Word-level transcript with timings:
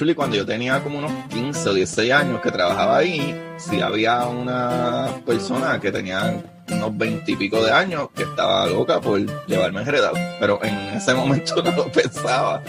Actually, 0.00 0.14
cuando 0.14 0.34
yo 0.34 0.46
tenía 0.46 0.82
como 0.82 0.98
unos 0.98 1.12
15 1.28 1.68
o 1.68 1.74
16 1.74 2.10
años 2.10 2.40
que 2.40 2.50
trabajaba 2.50 2.96
ahí, 2.96 3.38
sí 3.58 3.82
había 3.82 4.24
una 4.24 5.08
persona 5.26 5.78
que 5.78 5.92
tenía 5.92 6.42
unos 6.70 6.96
20 6.96 7.30
y 7.30 7.36
pico 7.36 7.62
de 7.62 7.70
años 7.70 8.08
que 8.16 8.22
estaba 8.22 8.66
loca 8.66 8.98
por 8.98 9.20
llevarme 9.46 9.82
enredado. 9.82 10.14
Pero 10.40 10.58
en 10.64 10.74
ese 10.96 11.12
momento 11.12 11.62
no 11.62 11.70
lo 11.72 11.92
pensaba. 11.92 12.62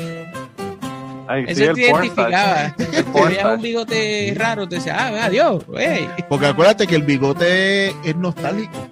Ay, 1.25 1.45
sí, 1.55 1.63
Eso 1.63 1.71
el 1.71 1.75
te 1.77 1.81
identificaba. 1.83 2.75
pornstache. 2.75 3.03
Te 3.13 3.21
veías 3.25 3.45
un 3.45 3.61
bigote 3.61 4.33
raro, 4.35 4.67
te 4.67 4.75
decía, 4.75 4.97
ah, 4.99 5.23
adiós, 5.27 5.63
hey. 5.77 6.09
Porque 6.27 6.47
acuérdate 6.47 6.85
que 6.85 6.95
el 6.97 7.03
bigote 7.03 7.95
es 8.03 8.15
nostálgico. 8.17 8.89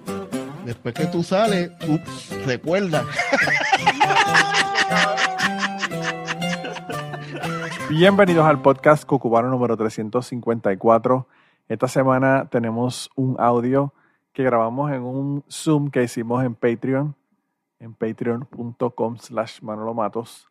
Después 0.64 0.94
que 0.94 1.04
tú 1.04 1.22
sales, 1.22 1.72
ups, 1.86 2.46
recuerda. 2.46 3.04
Bienvenidos 7.90 8.46
al 8.46 8.62
podcast 8.62 9.04
Cucubano 9.04 9.48
número 9.48 9.76
354. 9.76 11.26
Esta 11.68 11.88
semana 11.88 12.46
tenemos 12.48 13.10
un 13.16 13.34
audio 13.40 13.92
que 14.32 14.44
grabamos 14.44 14.92
en 14.92 15.02
un 15.02 15.42
Zoom 15.50 15.90
que 15.90 16.04
hicimos 16.04 16.44
en 16.44 16.54
Patreon, 16.54 17.16
en 17.80 17.94
patreon.com 17.94 19.16
slash 19.18 19.60
Manolo 19.62 19.92
Matos. 19.92 20.48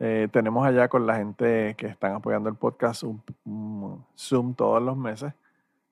Eh, 0.00 0.26
tenemos 0.32 0.66
allá 0.66 0.88
con 0.88 1.06
la 1.06 1.14
gente 1.14 1.76
que 1.78 1.86
están 1.86 2.16
apoyando 2.16 2.48
el 2.48 2.56
podcast 2.56 3.04
un, 3.04 3.22
un 3.44 4.04
Zoom 4.18 4.54
todos 4.54 4.82
los 4.82 4.96
meses, 4.96 5.32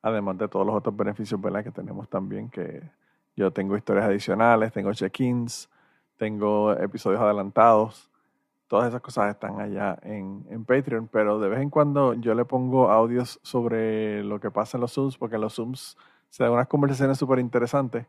además 0.03 0.36
de 0.36 0.48
todos 0.48 0.67
los 0.67 0.75
otros 0.75 0.97
beneficios 0.97 1.41
¿verdad? 1.41 1.62
que 1.62 1.70
tenemos 1.70 2.08
también, 2.08 2.51
que 2.51 2.83
yo 3.36 3.53
tengo 3.53 3.77
historias 3.77 4.06
adicionales, 4.06 4.73
tengo 4.73 4.92
check-ins, 4.92 5.69
tengo 6.17 6.73
episodios 6.73 7.20
adelantados. 7.20 8.11
Todas 8.69 8.89
esas 8.89 9.00
cosas 9.00 9.31
están 9.31 9.61
allá 9.61 9.98
en, 10.03 10.45
en 10.50 10.64
Patreon, 10.64 11.09
pero 11.09 11.39
de 11.39 11.48
vez 11.48 11.61
en 11.61 11.70
cuando 11.70 12.14
yo 12.14 12.34
le 12.34 12.45
pongo 12.45 12.91
audios 12.91 13.39
sobre 13.42 14.25
lo 14.25 14.41
que 14.41 14.50
pasa 14.50 14.77
en 14.77 14.81
los 14.81 14.92
Zooms, 14.92 15.17
porque 15.17 15.36
en 15.36 15.42
los 15.42 15.55
Zooms 15.55 15.97
se 16.31 16.42
dan 16.42 16.53
unas 16.53 16.67
conversaciones 16.67 17.17
súper 17.19 17.39
interesantes. 17.39 18.06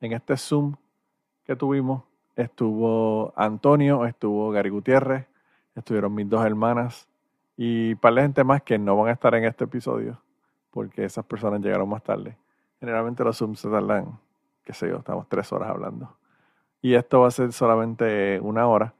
En 0.00 0.12
este 0.12 0.36
Zoom 0.36 0.74
que 1.44 1.56
tuvimos 1.56 2.02
estuvo 2.36 3.32
Antonio, 3.34 4.04
estuvo 4.04 4.50
Gary 4.50 4.70
Gutiérrez, 4.70 5.26
estuvieron 5.74 6.14
mis 6.14 6.28
dos 6.28 6.44
hermanas 6.44 7.08
y 7.56 7.92
un 7.92 7.98
par 7.98 8.14
de 8.14 8.22
gente 8.22 8.44
más 8.44 8.62
que 8.62 8.78
no 8.78 8.96
van 8.96 9.08
a 9.08 9.12
estar 9.12 9.34
en 9.34 9.44
este 9.44 9.64
episodio, 9.64 10.20
porque 10.70 11.04
esas 11.04 11.24
personas 11.24 11.60
llegaron 11.60 11.88
más 11.88 12.02
tarde. 12.02 12.36
Generalmente 12.78 13.24
los 13.24 13.38
Zooms 13.38 13.58
se 13.58 13.68
tardan, 13.68 14.18
qué 14.62 14.72
sé 14.72 14.88
yo, 14.88 14.98
estamos 14.98 15.28
tres 15.28 15.50
horas 15.52 15.70
hablando. 15.70 16.16
Y 16.80 16.94
esto 16.94 17.20
va 17.20 17.28
a 17.28 17.32
ser 17.32 17.52
solamente 17.52 18.38
una 18.40 18.68
hora. 18.68 18.94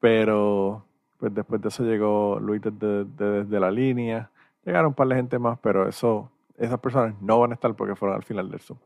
Pero 0.00 0.86
pues 1.18 1.34
después 1.34 1.60
de 1.60 1.68
eso 1.68 1.84
llegó 1.84 2.38
Luis 2.40 2.60
desde, 2.62 3.60
la 3.60 3.70
línea. 3.70 4.30
Llegaron 4.64 4.88
un 4.88 4.94
par 4.94 5.08
de 5.08 5.16
gente 5.16 5.38
más, 5.38 5.58
pero 5.60 5.88
eso, 5.88 6.30
esas 6.56 6.78
personas 6.80 7.14
no 7.20 7.40
van 7.40 7.52
a 7.52 7.54
estar 7.54 7.74
porque 7.74 7.96
fueron 7.96 8.16
al 8.16 8.24
final 8.24 8.50
del 8.50 8.60
Zoom. 8.60 8.78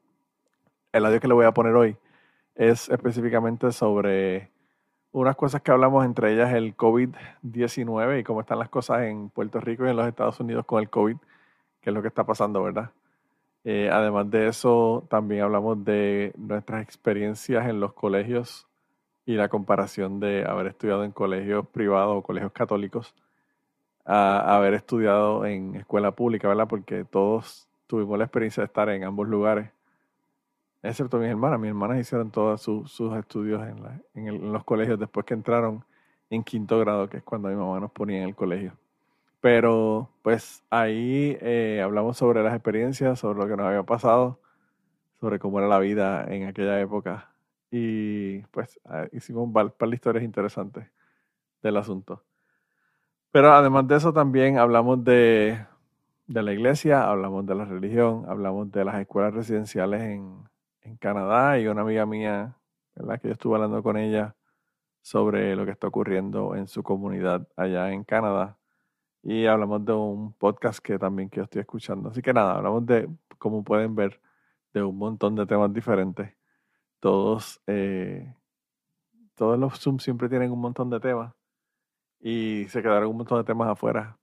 El 0.92 1.06
audio 1.06 1.20
que 1.20 1.28
le 1.28 1.34
voy 1.34 1.46
a 1.46 1.52
poner 1.52 1.74
hoy 1.74 1.96
es 2.54 2.88
específicamente 2.88 3.72
sobre 3.72 4.50
unas 5.12 5.36
cosas 5.36 5.62
que 5.62 5.72
hablamos, 5.72 6.04
entre 6.04 6.32
ellas 6.32 6.52
el 6.52 6.76
COVID-19 6.76 8.20
y 8.20 8.24
cómo 8.24 8.40
están 8.40 8.58
las 8.58 8.68
cosas 8.68 9.02
en 9.02 9.28
Puerto 9.30 9.60
Rico 9.60 9.86
y 9.86 9.90
en 9.90 9.96
los 9.96 10.06
Estados 10.06 10.38
Unidos 10.40 10.64
con 10.66 10.80
el 10.80 10.90
COVID, 10.90 11.16
que 11.80 11.90
es 11.90 11.94
lo 11.94 12.02
que 12.02 12.08
está 12.08 12.24
pasando, 12.24 12.62
¿verdad? 12.62 12.90
Eh, 13.64 13.90
además 13.92 14.30
de 14.30 14.48
eso, 14.48 15.06
también 15.10 15.42
hablamos 15.42 15.84
de 15.84 16.32
nuestras 16.36 16.82
experiencias 16.82 17.66
en 17.68 17.80
los 17.80 17.92
colegios 17.92 18.69
y 19.30 19.36
la 19.36 19.48
comparación 19.48 20.18
de 20.18 20.44
haber 20.44 20.66
estudiado 20.66 21.04
en 21.04 21.12
colegios 21.12 21.64
privados 21.68 22.16
o 22.16 22.22
colegios 22.22 22.50
católicos 22.50 23.14
a 24.04 24.56
haber 24.56 24.74
estudiado 24.74 25.46
en 25.46 25.76
escuela 25.76 26.10
pública, 26.10 26.48
¿verdad? 26.48 26.66
Porque 26.66 27.04
todos 27.04 27.68
tuvimos 27.86 28.18
la 28.18 28.24
experiencia 28.24 28.62
de 28.62 28.66
estar 28.66 28.88
en 28.88 29.04
ambos 29.04 29.28
lugares, 29.28 29.70
excepto 30.82 31.18
mis 31.18 31.28
hermanas. 31.28 31.60
Mis 31.60 31.68
hermanas 31.68 32.00
hicieron 32.00 32.32
todos 32.32 32.60
su- 32.60 32.86
sus 32.88 33.16
estudios 33.16 33.62
en, 34.14 34.52
los 34.52 34.64
colegios 34.64 34.98
después 34.98 35.24
que 35.24 35.34
entraron 35.34 35.84
en 36.28 36.42
quinto 36.42 36.80
grado, 36.80 37.08
que 37.08 37.18
es 37.18 37.22
cuando 37.22 37.48
mi 37.48 37.54
mamá 37.54 37.78
nos 37.78 37.92
ponía 37.92 38.18
en 38.18 38.28
el 38.30 38.34
colegio. 38.34 38.72
Pero 39.40 40.08
pues 40.22 40.64
ahí 40.70 41.38
eh, 41.40 41.80
hablamos 41.84 42.16
sobre 42.16 42.42
las 42.42 42.52
experiencias, 42.54 43.20
sobre 43.20 43.38
lo 43.38 43.46
que 43.48 43.56
nos 43.56 43.66
había 43.66 43.84
pasado, 43.84 44.40
sobre 45.20 45.38
cómo 45.38 45.60
era 45.60 45.68
la 45.68 45.78
vida 45.78 46.24
en 46.28 46.48
aquella 46.48 46.80
época. 46.80 47.30
Y 47.70 48.40
pues 48.46 48.80
ah, 48.84 49.06
hicimos 49.12 49.44
un 49.44 49.52
par 49.52 49.72
de 49.78 49.94
historias 49.94 50.24
interesantes 50.24 50.86
del 51.62 51.76
asunto. 51.76 52.24
Pero 53.32 53.52
además 53.52 53.86
de 53.86 53.96
eso 53.96 54.12
también 54.12 54.58
hablamos 54.58 55.04
de, 55.04 55.64
de 56.26 56.42
la 56.42 56.52
iglesia, 56.52 57.08
hablamos 57.08 57.46
de 57.46 57.54
la 57.54 57.64
religión, 57.64 58.24
hablamos 58.28 58.70
de 58.72 58.84
las 58.84 59.00
escuelas 59.00 59.34
residenciales 59.34 60.02
en, 60.02 60.48
en 60.82 60.96
Canadá 60.96 61.58
y 61.58 61.66
una 61.68 61.82
amiga 61.82 62.06
mía, 62.06 62.56
¿verdad? 62.94 63.20
que 63.20 63.28
yo 63.28 63.32
estuve 63.34 63.54
hablando 63.56 63.82
con 63.82 63.96
ella 63.96 64.34
sobre 65.02 65.56
lo 65.56 65.64
que 65.64 65.72
está 65.72 65.86
ocurriendo 65.88 66.54
en 66.56 66.68
su 66.68 66.82
comunidad 66.82 67.46
allá 67.56 67.92
en 67.92 68.04
Canadá. 68.04 68.58
Y 69.22 69.46
hablamos 69.46 69.84
de 69.84 69.92
un 69.92 70.32
podcast 70.34 70.80
que 70.80 70.98
también 70.98 71.28
que 71.30 71.38
yo 71.38 71.44
estoy 71.44 71.60
escuchando. 71.60 72.10
Así 72.10 72.22
que 72.22 72.32
nada, 72.32 72.56
hablamos 72.56 72.86
de, 72.86 73.08
como 73.38 73.62
pueden 73.64 73.94
ver, 73.94 74.20
de 74.72 74.82
un 74.82 74.96
montón 74.98 75.34
de 75.36 75.46
temas 75.46 75.72
diferentes. 75.72 76.32
Todos, 77.00 77.60
eh, 77.66 78.34
todos 79.34 79.58
los 79.58 79.78
Zoom 79.80 79.98
siempre 79.98 80.28
tienen 80.28 80.50
un 80.52 80.60
montón 80.60 80.90
de 80.90 81.00
temas 81.00 81.34
y 82.20 82.66
se 82.68 82.82
quedaron 82.82 83.10
un 83.10 83.18
montón 83.18 83.38
de 83.38 83.44
temas 83.44 83.68
afuera. 83.68 84.18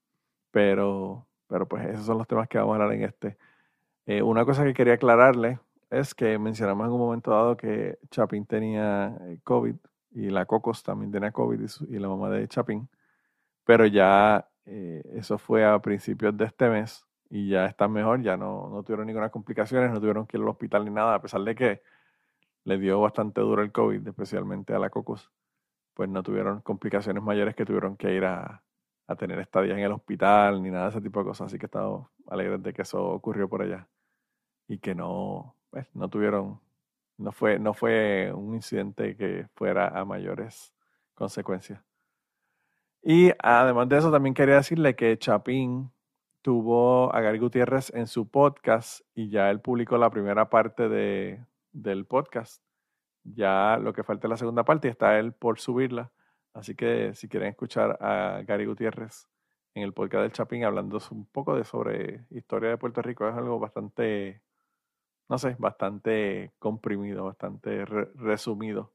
Pero, 0.52 1.28
pero 1.48 1.68
pues 1.68 1.86
esos 1.88 2.06
son 2.08 2.18
los 2.20 2.28
temas 2.28 2.48
que 2.50 2.58
vamos 2.60 2.74
a 2.74 2.84
hablar 2.84 2.94
en 2.98 3.04
este. 3.06 3.38
Eh, 4.08 4.24
una 4.24 4.46
cosa 4.46 4.66
que 4.66 4.74
quería 4.74 4.96
aclararle 4.96 5.60
es 5.92 6.16
que 6.16 6.40
mencionamos 6.40 6.88
en 6.88 6.94
un 6.94 7.00
momento 7.00 7.32
dado 7.32 7.58
que 7.58 8.00
Chapin 8.12 8.46
tenía 8.46 9.18
eh, 9.22 9.40
COVID 9.44 9.76
y 10.12 10.30
la 10.32 10.46
Cocos 10.46 10.84
también 10.84 11.12
tenía 11.12 11.32
COVID 11.32 11.62
y, 11.62 11.68
su- 11.70 11.86
y 11.86 12.00
la 12.00 12.10
mamá 12.10 12.30
de 12.32 12.48
Chapin. 12.48 12.90
Pero 13.66 13.86
ya 13.86 14.48
eh, 14.66 15.04
eso 15.16 15.38
fue 15.38 15.66
a 15.66 15.80
principios 15.82 16.36
de 16.38 16.46
este 16.46 16.70
mes 16.70 17.06
y 17.30 17.50
ya 17.50 17.66
están 17.66 17.92
mejor, 17.92 18.22
ya 18.22 18.38
no, 18.38 18.70
no 18.70 18.84
tuvieron 18.84 19.08
ninguna 19.08 19.30
complicaciones, 19.30 19.92
no 19.92 20.00
tuvieron 20.00 20.26
que 20.28 20.38
ir 20.38 20.44
al 20.44 20.50
hospital 20.50 20.86
ni 20.86 20.92
nada, 20.92 21.16
a 21.16 21.22
pesar 21.22 21.42
de 21.44 21.56
que 21.56 21.82
le 22.68 22.78
dio 22.78 23.00
bastante 23.00 23.40
duro 23.40 23.62
el 23.62 23.72
COVID, 23.72 24.06
especialmente 24.06 24.74
a 24.74 24.80
la 24.80 24.90
Cocos, 24.90 25.32
pues 25.94 26.10
no 26.10 26.22
tuvieron 26.22 26.60
complicaciones 26.60 27.24
mayores 27.24 27.56
que 27.56 27.64
tuvieron 27.64 27.96
que 27.96 28.14
ir 28.14 28.26
a, 28.26 28.62
a 29.08 29.16
tener 29.16 29.40
estadías 29.40 29.78
en 29.78 29.86
el 29.86 29.94
hospital 29.94 30.62
ni 30.62 30.70
nada 30.70 30.84
de 30.84 30.90
ese 30.90 31.02
tipo 31.02 31.22
de 31.22 31.28
cosas, 31.28 31.48
así 31.48 31.58
que 31.58 31.68
estamos 31.68 32.10
alegres 32.28 32.62
de 32.62 32.74
que 32.74 32.82
eso 32.82 33.02
ocurrió 33.06 33.48
por 33.48 33.62
allá 33.62 33.88
y 34.68 34.80
que 34.80 34.94
no, 34.94 35.56
pues, 35.70 35.88
no 35.96 36.10
tuvieron, 36.10 36.60
no 37.18 37.32
fue, 37.32 37.58
no 37.58 37.74
fue 37.74 38.34
un 38.34 38.56
incidente 38.56 39.16
que 39.16 39.48
fuera 39.56 39.88
a 39.88 40.04
mayores 40.04 40.74
consecuencias. 41.14 41.82
Y 43.02 43.32
además 43.42 43.88
de 43.88 43.98
eso, 44.00 44.12
también 44.12 44.34
quería 44.34 44.56
decirle 44.56 44.94
que 44.98 45.18
Chapín 45.18 45.90
tuvo 46.42 47.16
a 47.16 47.22
Gary 47.22 47.40
Gutiérrez 47.40 47.94
en 47.96 48.08
su 48.08 48.28
podcast 48.30 49.06
y 49.16 49.30
ya 49.30 49.50
él 49.52 49.62
publicó 49.62 49.98
la 49.98 50.10
primera 50.10 50.50
parte 50.50 50.90
de, 50.90 51.46
del 51.82 52.06
podcast. 52.06 52.64
Ya 53.24 53.78
lo 53.78 53.94
que 53.94 54.04
falta 54.04 54.28
es 54.28 54.30
la 54.30 54.38
segunda 54.38 54.64
parte 54.64 54.88
y 54.88 54.92
está 54.92 55.20
él 55.20 55.34
por 55.34 55.60
subirla. 55.60 56.12
Así 56.54 56.76
que 56.76 57.14
si 57.14 57.28
quieren 57.28 57.50
escuchar 57.50 57.98
a 58.02 58.42
Gary 58.46 58.66
Gutiérrez 58.66 59.28
en 59.76 59.84
el 59.84 59.94
podcast 59.94 60.24
del 60.24 60.32
Chapín 60.32 60.64
hablando 60.64 61.00
un 61.12 61.26
poco 61.28 61.56
de 61.56 61.64
sobre 61.64 62.26
historia 62.32 62.70
de 62.70 62.78
Puerto 62.78 63.02
Rico, 63.02 63.28
es 63.28 63.36
algo 63.36 63.60
bastante, 63.60 64.42
no 65.30 65.38
sé, 65.38 65.56
bastante 65.60 66.54
comprimido, 66.58 67.26
bastante 67.26 67.86
re- 67.86 68.10
resumido 68.16 68.94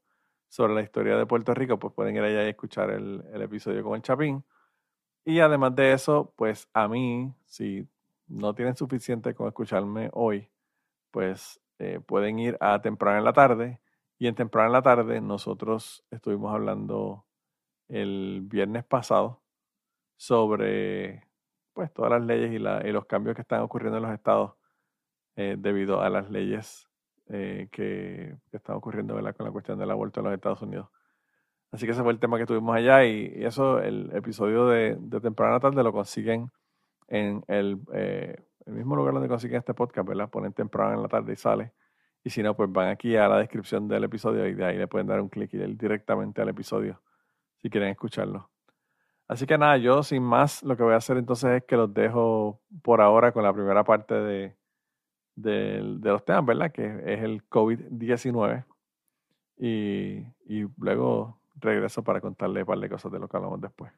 sobre 0.49 0.73
la 0.73 0.81
historia 0.81 1.15
de 1.15 1.25
Puerto 1.25 1.53
Rico, 1.53 1.79
pues 1.79 1.93
pueden 1.93 2.15
ir 2.15 2.23
allá 2.23 2.45
y 2.45 2.49
escuchar 2.49 2.89
el, 2.89 3.23
el 3.33 3.41
episodio 3.41 3.83
con 3.83 3.95
el 3.95 4.01
Chapín. 4.01 4.43
Y 5.23 5.39
además 5.39 5.73
de 5.75 5.93
eso, 5.93 6.33
pues 6.35 6.67
a 6.73 6.87
mí, 6.89 7.33
si 7.45 7.87
no 8.27 8.53
tienen 8.53 8.75
suficiente 8.75 9.33
con 9.33 9.47
escucharme 9.47 10.09
hoy, 10.11 10.49
pues 11.11 11.61
eh, 11.83 11.99
pueden 11.99 12.39
ir 12.39 12.57
a 12.61 12.81
temprano 12.81 13.17
en 13.19 13.25
la 13.25 13.33
tarde. 13.33 13.81
Y 14.17 14.27
en 14.27 14.35
temprano 14.35 14.67
en 14.67 14.73
la 14.73 14.81
tarde 14.81 15.19
nosotros 15.19 16.05
estuvimos 16.09 16.53
hablando 16.53 17.25
el 17.89 18.41
viernes 18.43 18.85
pasado 18.85 19.41
sobre 20.15 21.27
pues 21.73 21.91
todas 21.91 22.11
las 22.11 22.21
leyes 22.23 22.53
y, 22.53 22.59
los 22.59 23.05
cambios 23.05 23.35
que 23.35 23.41
están 23.41 23.61
ocurriendo 23.61 23.97
en 23.97 24.03
los 24.03 24.13
estados 24.13 24.53
eh, 25.35 25.57
debido 25.59 26.01
a 26.01 26.09
las 26.09 26.29
leyes 26.31 26.87
eh, 27.27 27.67
que, 27.71 28.37
están 28.53 28.77
ocurriendo 28.77 29.15
con 29.15 29.45
la 29.45 29.51
cuestión 29.51 29.77
del 29.77 29.91
aborto 29.91 30.21
en 30.21 30.25
los 30.25 30.33
Estados 30.35 30.61
Unidos. 30.61 30.87
Así 31.71 31.85
que 31.85 31.91
ese 31.91 32.03
fue 32.03 32.13
el 32.13 32.19
tema 32.19 32.37
que 32.37 32.45
tuvimos 32.45 32.75
allá 32.75 33.03
y, 33.03 33.43
eso, 33.43 33.79
el 33.79 34.15
episodio 34.15 34.67
de, 34.67 34.95
de 34.99 35.19
temprana 35.19 35.59
tarde 35.59 35.83
lo 35.83 35.91
consiguen 35.91 36.49
en 37.07 37.43
el, 37.47 37.81
el 38.65 38.73
mismo 38.73 38.95
lugar 38.95 39.13
donde 39.13 39.27
consiguen 39.29 39.57
este 39.57 39.73
podcast, 39.73 40.07
¿verdad? 40.07 40.29
Ponen 40.29 40.53
temprano 40.53 40.93
en 40.93 41.01
la 41.01 41.07
tarde 41.07 41.33
y 41.33 41.35
sale. 41.35 41.73
Y 42.23 42.29
si 42.29 42.41
no, 42.41 42.55
pues 42.55 42.71
van 42.71 42.89
aquí 42.89 43.15
a 43.17 43.27
la 43.27 43.37
descripción 43.37 43.87
del 43.87 44.05
episodio 44.05 44.47
y 44.47 44.53
de 44.53 44.65
ahí 44.65 44.77
le 44.77 44.87
pueden 44.87 45.07
dar 45.07 45.19
un 45.19 45.29
clic 45.29 45.53
y 45.53 45.57
ir 45.57 45.77
directamente 45.77 46.41
al 46.41 46.49
episodio 46.49 47.01
si 47.61 47.69
quieren 47.69 47.89
escucharlo. 47.89 48.49
Así 49.27 49.45
que 49.45 49.57
nada, 49.57 49.77
yo 49.77 50.03
sin 50.03 50.23
más 50.23 50.63
lo 50.63 50.77
que 50.77 50.83
voy 50.83 50.93
a 50.93 50.97
hacer 50.97 51.17
entonces 51.17 51.51
es 51.51 51.63
que 51.63 51.75
los 51.75 51.93
dejo 51.93 52.61
por 52.81 53.01
ahora 53.01 53.31
con 53.31 53.43
la 53.43 53.53
primera 53.53 53.83
parte 53.83 54.13
de, 54.15 54.55
de, 55.35 55.81
los 55.81 56.23
temas, 56.23 56.45
¿verdad? 56.45 56.71
Que 56.71 56.85
es 57.05 57.21
el 57.21 57.47
COVID-19. 57.49 58.65
Y, 59.57 60.25
y 60.45 60.67
luego 60.77 61.39
regreso 61.55 62.03
para 62.03 62.21
contarle 62.21 62.61
un 62.61 62.65
par 62.65 62.79
de 62.79 62.89
cosas 62.89 63.11
de 63.11 63.19
lo 63.19 63.27
que 63.27 63.37
hablamos 63.37 63.61
después. 63.61 63.91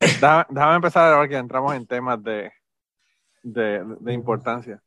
Déjame, 0.00 0.44
déjame 0.50 0.76
empezar 0.76 1.12
ahora 1.12 1.28
que 1.28 1.36
entramos 1.36 1.74
en 1.74 1.86
temas 1.86 2.22
de, 2.22 2.52
de, 3.42 3.84
de 4.00 4.12
importancia. 4.12 4.82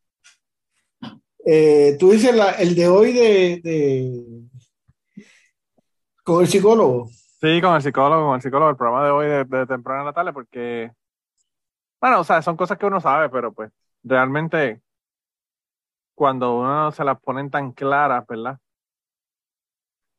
Eh, 1.46 1.98
tú 2.00 2.12
dices 2.12 2.36
la- 2.36 2.52
el 2.52 2.76
de 2.76 2.88
hoy 2.88 3.14
de, 3.14 3.62
de- 3.64 4.42
con 6.24 6.42
el 6.42 6.48
psicólogo. 6.48 7.08
Sí, 7.08 7.60
con 7.62 7.76
el 7.76 7.82
psicólogo, 7.82 8.28
con 8.28 8.36
el 8.36 8.42
psicólogo, 8.42 8.70
el 8.70 8.78
programa 8.78 9.06
de 9.06 9.12
hoy 9.12 9.28
de, 9.28 9.44
de 9.46 9.66
temprano 9.66 10.02
en 10.02 10.06
la 10.06 10.14
tarde, 10.14 10.32
porque, 10.34 10.92
bueno, 12.00 12.20
o 12.20 12.24
sea, 12.24 12.42
son 12.42 12.58
cosas 12.58 12.78
que 12.78 12.86
uno 12.86 13.00
sabe, 13.00 13.30
pero 13.30 13.54
pues 13.54 13.72
realmente 14.04 14.82
cuando 16.16 16.58
uno 16.60 16.92
se 16.92 17.04
las 17.04 17.20
ponen 17.20 17.50
tan 17.50 17.72
claras, 17.74 18.26
¿verdad? 18.28 18.58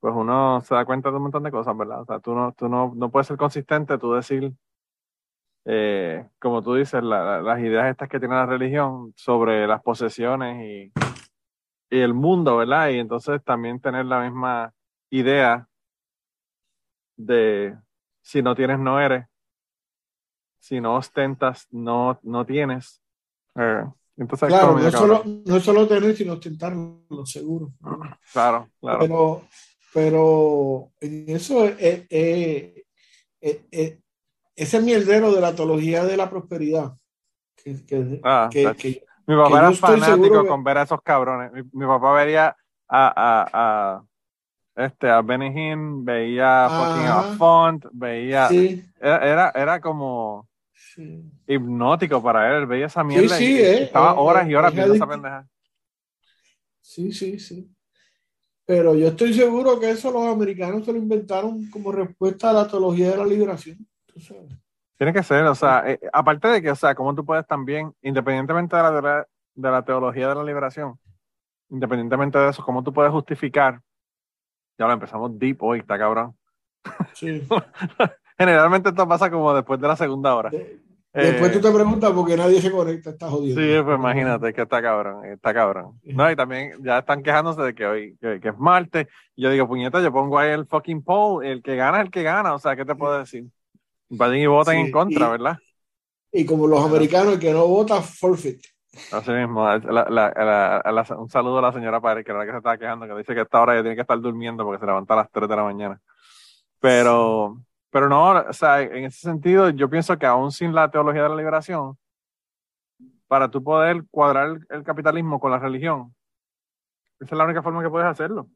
Pues 0.00 0.14
uno 0.16 0.60
se 0.62 0.74
da 0.74 0.84
cuenta 0.84 1.10
de 1.10 1.16
un 1.16 1.22
montón 1.22 1.44
de 1.44 1.50
cosas, 1.52 1.76
¿verdad? 1.76 2.00
O 2.02 2.04
sea, 2.04 2.18
tú 2.20 2.34
no, 2.34 2.52
tú 2.52 2.68
no, 2.68 2.92
no 2.96 3.10
puedes 3.10 3.28
ser 3.28 3.36
consistente, 3.36 3.98
tú 3.98 4.12
decir, 4.12 4.52
eh, 5.64 6.26
como 6.38 6.62
tú 6.62 6.74
dices, 6.74 7.02
la- 7.02 7.22
la- 7.24 7.42
las 7.42 7.60
ideas 7.60 7.90
estas 7.90 8.08
que 8.08 8.18
tiene 8.18 8.34
la 8.34 8.46
religión 8.46 9.12
sobre 9.16 9.66
las 9.66 9.82
posesiones 9.82 10.64
y, 10.64 10.92
y 11.90 12.00
el 12.00 12.14
mundo, 12.14 12.56
¿verdad? 12.58 12.88
Y 12.90 12.98
entonces 12.98 13.42
también 13.44 13.80
tener 13.80 14.06
la 14.06 14.20
misma 14.22 14.72
idea 15.10 15.68
de 17.16 17.76
si 18.22 18.42
no 18.42 18.54
tienes, 18.54 18.78
no 18.78 19.00
eres. 19.00 19.26
Si 20.58 20.80
no 20.80 20.94
ostentas, 20.96 21.66
no, 21.72 22.18
no 22.22 22.46
tienes. 22.46 23.02
Eh, 23.56 23.84
entonces, 24.16 24.48
Claro, 24.48 24.78
no 24.78 24.86
es, 24.86 24.94
solo, 24.94 25.22
no 25.44 25.56
es 25.56 25.62
solo 25.64 25.88
tener, 25.88 26.16
sino 26.16 26.34
ostentarlo, 26.34 27.26
seguro. 27.26 27.72
Claro, 28.32 28.70
claro. 28.80 28.98
Pero, 29.00 29.42
pero 29.92 30.92
en 31.00 31.28
eso 31.30 31.66
eh, 31.66 32.06
eh, 32.08 32.84
eh, 33.40 33.98
ese 34.56 34.80
mierdero 34.80 35.32
de 35.34 35.40
la 35.40 35.54
teología 35.54 36.04
de 36.04 36.16
la 36.16 36.28
prosperidad. 36.30 36.92
Que, 37.56 37.84
que- 37.84 38.20
Ah, 38.22 38.48
que- 38.50 38.74
que- 38.76 39.04
Mi 39.26 39.36
papá 39.36 39.58
era 39.60 39.72
fanático 39.72 40.46
con 40.46 40.64
ver 40.64 40.78
a 40.78 40.82
esos 40.82 41.00
cabrones. 41.02 41.52
Mi, 41.52 41.62
mi 41.72 41.86
papá 41.86 42.12
veía 42.12 42.56
a, 42.88 43.08
a, 43.16 43.50
a, 43.52 44.04
este, 44.84 45.08
a 45.08 45.22
Benny 45.22 45.46
Hinn, 45.46 46.04
veía 46.04 46.66
a. 46.66 47.36
Font, 47.36 47.86
veía. 47.92 48.48
sí, 48.48 48.84
Era, 49.00 49.50
era, 49.54 49.80
como 49.80 50.48
sí. 50.74 51.22
hipnótico 51.46 52.22
para 52.22 52.56
él. 52.56 52.66
Veía 52.66 52.86
esa 52.86 53.04
mierda 53.04 53.36
sí, 53.36 53.52
y, 53.54 53.58
eh, 53.58 53.82
estaba 53.84 54.10
eh, 54.12 54.16
horas 54.18 54.48
y 54.48 54.54
horas 54.54 54.70
es 54.72 54.76
viendo 54.76 54.94
esa 54.94 55.06
pendeja. 55.06 55.46
Sí, 56.80 57.12
sí, 57.12 57.38
sí. 57.38 57.70
Pero 58.64 58.94
yo 58.94 59.08
estoy 59.08 59.32
seguro 59.34 59.78
que 59.78 59.90
eso 59.90 60.10
los 60.10 60.26
americanos 60.26 60.84
se 60.84 60.92
lo 60.92 60.98
inventaron 60.98 61.68
como 61.70 61.92
respuesta 61.92 62.50
a 62.50 62.52
la 62.52 62.68
teología 62.68 63.10
de 63.12 63.16
la 63.18 63.26
liberación. 63.26 63.86
Tú 64.12 64.20
sabes. 64.20 64.52
Tiene 64.98 65.12
que 65.12 65.22
ser, 65.22 65.44
o 65.46 65.54
sea, 65.54 65.82
eh, 65.90 65.98
aparte 66.12 66.48
de 66.48 66.62
que, 66.62 66.70
o 66.70 66.76
sea, 66.76 66.94
cómo 66.94 67.14
tú 67.14 67.24
puedes 67.24 67.46
también, 67.46 67.92
independientemente 68.02 68.76
de 68.76 68.82
la, 68.82 69.26
de 69.54 69.70
la, 69.70 69.84
teología 69.84 70.28
de 70.28 70.34
la 70.36 70.44
liberación, 70.44 70.98
independientemente 71.70 72.38
de 72.38 72.50
eso, 72.50 72.62
cómo 72.64 72.82
tú 72.84 72.92
puedes 72.92 73.10
justificar, 73.10 73.80
ya 74.78 74.86
lo 74.86 74.92
empezamos 74.92 75.36
deep 75.38 75.62
hoy, 75.62 75.80
está 75.80 75.98
cabrón. 75.98 76.36
Sí. 77.14 77.46
Generalmente 78.38 78.90
esto 78.90 79.08
pasa 79.08 79.30
como 79.30 79.54
después 79.54 79.80
de 79.80 79.88
la 79.88 79.96
segunda 79.96 80.34
hora. 80.34 80.50
De- 80.50 80.80
Después 81.14 81.50
Eh, 81.50 81.54
tú 81.58 81.60
te 81.68 81.74
preguntas 81.74 82.10
por 82.12 82.26
qué 82.26 82.38
nadie 82.38 82.58
se 82.62 82.70
conecta, 82.70 83.10
está 83.10 83.28
jodido. 83.28 83.60
Sí, 83.60 83.82
pues 83.84 83.98
imagínate 83.98 84.50
que 84.54 84.62
está 84.62 84.80
cabrón, 84.80 85.26
está 85.26 85.52
cabrón. 85.52 86.00
No, 86.04 86.30
y 86.30 86.34
también 86.36 86.82
ya 86.82 87.00
están 87.00 87.22
quejándose 87.22 87.60
de 87.60 87.74
que 87.74 87.84
hoy, 87.84 88.16
que, 88.18 88.40
que 88.40 88.48
es 88.48 88.56
martes. 88.58 89.08
Y 89.36 89.42
yo 89.42 89.50
digo, 89.50 89.68
puñeta, 89.68 90.00
yo 90.00 90.10
pongo 90.10 90.38
ahí 90.38 90.52
el 90.52 90.64
fucking 90.66 91.02
poll, 91.04 91.44
el 91.44 91.62
que 91.62 91.76
gana 91.76 91.98
es 91.98 92.04
el 92.06 92.10
que 92.10 92.22
gana, 92.22 92.54
o 92.54 92.58
sea, 92.58 92.76
¿qué 92.76 92.86
te 92.86 92.94
puedo 92.94 93.18
decir? 93.18 93.44
Vayan 94.12 94.36
y 94.36 94.46
voten 94.46 94.74
Sí, 94.74 94.80
en 94.80 94.92
contra, 94.92 95.26
y- 95.26 95.30
¿verdad? 95.30 95.58
Y 96.34 96.46
como 96.46 96.66
los 96.66 96.84
americanos, 96.84 97.34
el 97.34 97.38
que 97.40 97.52
no 97.52 97.66
vota, 97.66 98.00
forfeit. 98.00 98.62
Así 99.12 99.30
mismo, 99.30 99.64
la- 99.64 99.78
la- 99.78 100.32
la- 100.34 100.82
la- 100.92 101.16
un 101.18 101.28
saludo 101.28 101.58
a 101.58 101.62
la 101.62 101.72
señora 101.72 102.00
Párez, 102.00 102.24
que 102.24 102.30
era 102.30 102.40
la 102.40 102.46
que 102.46 102.52
se 102.52 102.56
estaba 102.58 102.78
quejando, 102.78 103.06
que 103.06 103.14
dice 103.14 103.34
que 103.34 103.40
a 103.40 103.42
esta 103.42 103.60
hora 103.60 103.74
ya 103.74 103.82
tiene 103.82 103.94
que 103.96 104.02
estar 104.02 104.20
durmiendo 104.20 104.64
porque 104.64 104.80
se 104.80 104.86
levanta 104.86 105.14
a 105.14 105.18
las 105.18 105.30
3 105.30 105.48
de 105.48 105.56
la 105.56 105.64
mañana. 105.64 106.00
Pero, 106.80 107.58
pero 107.90 108.08
no, 108.08 108.30
o 108.32 108.52
sea, 108.52 108.80
en 108.80 109.04
ese 109.04 109.20
sentido, 109.20 109.70
yo 109.70 109.88
pienso 109.88 110.18
que 110.18 110.26
aún 110.26 110.50
sin 110.52 110.74
la 110.74 110.90
teología 110.90 111.22
de 111.24 111.28
la 111.30 111.36
liberación, 111.36 111.96
para 113.28 113.50
tú 113.50 113.62
poder 113.62 114.04
cuadrar 114.10 114.48
el, 114.48 114.66
el 114.70 114.82
capitalismo 114.84 115.40
con 115.40 115.50
la 115.50 115.58
religión, 115.58 116.14
esa 117.20 117.34
es 117.34 117.38
la 117.38 117.44
única 117.44 117.62
forma 117.62 117.82
que 117.82 117.90
puedes 117.90 118.08
hacerlo. 118.08 118.48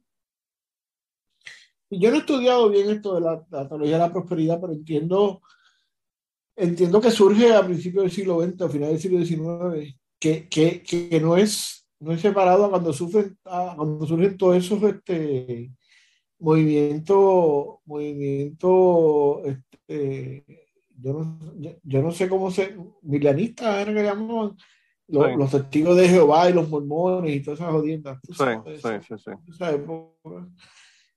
Yo 1.91 2.11
no 2.11 2.17
he 2.17 2.21
estudiado 2.21 2.69
bien 2.69 2.91
esto 2.91 3.15
de 3.15 3.21
la, 3.21 3.45
la 3.51 3.69
teología 3.69 3.95
de 3.95 4.03
la 4.03 4.13
prosperidad, 4.13 4.61
pero 4.61 4.73
entiendo, 4.73 5.41
entiendo 6.57 7.01
que 7.01 7.11
surge 7.11 7.55
a 7.55 7.65
principios 7.65 8.05
del 8.05 8.13
siglo 8.13 8.41
XX, 8.41 8.63
a 8.63 8.69
finales 8.69 9.03
del 9.03 9.27
siglo 9.27 9.47
XIX, 9.73 9.97
que, 10.19 10.49
que, 10.49 10.83
que 10.83 11.21
no 11.21 11.37
es, 11.37 11.87
no 12.01 12.13
es 12.13 12.21
separado 12.21 12.65
a 12.65 12.71
cuando 12.71 12.93
sufren, 12.93 13.39
a 13.45 13.75
cuando 13.77 14.07
surgen 14.07 14.37
todos 14.37 14.57
esos 14.57 14.83
este, 14.83 15.71
movimientos, 16.39 17.79
movimientos, 17.85 19.43
este, 19.45 20.45
yo, 20.99 21.13
no, 21.13 21.39
yo, 21.83 22.03
no 22.03 22.11
sé 22.11 22.29
cómo 22.29 22.51
se, 22.51 22.77
milianistas 23.03 23.77
era 23.79 23.95
que 23.95 24.03
llamaban, 24.03 24.57
los, 25.09 25.25
Sí. 25.25 25.37
los 25.37 25.51
testigos 25.53 25.97
de 25.97 26.09
Jehová 26.09 26.51
y 26.51 26.53
los 26.53 26.69
mormones 26.69 27.37
y 27.37 27.41
todas 27.41 27.61
esas 27.61 27.73
jodiendas. 27.73 28.19
sí, 28.27 28.89
sí, 29.07 29.15
sí. 29.25 29.31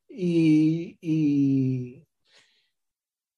Y, 0.10 0.98
y- 1.02 2.06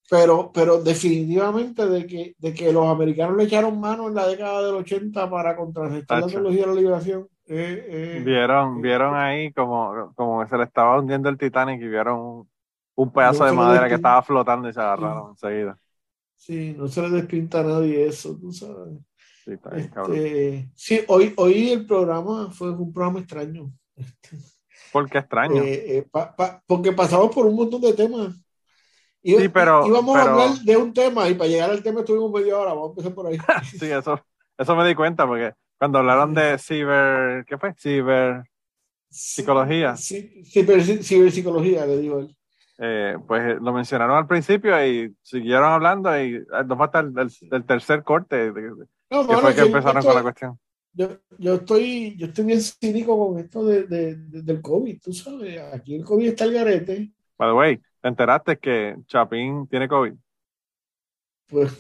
pero, 0.10 0.52
pero 0.54 0.82
definitivamente 0.84 1.88
de 1.88 2.06
que, 2.06 2.36
de 2.38 2.54
que 2.54 2.74
los 2.74 2.86
americanos 2.88 3.38
le 3.38 3.46
echaron 3.46 3.80
mano 3.80 4.10
en 4.10 4.16
la 4.16 4.28
década 4.28 4.62
del 4.66 4.76
80 4.76 5.30
para 5.30 5.56
contrarrestar 5.56 6.18
la 6.18 6.26
Tacho. 6.26 6.36
teología 6.36 6.62
de 6.62 6.68
la 6.68 6.74
liberación. 6.74 7.28
eh, 7.48 7.86
eh, 7.88 8.22
Vieron, 8.26 8.80
eh, 8.80 8.82
vieron 8.82 9.16
ahí 9.16 9.54
como, 9.54 10.14
como 10.16 10.46
se 10.48 10.58
le 10.58 10.64
estaba 10.66 11.00
hundiendo 11.00 11.30
el 11.30 11.38
Titanic 11.38 11.82
y 11.82 11.88
vieron 11.88 12.20
un, 12.20 12.50
un 12.96 13.12
pedazo 13.12 13.40
No 13.40 13.46
de 13.46 13.52
madera 13.54 13.88
que 13.88 13.96
estaba 13.96 14.22
flotando 14.22 14.68
y 14.68 14.74
se 14.74 14.82
agarraron 14.82 15.30
enseguida. 15.32 15.78
Sí, 16.36 16.74
no 16.78 16.88
se 16.88 17.02
le 17.04 17.10
despinta 17.10 17.62
a 17.62 17.64
nadie 17.64 18.06
eso, 18.08 18.36
tú 18.38 18.52
sabes. 18.52 18.98
Sí, 19.46 19.54
está 19.54 19.70
bien, 19.70 19.88
cabrón. 19.90 20.18
Este, 20.18 20.72
sí, 20.76 21.02
hoy, 21.08 21.34
hoy 21.38 21.70
el 21.72 21.86
programa 21.86 22.52
fue 22.52 22.72
un 22.72 22.92
programa 22.92 23.20
extraño. 23.20 23.72
Este, 23.96 24.38
Porque 24.92 25.20
extraño. 25.20 25.62
Eh, 25.64 25.98
eh, 25.98 26.08
pa- 26.12 26.36
pa- 26.36 26.62
porque 26.68 26.92
pasamos 26.92 27.34
por 27.34 27.46
un 27.46 27.56
montón 27.56 27.82
de 27.82 27.94
temas. 27.94 28.36
Y, 29.24 29.36
Sí, 29.36 29.50
pero- 29.50 29.86
íbamos 29.88 30.18
pero- 30.18 30.30
a 30.30 30.34
hablar 30.44 30.58
de 30.60 30.78
un 30.78 30.94
tema 30.94 31.30
y 31.30 31.36
para 31.36 31.50
llegar 31.50 31.70
al 31.70 31.84
tema 31.84 32.00
estuvimos 32.02 32.32
media 32.32 32.58
hora. 32.58 32.74
Vamos 32.74 32.90
a 32.90 32.92
empezar 32.92 33.14
por 33.14 33.28
ahí. 33.28 33.38
Sí, 33.80 33.92
eso, 33.92 34.20
eso 34.58 34.76
me 34.76 34.88
di 34.88 34.96
cuenta 34.96 35.26
porque 35.28 35.54
cuando 35.78 36.00
hablaron 36.00 36.34
de 36.34 36.58
ciber, 36.58 37.46
¿qué 37.46 37.58
fue? 37.58 37.74
Ciber, 37.76 38.44
Psicología. 39.10 39.96
Sí, 39.98 40.42
ciber- 40.46 41.04
ciberpsicología, 41.04 41.86
le 41.86 41.98
digo 41.98 42.20
él. 42.20 42.36
eh, 42.84 43.16
pues 43.28 43.62
lo 43.62 43.74
mencionaron 43.74 44.18
al 44.18 44.26
principio 44.26 44.84
y 44.84 45.14
siguieron 45.22 45.72
hablando 45.72 46.20
y 46.20 46.44
nos 46.66 46.78
falta 46.78 47.02
el, 47.02 47.14
el- 47.20 47.32
el 47.52 47.64
tercer 47.66 48.02
corte, 48.04 48.48
No, 48.52 49.22
que 49.22 49.28
mano, 49.28 49.40
fue 49.42 49.54
que 49.54 49.62
empezaron 49.62 50.02
con 50.04 50.16
la 50.16 50.22
cuestión. 50.24 50.60
Yo, 50.94 51.08
yo 51.40 51.56
estoy, 51.56 52.16
yo 52.18 52.28
estoy 52.28 52.46
bien 52.46 52.62
cínico 52.62 53.18
con 53.18 53.40
esto 53.40 53.66
de, 53.66 53.84
de- 53.88 54.16
de- 54.16 54.42
del 54.42 54.62
COVID, 54.62 55.00
tú 55.02 55.14
sabes. 55.14 55.60
Aquí 55.74 55.96
el 55.96 56.04
COVID 56.04 56.28
está 56.28 56.44
el 56.46 56.54
garete. 56.54 57.14
By 57.38 57.48
the 57.50 57.54
way, 57.54 57.78
¿te 58.02 58.08
enteraste 58.10 58.58
que 58.60 58.96
Chapín 59.08 59.68
tiene 59.68 59.88
COVID? 59.88 60.14
Pues 61.48 61.72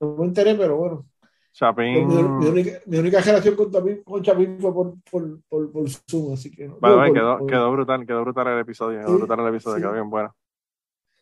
no 0.00 0.16
me 0.16 0.26
enteré, 0.26 0.54
pero 0.54 0.76
bueno. 0.76 1.06
Chapín, 1.52 2.08
Mi, 2.08 2.22
mi 2.24 2.46
única, 2.46 2.80
mi 2.86 2.98
única 2.98 3.20
relación 3.20 3.56
con 3.56 3.70
Chapín, 3.70 4.02
con 4.04 4.22
Chapín 4.22 4.58
fue 4.60 4.72
por, 4.74 4.94
por, 5.10 5.42
por, 5.48 5.72
por 5.72 5.90
Zoom, 5.90 6.32
así 6.34 6.50
que 6.50 6.68
no. 6.68 6.78
by 6.80 6.90
the 6.92 6.98
way, 6.98 7.12
quedó, 7.12 7.46
quedó 7.46 7.72
brutal, 7.72 8.06
quedó 8.06 8.22
brutal 8.22 8.46
el 8.48 8.58
episodio, 8.60 8.98
quedó 9.00 9.12
Sí, 9.12 9.18
brutal 9.18 9.40
el 9.40 9.48
episodio, 9.48 9.76
sí. 9.76 9.82
quedó 9.82 9.92
bien 9.92 10.10
bueno. 10.10 10.34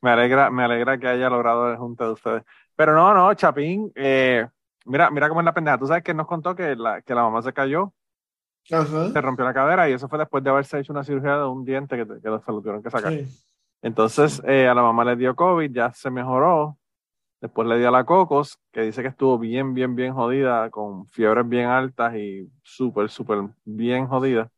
Me 0.02 0.10
alegra, 0.10 0.50
me 0.50 0.64
alegra 0.64 0.98
que 0.98 1.08
haya 1.08 1.30
logrado 1.30 1.70
el 1.70 1.78
junte 1.78 2.04
de 2.04 2.10
ustedes. 2.12 2.42
Pero 2.76 2.94
no, 2.94 3.14
no, 3.14 3.34
Chapín, 3.34 3.92
eh, 3.96 4.46
mira, 4.84 5.10
mira 5.10 5.28
cómo 5.28 5.40
es 5.40 5.44
la 5.44 5.54
pendeja. 5.54 5.78
Tú 5.78 5.86
sabes 5.86 6.02
que 6.02 6.10
él 6.10 6.16
nos 6.16 6.26
contó 6.26 6.54
que 6.54 6.76
la, 6.76 7.02
que 7.02 7.14
la 7.14 7.22
mamá 7.22 7.42
se 7.42 7.52
cayó, 7.52 7.92
Ajá. 8.70 9.10
se 9.10 9.20
rompió 9.20 9.44
la 9.44 9.54
cadera 9.54 9.88
y 9.88 9.92
eso 9.92 10.08
fue 10.08 10.18
después 10.18 10.42
de 10.44 10.50
haberse 10.50 10.78
hecho 10.78 10.92
una 10.92 11.04
cirugía 11.04 11.38
de 11.38 11.44
un 11.44 11.64
diente 11.64 11.96
que, 11.96 12.06
que 12.06 12.20
se 12.20 12.28
lo 12.28 12.60
tuvieron 12.60 12.82
que 12.82 12.90
sacar. 12.90 13.12
Sí. 13.12 13.26
Entonces, 13.82 14.42
eh, 14.46 14.68
a 14.68 14.74
la 14.74 14.82
mamá 14.82 15.04
le 15.04 15.16
dio 15.16 15.34
COVID, 15.34 15.70
ya 15.72 15.92
se 15.92 16.10
mejoró. 16.10 16.76
Después 17.40 17.66
le 17.66 17.78
dio 17.78 17.88
a 17.88 17.90
la 17.90 18.04
Cocos, 18.04 18.58
que 18.70 18.82
dice 18.82 19.00
que 19.00 19.08
estuvo 19.08 19.38
bien, 19.38 19.72
bien, 19.72 19.96
bien 19.96 20.12
jodida, 20.12 20.68
con 20.68 21.06
fiebres 21.06 21.48
bien 21.48 21.68
altas 21.68 22.14
y 22.14 22.50
súper, 22.62 23.08
súper 23.08 23.38
bien 23.64 24.06
jodida. 24.06 24.50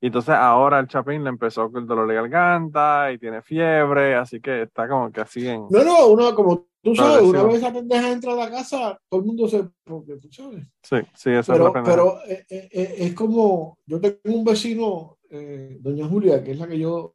Y 0.00 0.06
entonces 0.08 0.34
ahora 0.34 0.78
el 0.78 0.88
Chapín 0.88 1.24
le 1.24 1.30
empezó 1.30 1.70
con 1.70 1.82
el 1.82 1.88
dolor 1.88 2.06
de 2.06 2.14
garganta 2.14 3.10
y 3.12 3.18
tiene 3.18 3.40
fiebre, 3.42 4.14
así 4.14 4.40
que 4.40 4.62
está 4.62 4.86
como 4.88 5.10
que 5.10 5.22
así 5.22 5.46
en... 5.48 5.66
No, 5.70 5.82
no, 5.82 6.08
uno, 6.08 6.34
como 6.34 6.66
tú 6.82 6.94
sabes, 6.94 7.22
una 7.24 7.42
vez 7.44 7.56
esa 7.56 7.72
pendeja 7.72 8.12
entra 8.12 8.32
a 8.32 8.36
la 8.36 8.50
casa, 8.50 8.98
todo 9.08 9.20
el 9.20 9.26
mundo 9.26 9.48
se. 9.48 9.64
Porque 9.84 10.16
tú 10.18 10.30
sabes. 10.30 10.66
Sí, 10.82 10.96
sí, 11.14 11.30
eso 11.30 11.40
es 11.40 11.48
Pero, 11.48 11.64
lo 11.64 11.72
que 11.72 11.80
pero 11.82 12.18
eh, 12.28 12.44
eh, 12.48 12.68
eh, 12.70 12.94
es 12.98 13.14
como. 13.14 13.78
Yo 13.86 14.00
tengo 14.00 14.18
un 14.26 14.44
vecino, 14.44 15.18
eh, 15.30 15.78
doña 15.80 16.06
Julia, 16.06 16.44
que 16.44 16.52
es 16.52 16.58
la 16.58 16.68
que 16.68 16.78
yo. 16.78 17.14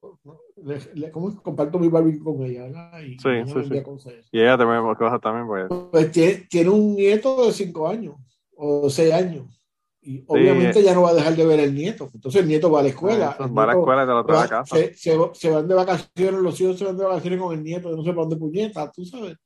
Le, 0.57 0.79
le- 0.95 1.11
¿cómo 1.11 1.29
es? 1.29 1.35
comparto 1.35 1.79
mi 1.79 1.87
barbecue 1.87 2.23
con 2.23 2.43
ella, 2.43 2.63
¿verdad? 2.63 2.99
Y 3.01 3.17
Sí, 3.19 3.29
ella 3.29 3.45
sí, 3.45 3.63
sí. 3.63 4.11
Y 4.31 4.41
ella 4.41 4.57
también, 4.57 4.95
cosas 4.95 5.21
también, 5.21 5.47
pues... 5.47 5.65
Pues 5.91 6.11
tiene, 6.11 6.45
tiene 6.49 6.69
un 6.69 6.95
nieto 6.95 7.45
de 7.45 7.51
cinco 7.53 7.87
años 7.87 8.15
o 8.55 8.89
seis 8.89 9.13
años. 9.13 9.60
Y 10.03 10.23
obviamente 10.27 10.81
ya 10.81 10.93
no 10.95 11.03
va 11.03 11.09
a 11.09 11.13
dejar 11.13 11.35
de 11.35 11.45
ver 11.45 11.59
el 11.59 11.75
nieto. 11.75 12.09
Entonces 12.13 12.41
el 12.41 12.47
nieto 12.47 12.71
va 12.71 12.79
a 12.79 12.83
la 12.83 12.89
escuela. 12.89 13.31
Eso, 13.35 13.43
el 13.45 13.57
va 13.57 13.63
a 13.63 13.67
la 13.67 13.73
escuela 13.73 14.03
y 14.03 14.07
te 14.07 14.11
lo 14.11 14.25
trae 14.25 14.37
a 14.37 14.41
va- 14.41 14.47
casa. 14.47 14.75
se, 14.75 14.93
se, 14.95 15.17
se 15.33 15.49
van 15.51 15.67
de 15.67 15.75
vacaciones, 15.75 16.41
los 16.41 16.59
hijos 16.59 16.79
se 16.79 16.85
van 16.85 16.97
de 16.97 17.05
vacaciones 17.05 17.39
con 17.39 17.53
el 17.53 17.63
nieto, 17.63 17.89
no 17.95 18.01
sé 18.03 18.09
para 18.09 18.21
dónde 18.21 18.37
puñeta, 18.37 18.91
tú 18.91 19.05
sabes. 19.05 19.37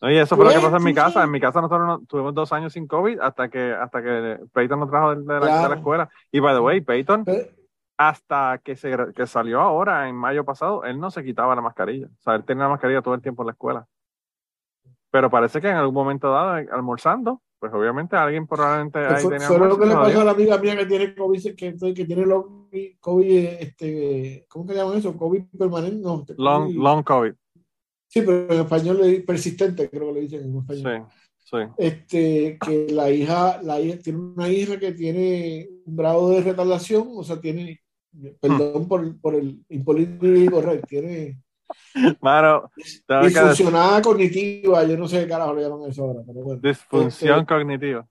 Oye, 0.00 0.20
eso 0.20 0.36
fue 0.36 0.44
lo 0.44 0.50
que 0.50 0.56
Pues, 0.58 0.64
pasó 0.66 0.76
en 0.76 0.84
mi 0.84 0.94
casa. 0.94 1.24
En 1.24 1.30
mi 1.30 1.40
casa 1.40 1.60
nosotros 1.60 1.86
no- 1.86 2.00
tuvimos 2.06 2.34
dos 2.34 2.52
años 2.52 2.72
sin 2.72 2.86
COVID 2.86 3.18
hasta 3.18 3.48
que 3.48 3.72
hasta 3.72 4.02
que 4.02 4.38
Peyton 4.52 4.78
nos 4.78 4.90
trajo 4.90 5.14
de, 5.16 5.24
la, 5.24 5.34
de 5.34 5.40
la 5.40 5.46
Claro. 5.46 5.74
escuela. 5.74 6.08
Y 6.30 6.38
by 6.38 6.54
the 6.54 6.60
way, 6.60 6.80
Peyton, 6.82 7.24
Pero- 7.24 7.48
hasta 7.98 8.60
que, 8.62 8.76
se, 8.76 8.94
que 9.16 9.26
salió 9.26 9.60
ahora, 9.60 10.06
en 10.08 10.14
mayo 10.14 10.44
pasado, 10.44 10.84
él 10.84 11.00
no 11.00 11.10
se 11.10 11.24
quitaba 11.24 11.54
la 11.56 11.62
mascarilla. 11.62 12.06
O 12.08 12.22
sea, 12.22 12.34
él 12.34 12.44
tenía 12.44 12.64
la 12.64 12.68
mascarilla 12.70 13.00
todo 13.02 13.14
el 13.14 13.22
tiempo 13.22 13.42
en 13.42 13.46
la 13.46 13.52
escuela. 13.52 13.86
Pero 15.10 15.30
parece 15.30 15.60
que 15.60 15.68
en 15.70 15.76
algún 15.76 15.94
momento 15.94 16.30
dado, 16.30 16.58
eh, 16.58 16.68
almorzando, 16.70 17.40
pues 17.70 17.80
obviamente 17.80 18.16
alguien 18.16 18.46
probablemente 18.46 18.98
ahí 18.98 19.22
fue, 19.22 19.32
tenía 19.32 19.48
fue 19.48 19.58
lo 19.58 19.78
que 19.78 19.86
le 19.86 19.94
pasó 19.94 20.20
a 20.20 20.24
la 20.24 20.30
amiga 20.32 20.58
mía 20.58 20.76
que 20.76 20.86
tiene 20.86 21.14
COVID, 21.14 21.54
que, 21.54 21.76
que 21.94 22.04
tiene 22.04 22.26
lo- 22.26 22.68
COVID, 23.00 23.36
este, 23.60 24.44
¿cómo 24.48 24.66
que 24.66 24.74
llaman 24.74 24.98
eso? 24.98 25.16
COVID 25.16 25.42
permanente, 25.58 26.02
no. 26.02 26.20
este, 26.20 26.34
Long, 26.36 26.68
COVID- 26.68 26.82
long 26.82 27.02
COVID. 27.02 27.32
Sí, 28.08 28.22
pero 28.22 28.52
en 28.54 28.60
español 28.60 29.00
le 29.02 29.20
persistente, 29.20 29.90
creo 29.90 30.08
que 30.08 30.12
le 30.14 30.20
dicen 30.20 30.44
en 30.44 30.56
español. 30.56 31.06
Sí, 31.38 31.50
sí. 31.50 31.56
Este, 31.76 32.58
que 32.64 32.86
la 32.90 33.10
hija, 33.10 33.60
la 33.62 33.80
hija, 33.80 33.98
tiene 33.98 34.18
una 34.18 34.48
hija 34.48 34.78
que 34.78 34.92
tiene 34.92 35.68
un 35.84 35.96
grado 35.96 36.30
de 36.30 36.40
retardación, 36.42 37.08
o 37.14 37.22
sea, 37.24 37.40
tiene, 37.40 37.80
perdón 38.40 38.88
por, 38.88 39.20
por 39.20 39.34
el 39.34 39.62
correcto, 40.50 40.86
tiene 40.88 41.40
Mano, 42.20 42.70
disfuncionada 43.22 44.02
cognitiva, 44.02 44.84
yo 44.84 44.96
no 44.96 45.08
sé 45.08 45.20
qué 45.22 45.28
carajo 45.28 45.54
le 45.54 45.62
llaman 45.62 45.90
eso 45.90 46.04
ahora, 46.04 46.20
pero 46.26 46.40
bueno. 46.40 46.60
disfunción 46.62 47.40
Este, 47.40 47.54
cognitiva. 47.54 48.06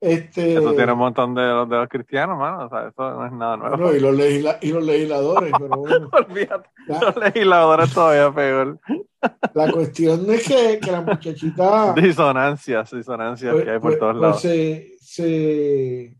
Este, 0.00 0.54
Eso 0.54 0.74
tiene 0.74 0.92
un 0.92 0.98
montón 0.98 1.32
de, 1.32 1.42
los- 1.42 1.68
de 1.68 1.76
los 1.76 1.88
cristianos, 1.88 2.36
mano. 2.36 2.66
O 2.66 2.68
sea, 2.68 2.88
eso 2.88 3.10
no 3.14 3.24
es 3.24 3.32
nada 3.32 3.56
nuevo. 3.56 3.76
bueno, 3.76 3.94
y, 3.94 4.00
los 4.00 4.16
legisla- 4.16 4.58
y 4.60 4.72
los 4.72 4.84
legisladores, 4.84 5.52
pero 5.58 5.76
bueno. 5.76 6.10
Olvídate, 6.12 6.68
La, 6.88 7.00
los 7.00 7.16
legisladores 7.16 7.94
todavía 7.94 8.34
peor. 8.34 8.80
la 9.54 9.70
cuestión 9.70 10.28
es 10.30 10.48
que, 10.48 10.80
que 10.80 10.90
la 10.90 11.02
muchachita 11.02 11.92
Disonancias, 11.96 12.90
disonancias 12.90 13.52
pues, 13.52 13.64
que 13.64 13.70
hay 13.70 13.78
por 13.78 13.90
pues- 13.90 13.98
todos 14.00 14.12
pues 14.14 14.22
lados. 14.22 14.40
se, 14.42 14.96
se, 15.00 16.16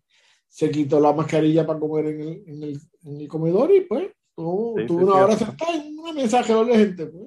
se 0.47 0.71
quitó 0.71 1.01
la 1.01 1.13
mascarilla 1.13 1.67
para 1.67 1.81
comer 1.81 2.07
en 2.07 2.21
el, 2.21 2.43
en 2.47 2.63
el, 2.63 2.81
en 3.05 3.21
el 3.21 3.27
comedor 3.29 3.73
y 3.73 3.81
pues 3.81 4.11
tuvo, 4.43 4.75
Sí, 4.81 4.87
tuvo 4.87 4.99
sí, 4.99 5.05
una 5.05 5.13
sí, 5.15 5.21
hora 5.21 5.33
eso. 5.35 5.47
sentada 5.47 5.75
en 5.75 5.99
una 5.99 6.13
mensaje 6.13 6.55
de 6.55 6.77
gente. 6.77 7.07
Pues. 7.07 7.25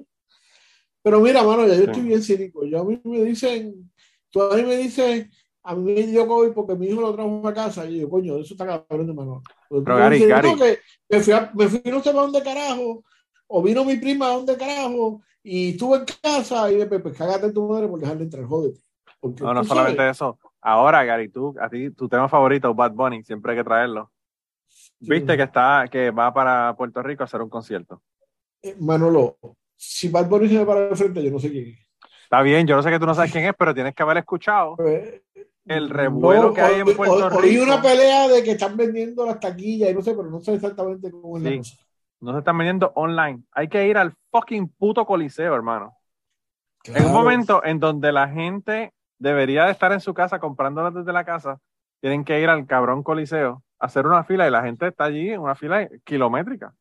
Pero 1.02 1.20
mira, 1.20 1.42
mano, 1.42 1.62
ya 1.66 1.74
yo 1.74 1.84
Sí. 1.84 1.90
estoy 1.90 2.02
bien 2.02 2.22
cínico. 2.22 2.64
Yo 2.64 2.80
a 2.80 2.84
mí 2.84 3.00
me 3.04 3.22
dicen, 3.24 3.90
tú 4.30 4.42
a 4.42 4.56
mí 4.56 4.62
me 4.62 4.76
dices, 4.76 5.28
a 5.62 5.74
mí 5.74 5.92
me 5.94 6.02
dio 6.02 6.26
COVID 6.26 6.52
porque 6.52 6.74
mi 6.74 6.86
hijo 6.88 7.00
lo 7.00 7.14
trajo 7.14 7.46
a 7.46 7.54
casa. 7.54 7.86
Y 7.88 8.00
yo, 8.00 8.08
coño, 8.10 8.36
eso 8.38 8.54
está 8.54 8.66
cabrón. 8.66 9.14
Pero 9.16 9.42
tú 9.80 9.84
Pero 9.84 9.96
Gary, 9.96 10.16
dices, 10.16 10.28
Gary. 10.30 10.50
no, 10.50 10.56
que 10.58 10.78
me 11.08 11.20
fui, 11.20 11.32
a, 11.32 11.52
me 11.54 11.68
fui 11.68 11.82
no 11.84 12.02
sé 12.02 12.10
para 12.10 12.22
dónde 12.22 12.42
carajo, 12.42 13.04
o 13.48 13.62
vino 13.62 13.84
mi 13.84 13.96
prima 13.96 14.26
a 14.26 14.34
dónde 14.34 14.56
carajo, 14.56 15.22
y 15.42 15.70
estuve 15.70 15.98
en 15.98 16.04
casa, 16.22 16.70
y 16.72 16.76
después, 16.76 17.00
pues 17.02 17.16
cágate 17.16 17.46
en 17.46 17.54
tu 17.54 17.68
madre 17.68 17.86
por 17.88 18.00
dejarle 18.00 18.24
entrar, 18.24 18.44
jódete. 18.44 18.80
Porque 19.20 19.42
No, 19.44 19.54
no 19.54 19.62
tú 19.62 19.68
solamente 19.68 19.98
sabes, 19.98 20.16
eso. 20.16 20.38
Ahora, 20.60 21.04
Gary, 21.04 21.28
tú, 21.28 21.54
a 21.60 21.68
ti, 21.68 21.90
tu 21.90 22.08
tema 22.08 22.28
favorito, 22.28 22.74
Bad 22.74 22.92
Bunny, 22.92 23.22
siempre 23.22 23.52
hay 23.52 23.58
que 23.58 23.64
traerlo. 23.64 24.10
Viste 25.00 25.36
que 25.36 25.42
está, 25.42 25.86
que 25.90 26.10
va 26.10 26.32
para 26.32 26.74
Puerto 26.76 27.02
Rico 27.02 27.22
a 27.22 27.26
hacer 27.26 27.42
un 27.42 27.50
concierto. 27.50 28.02
Eh, 28.62 28.74
Manolo, 28.80 29.36
si 29.76 30.08
Bad 30.08 30.28
Bunny 30.28 30.48
se 30.48 30.64
para 30.64 30.88
de 30.88 30.96
frente, 30.96 31.22
yo 31.22 31.30
no 31.30 31.38
sé 31.38 31.50
quién 31.50 31.66
es. 31.68 31.78
Está 32.24 32.42
bien, 32.42 32.66
yo 32.66 32.74
no 32.76 32.82
sé 32.82 32.90
que 32.90 32.98
tú 32.98 33.06
no 33.06 33.14
sabes 33.14 33.30
quién 33.30 33.44
es, 33.44 33.52
pero 33.56 33.74
tienes 33.74 33.94
que 33.94 34.02
haber 34.02 34.16
escuchado 34.16 34.74
Pues, 34.76 35.22
el 35.66 35.90
revuelo 35.90 36.52
que 36.52 36.60
hay 36.60 36.80
en 36.80 36.96
Puerto 36.96 37.14
oí- 37.28 37.36
Oí 37.36 37.50
Rico. 37.50 37.62
una 37.64 37.80
pelea 37.82 38.26
de 38.28 38.42
que 38.42 38.52
están 38.52 38.76
vendiendo 38.76 39.24
las 39.26 39.38
taquillas 39.38 39.90
y 39.90 39.94
no 39.94 40.02
sé, 40.02 40.14
pero 40.14 40.30
no 40.30 40.40
sé 40.40 40.54
exactamente 40.54 41.10
cómo 41.10 41.36
es 41.36 41.42
la 41.44 41.50
Sí. 41.50 41.58
cosa. 41.58 41.76
No 42.20 42.32
se 42.32 42.38
están 42.38 42.56
vendiendo 42.58 42.92
online. 42.96 43.42
Hay 43.52 43.68
que 43.68 43.86
ir 43.86 43.98
al 43.98 44.14
fucking 44.32 44.68
puto 44.70 45.04
coliseo, 45.04 45.54
hermano. 45.54 45.94
En 46.84 47.04
un 47.04 47.12
momento 47.12 47.62
en 47.64 47.78
donde 47.78 48.10
la 48.10 48.28
gente 48.28 48.92
debería 49.18 49.64
de 49.66 49.72
estar 49.72 49.92
en 49.92 50.00
su 50.00 50.14
casa 50.14 50.38
comprándolas 50.40 50.94
desde 50.94 51.12
la 51.12 51.24
casa, 51.24 51.58
tienen 52.00 52.24
que 52.24 52.40
ir 52.40 52.48
al 52.48 52.66
cabrón 52.66 53.02
coliseo, 53.02 53.62
hacer 53.78 54.06
una 54.06 54.24
fila 54.24 54.46
y 54.46 54.50
la 54.50 54.62
gente 54.62 54.88
está 54.88 55.04
allí 55.04 55.30
en 55.30 55.40
una 55.40 55.54
fila 55.54 55.88
kilométrica. 56.04 56.74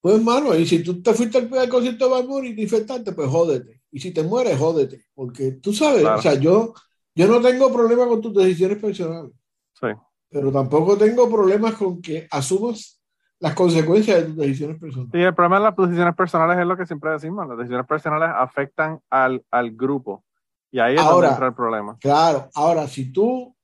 Pues, 0.00 0.22
mano, 0.22 0.54
y 0.54 0.64
si 0.66 0.82
tú 0.82 1.02
te 1.02 1.12
fuiste 1.12 1.38
al, 1.38 1.52
al 1.58 1.68
concierto 1.68 2.04
de 2.04 2.10
Bad 2.22 2.42
y 2.44 2.54
te 2.54 2.62
infectaste, 2.62 3.12
pues 3.12 3.28
jódete. 3.28 3.82
Y 3.90 4.00
si 4.00 4.12
te 4.12 4.22
mueres, 4.22 4.56
jódete. 4.58 5.04
Porque 5.14 5.52
tú 5.52 5.72
sabes, 5.72 6.02
Claro. 6.02 6.18
o 6.18 6.22
sea, 6.22 6.34
yo, 6.34 6.72
yo 7.14 7.26
no 7.26 7.40
tengo 7.40 7.72
problema 7.72 8.06
con 8.06 8.20
tus 8.20 8.32
decisiones 8.34 8.78
personales, 8.78 9.32
Sí. 9.74 9.88
pero 10.30 10.52
tampoco 10.52 10.96
tengo 10.96 11.28
problemas 11.28 11.74
con 11.74 12.00
que 12.00 12.28
asumas 12.30 13.00
las 13.40 13.54
consecuencias 13.54 14.18
de 14.18 14.24
tus 14.26 14.36
decisiones 14.36 14.78
personales. 14.78 15.10
Y 15.14 15.22
el 15.22 15.34
problema 15.34 15.58
de 15.58 15.64
las 15.64 15.76
decisiones 15.76 16.14
personales 16.14 16.58
es 16.58 16.66
lo 16.66 16.76
que 16.76 16.86
siempre 16.86 17.10
decimos, 17.10 17.48
las 17.48 17.58
decisiones 17.58 17.86
personales 17.86 18.30
afectan 18.34 19.00
al, 19.10 19.44
al 19.50 19.72
grupo. 19.72 20.24
Y 20.70 20.78
ahí 20.78 20.94
es 20.94 21.00
donde 21.00 21.12
Ahora- 21.14 21.30
entra 21.30 21.46
el 21.48 21.54
problema. 21.54 21.96
Claro, 22.00 22.48
ahora, 22.54 22.86
si 22.86 23.10
tú 23.12 23.54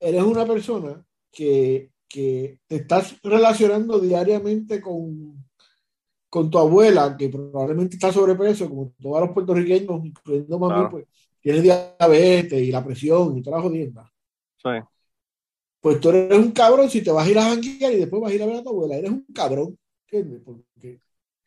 eres 0.00 0.22
una 0.22 0.46
persona 0.46 1.04
que, 1.30 1.90
que 2.08 2.60
te 2.66 2.76
estás 2.76 3.16
relacionando 3.22 3.98
diariamente 4.00 4.80
con, 4.80 5.44
con 6.28 6.50
tu 6.50 6.58
abuela, 6.58 7.16
que 7.16 7.28
probablemente 7.28 7.96
está 7.96 8.12
sobrepeso, 8.12 8.68
como 8.68 8.92
todos 9.00 9.20
los 9.20 9.30
puertorriqueños, 9.30 10.04
incluyendo 10.04 10.58
mami, 10.58 10.74
Claro. 10.74 10.90
pues 10.90 11.06
tiene 11.40 11.60
diabetes 11.62 12.60
y 12.60 12.70
la 12.72 12.84
presión 12.84 13.36
y 13.38 13.42
toda 13.42 13.58
la 13.58 13.62
jodienda. 13.62 14.12
Sí. 14.56 14.70
Pues 15.80 15.98
tú 16.00 16.10
eres 16.10 16.38
un 16.38 16.52
cabrón 16.52 16.90
si 16.90 17.02
te 17.02 17.10
vas 17.10 17.26
a 17.26 17.30
ir 17.30 17.38
a 17.38 17.42
janguear 17.44 17.92
y 17.92 17.96
después 17.96 18.20
vas 18.20 18.32
a 18.32 18.34
ir 18.34 18.42
a 18.42 18.46
ver 18.46 18.56
a 18.56 18.62
tu 18.62 18.68
abuela. 18.70 18.96
Eres 18.96 19.10
un 19.10 19.24
cabrón, 19.34 19.78
¿entiendes? 20.06 20.42
Porque, 20.44 21.00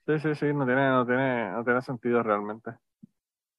Sí, 0.05 0.19
sí, 0.19 0.36
sí, 0.36 0.45
no 0.53 0.65
tiene, 0.65 0.89
no 0.89 1.05
tiene, 1.05 1.51
no 1.51 1.63
tiene 1.63 1.81
sentido 1.81 2.22
realmente. 2.24 2.72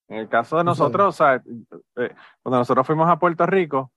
En 0.09 0.19
el 0.19 0.29
caso 0.29 0.59
de 0.59 0.65
nosotros, 0.65 1.09
o 1.09 1.17
sea, 1.17 1.37
eh, 1.37 2.15
cuando 2.43 2.59
nosotros 2.59 2.87
fuimos 2.87 3.09
a 3.09 3.19
Puerto 3.19 3.47
Rico, 3.47 3.93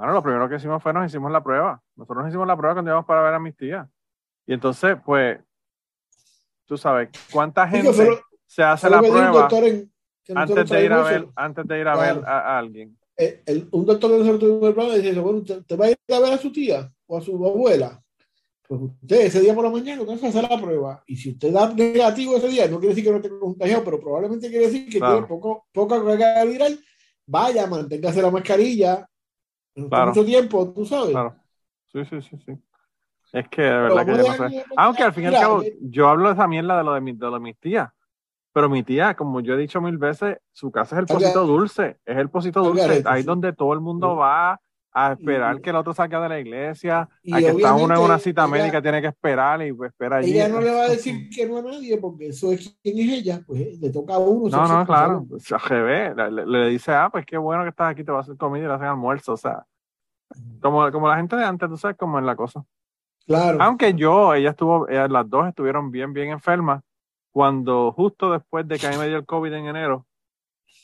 bueno, 0.00 0.14
lo 0.14 0.22
primero 0.22 0.48
que 0.48 0.56
hicimos 0.56 0.82
fue 0.82 0.94
nos 0.94 1.06
hicimos 1.06 1.30
la 1.30 1.42
prueba. 1.42 1.78
Nosotros 1.94 2.22
nos 2.24 2.28
hicimos 2.30 2.46
la 2.46 2.56
prueba 2.56 2.74
cuando 2.74 2.90
íbamos 2.90 3.04
para 3.06 3.20
ver 3.22 3.34
a 3.34 3.38
mis 3.38 3.54
tías. 3.54 3.86
Y 4.46 4.54
entonces, 4.54 4.96
pues, 5.04 5.38
tú 6.64 6.78
sabes, 6.78 7.10
¿cuánta 7.30 7.68
gente 7.68 7.92
se 8.46 8.62
hace 8.62 8.88
la 8.88 9.00
prueba 9.00 9.48
en- 9.58 9.90
antes 10.34 10.70
de 10.70 10.84
ir 10.84 10.92
a 10.92 11.02
ver, 11.02 11.28
antes 11.36 11.66
de 11.66 11.80
ir 11.80 11.88
a 11.88 11.92
Claro. 11.94 12.20
ver 12.20 12.28
a, 12.28 12.38
a 12.38 12.58
alguien? 12.58 12.96
el- 13.16 13.42
el- 13.44 13.68
un 13.72 13.84
doctor 13.84 14.10
que 14.10 14.16
nosotros 14.16 14.40
tuvimos 14.40 14.68
el 14.68 14.74
programa 14.74 14.96
dice, 14.98 15.20
bueno, 15.20 15.38
¿usted, 15.40 15.58
usted 15.58 15.78
va 15.78 15.84
a 15.84 15.90
ir 15.90 15.98
a 16.08 16.18
ver 16.20 16.32
a 16.32 16.38
su 16.38 16.50
tía 16.50 16.90
o 17.06 17.18
a 17.18 17.20
su 17.20 17.32
abuela? 17.46 18.02
Pues 18.66 18.80
usted 18.80 19.20
ese 19.26 19.40
día 19.40 19.54
por 19.54 19.64
la 19.64 19.70
mañana 19.70 20.00
usted 20.00 20.16
se 20.16 20.26
hace 20.28 20.40
la 20.40 20.58
prueba. 20.58 21.02
Y 21.06 21.16
si 21.16 21.32
usted 21.32 21.52
da 21.52 21.68
negativo 21.74 22.36
ese 22.38 22.48
día, 22.48 22.66
no 22.68 22.78
quiere 22.78 22.94
decir 22.94 23.04
que 23.04 23.10
no 23.10 23.16
esté 23.16 23.28
contagiado, 23.38 23.84
pero 23.84 24.00
probablemente 24.00 24.48
quiere 24.48 24.66
decir 24.68 24.88
que 24.88 24.98
Claro. 24.98 25.14
tiene 25.16 25.26
poco, 25.26 25.66
poca 25.72 26.02
carga 26.02 26.42
viral. 26.46 26.78
Vaya, 27.26 27.66
manténgase 27.66 28.22
la 28.22 28.30
mascarilla 28.30 29.06
Claro. 29.74 30.08
mucho 30.08 30.24
tiempo, 30.24 30.72
tú 30.72 30.84
sabes. 30.84 31.10
Claro. 31.10 31.36
Sí, 31.92 32.04
sí, 32.04 32.22
sí, 32.22 32.38
sí. 32.44 32.52
Es 33.32 33.48
que 33.48 33.62
de 33.62 33.70
verdad 33.70 34.04
que 34.06 34.12
yo 34.16 34.24
no 34.24 34.34
sé. 34.48 34.64
Aunque 34.76 35.02
al 35.04 35.12
fin 35.12 35.24
y 35.24 35.26
al 35.28 35.34
cabo, 35.34 35.62
eh, 35.62 35.76
yo 35.82 36.08
hablo 36.08 36.28
de 36.28 36.34
esa 36.34 36.48
mierda 36.48 36.78
de 36.78 36.84
lo 36.84 36.92
de, 36.94 37.00
mi- 37.00 37.12
de 37.12 37.26
lo 37.26 37.32
de 37.32 37.40
mis 37.40 37.58
tías. 37.58 37.88
Pero 38.52 38.68
mi 38.68 38.82
tía, 38.82 39.14
como 39.14 39.40
yo 39.40 39.54
he 39.54 39.56
dicho 39.56 39.80
mil 39.80 39.96
veces, 39.96 40.38
su 40.52 40.72
casa 40.72 40.96
es 40.96 41.00
el 41.02 41.06
pocito 41.06 41.40
al 41.40 41.46
dulce. 41.46 41.98
Es 42.04 42.16
el 42.18 42.28
pocito 42.28 42.60
Está 42.60 42.70
al 42.70 42.88
dulce. 42.96 43.08
Ahí 43.08 43.22
sí. 43.22 43.26
donde 43.26 43.52
todo 43.52 43.72
el 43.72 43.80
mundo 43.80 44.16
va 44.16 44.60
a 44.92 45.12
esperar 45.12 45.56
Y- 45.56 45.60
que 45.62 45.70
el 45.70 45.76
otro 45.76 45.92
salga 45.94 46.20
de 46.20 46.28
la 46.28 46.40
iglesia. 46.40 47.08
y 47.22 47.32
a 47.32 47.38
que 47.38 47.46
está 47.48 47.74
uno 47.74 47.94
en 47.94 48.00
una 48.00 48.18
cita 48.18 48.42
ella- 48.42 48.50
médica, 48.50 48.82
tiene 48.82 49.00
que 49.00 49.06
esperar 49.08 49.62
y 49.62 49.72
pues, 49.72 49.90
espera 49.92 50.16
allí. 50.16 50.32
Ella 50.32 50.48
no 50.48 50.60
le 50.60 50.70
va 50.74 50.82
a 50.82 50.88
decir 50.88 51.28
que 51.30 51.46
no 51.46 51.58
a 51.58 51.62
nadie, 51.62 51.96
porque 51.98 52.28
eso 52.28 52.50
es 52.52 52.76
quién 52.82 52.98
es 52.98 53.12
ella, 53.20 53.40
pues 53.46 53.80
le 53.80 53.90
toca 53.90 54.14
a 54.14 54.18
uno. 54.18 54.48
No, 54.48 54.66
no, 54.68 54.84
claro. 54.86 55.20
responsable. 55.20 55.28
Pues, 55.28 55.68
revés. 55.68 56.16
Le, 56.16 56.30
le- 56.32 56.46
le 56.46 56.68
dice, 56.70 56.92
ah, 56.92 57.08
pues 57.10 57.24
qué 57.24 57.36
bueno 57.38 57.62
que 57.62 57.68
estás 57.70 57.90
aquí, 57.92 58.02
te 58.02 58.10
va 58.10 58.18
a 58.18 58.20
hacer 58.22 58.36
comida 58.36 58.64
y 58.64 58.66
le 58.68 58.74
hacen 58.74 58.86
almuerzo. 58.88 59.34
O 59.34 59.36
sea, 59.36 59.64
como, 60.60 60.90
como 60.90 61.08
la 61.08 61.16
gente 61.16 61.36
de 61.36 61.44
antes, 61.44 61.68
tú 61.68 61.76
sabes 61.76 61.96
cómo 61.96 62.18
es 62.18 62.24
la 62.24 62.34
cosa. 62.36 62.64
Claro. 63.26 63.58
Aunque 63.60 63.94
yo, 63.94 64.34
ella 64.34 64.50
estuvo, 64.50 64.88
ellas 64.88 65.08
las 65.10 65.28
dos 65.30 65.46
estuvieron 65.46 65.90
bien, 65.92 66.12
bien 66.12 66.30
enfermas 66.30 66.82
cuando 67.32 67.92
justo 67.92 68.32
después 68.32 68.66
de 68.66 68.76
que 68.76 68.88
a 68.88 68.90
mí 68.90 68.96
me 68.96 69.06
dio 69.06 69.18
el 69.18 69.24
COVID 69.26 69.52
en 69.52 69.66
enero, 69.66 70.04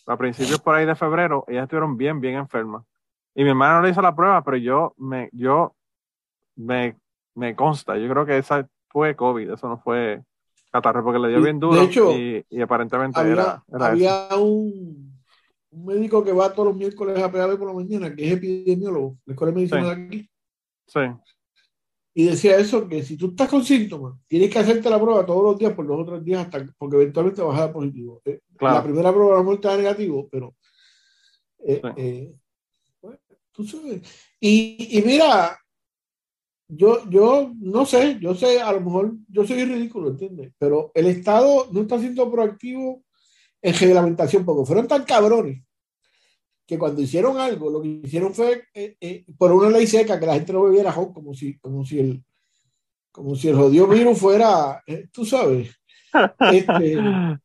a 0.06 0.16
principios 0.16 0.60
por 0.60 0.76
ahí 0.76 0.86
de 0.86 0.94
febrero, 0.94 1.44
ellas 1.48 1.64
estuvieron 1.64 1.96
bien, 1.96 2.20
bien 2.20 2.36
enfermas. 2.36 2.84
Y 3.38 3.44
mi 3.44 3.50
hermana 3.50 3.76
no 3.76 3.82
le 3.82 3.90
hizo 3.90 4.00
la 4.00 4.16
prueba, 4.16 4.42
pero 4.42 4.56
yo 4.56 4.94
me, 4.96 5.28
yo 5.32 5.76
me, 6.56 6.96
me 7.34 7.54
consta. 7.54 7.98
Yo 7.98 8.08
creo 8.08 8.24
que 8.24 8.38
esa 8.38 8.66
fue 8.88 9.14
COVID, 9.14 9.50
eso 9.50 9.68
no 9.68 9.78
fue 9.78 10.22
catarro, 10.72 11.04
porque 11.04 11.18
le 11.18 11.28
dio 11.28 11.42
bien 11.42 11.60
duro 11.60 11.76
de 11.76 11.84
hecho, 11.84 12.12
y, 12.12 12.44
y 12.48 12.60
aparentemente 12.62 13.20
Había, 13.20 13.62
era, 13.68 13.86
había 13.86 14.28
un, 14.36 15.12
un 15.70 15.84
médico 15.84 16.24
que 16.24 16.32
va 16.32 16.50
todos 16.52 16.68
los 16.68 16.76
miércoles 16.76 17.22
a 17.22 17.30
pegarle 17.30 17.56
por 17.56 17.68
la 17.68 17.74
mañana, 17.74 18.14
que 18.14 18.26
es 18.26 18.32
epidemiólogo, 18.32 19.10
de 19.10 19.20
la 19.26 19.32
Escuela 19.34 19.52
de 19.52 19.56
Medicina 19.56 19.82
Sí. 19.82 19.86
de 19.86 20.06
aquí, 20.06 20.30
Sí, 20.88 21.00
y 22.14 22.24
decía 22.28 22.56
eso, 22.56 22.88
que 22.88 23.02
si 23.02 23.18
tú 23.18 23.26
estás 23.28 23.50
con 23.50 23.62
síntomas, 23.62 24.14
tienes 24.26 24.48
que 24.50 24.58
hacerte 24.58 24.88
la 24.88 24.98
prueba 24.98 25.26
todos 25.26 25.42
los 25.42 25.58
días 25.58 25.74
por 25.74 25.86
dos 25.86 26.00
o 26.00 26.06
tres 26.06 26.24
días 26.24 26.42
hasta 26.46 26.64
porque 26.78 26.96
eventualmente 26.96 27.42
vas 27.42 27.58
a 27.58 27.60
dar 27.66 27.72
positivo. 27.72 28.22
Eh, 28.24 28.40
Claro. 28.56 28.76
La 28.76 28.82
primera 28.82 29.12
prueba 29.12 29.34
a 29.34 29.36
lo 29.38 29.44
mejor 29.44 29.60
te 29.60 29.68
da 29.68 29.76
negativo, 29.76 30.26
pero 30.32 30.54
eh, 31.66 31.80
Sí. 31.84 31.90
eh, 31.98 32.34
tú 33.56 33.66
sabes. 33.66 34.02
Y, 34.38 34.98
y 34.98 35.02
mira, 35.02 35.58
yo, 36.68 37.08
yo 37.08 37.52
no 37.58 37.86
sé, 37.86 38.18
yo 38.20 38.34
sé, 38.34 38.60
a 38.60 38.72
lo 38.72 38.80
mejor 38.80 39.14
yo 39.28 39.46
soy 39.46 39.64
ridículo, 39.64 40.10
¿entiendes? 40.10 40.52
Pero 40.58 40.92
el 40.94 41.06
Estado 41.06 41.68
no 41.72 41.82
está 41.82 41.98
siendo 41.98 42.30
proactivo 42.30 43.02
en 43.62 43.74
reglamentación, 43.74 44.44
porque 44.44 44.66
fueron 44.66 44.86
tan 44.86 45.04
cabrones 45.04 45.62
que 46.66 46.78
cuando 46.78 47.00
hicieron 47.00 47.38
algo, 47.38 47.70
lo 47.70 47.80
que 47.80 48.00
hicieron 48.04 48.34
fue 48.34 48.64
eh, 48.74 48.96
eh, 49.00 49.24
por 49.38 49.52
una 49.52 49.70
ley 49.70 49.86
seca 49.86 50.18
que 50.18 50.26
la 50.26 50.34
gente 50.34 50.52
no 50.52 50.64
bebiera 50.64 50.92
como 50.92 51.32
si, 51.32 51.58
como 51.58 51.84
si 51.84 52.00
el 52.00 52.24
como 53.12 53.34
si 53.34 53.48
el 53.48 53.56
jodido 53.56 53.86
virus 53.86 54.18
fuera, 54.18 54.82
eh, 54.86 55.08
tú 55.10 55.24
sabes. 55.24 55.70
Este, 56.52 56.96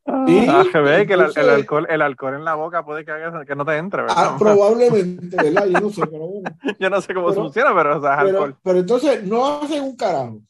Ah, 0.06 0.64
ve 0.74 1.06
que 1.06 1.14
el, 1.14 1.20
alcohol, 1.50 1.86
el 1.88 2.02
alcohol 2.02 2.34
en 2.34 2.44
la 2.44 2.54
boca 2.54 2.84
puede 2.84 3.04
que, 3.04 3.10
haga- 3.12 3.44
que 3.44 3.54
no 3.54 3.64
te 3.64 3.76
entre, 3.76 4.02
¿verdad? 4.02 4.16
ah, 4.18 4.36
probablemente, 4.38 5.36
¿verdad? 5.36 5.66
Yo 5.66 5.80
no 5.80 5.90
sé, 5.90 6.06
pero 6.06 6.26
bueno. 6.26 6.50
Yo 6.78 6.90
no 6.90 7.00
sé 7.00 7.14
cómo 7.14 7.28
pero- 7.28 7.42
funciona, 7.42 7.74
pero 7.74 7.98
o 7.98 8.00
sea, 8.00 8.12
es 8.14 8.18
alcohol. 8.20 8.50
Pero, 8.50 8.60
pero 8.62 8.78
entonces 8.80 9.24
no 9.24 9.60
hacen 9.62 9.82
un 9.82 9.96
carajo. 9.96 10.40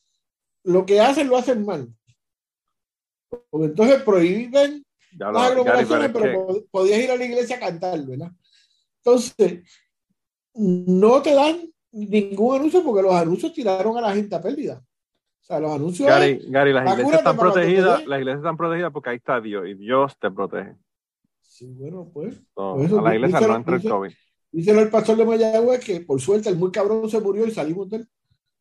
Lo 0.64 0.86
que 0.86 1.00
hacen 1.00 1.28
lo 1.28 1.36
hacen 1.36 1.64
mal. 1.64 1.88
Porque 3.50 3.66
entonces 3.66 4.02
prohíben 4.02 4.84
Ya 5.18 5.26
lo- 5.26 5.32
las 5.32 5.50
aglomeraciones, 5.50 6.10
pero 6.12 6.46
que- 6.54 6.64
podías 6.70 6.98
ir 7.00 7.10
a 7.10 7.16
la 7.16 7.24
iglesia 7.24 7.56
a 7.56 7.60
cantar, 7.60 8.00
¿verdad? 8.06 8.30
Entonces, 9.04 9.60
no 10.54 11.20
te 11.22 11.34
dan 11.34 11.60
ningún 11.90 12.56
anuncio 12.56 12.82
porque 12.84 13.02
los 13.02 13.14
anuncios 13.14 13.52
tiraron 13.52 13.96
a 13.98 14.00
la 14.00 14.14
gente 14.14 14.34
a 14.34 14.40
pérdida. 14.40 14.82
O 15.42 15.44
sea, 15.44 15.58
los 15.60 15.72
anuncios 15.72 16.08
es- 16.08 16.14
Gary, 16.14 16.40
Gary, 16.48 16.72
las 16.72 16.90
iglesias 16.92 17.18
están 17.18 17.36
protegidas, 17.36 18.06
las 18.06 18.18
iglesias 18.20 18.38
están 18.38 18.56
protegidas 18.56 18.92
porque 18.92 19.10
ahí 19.10 19.16
está 19.16 19.40
Dios 19.40 19.66
y 19.66 19.74
Dios 19.74 20.16
te 20.18 20.30
protege. 20.30 20.76
Sí, 21.42 21.66
bueno, 21.76 22.08
pues. 22.12 22.40
Por 22.54 22.80
eso 22.84 22.98
a 23.00 23.02
la 23.02 23.14
iglesia 23.14 23.38
dice- 23.38 23.50
no 23.50 23.56
entra 23.56 23.76
el 23.76 23.88
COVID. 23.88 24.12
Díselo 24.52 24.80
al 24.80 24.90
pastor 24.90 25.16
de 25.16 25.24
Mayagüez 25.26 25.84
que 25.84 26.00
por 26.00 26.20
suerte 26.20 26.48
el 26.48 26.56
muy 26.56 26.70
cabrón 26.70 27.08
se 27.10 27.20
murió 27.20 27.46
y 27.46 27.50
salimos 27.50 27.88
de 27.90 27.98
él. 27.98 28.08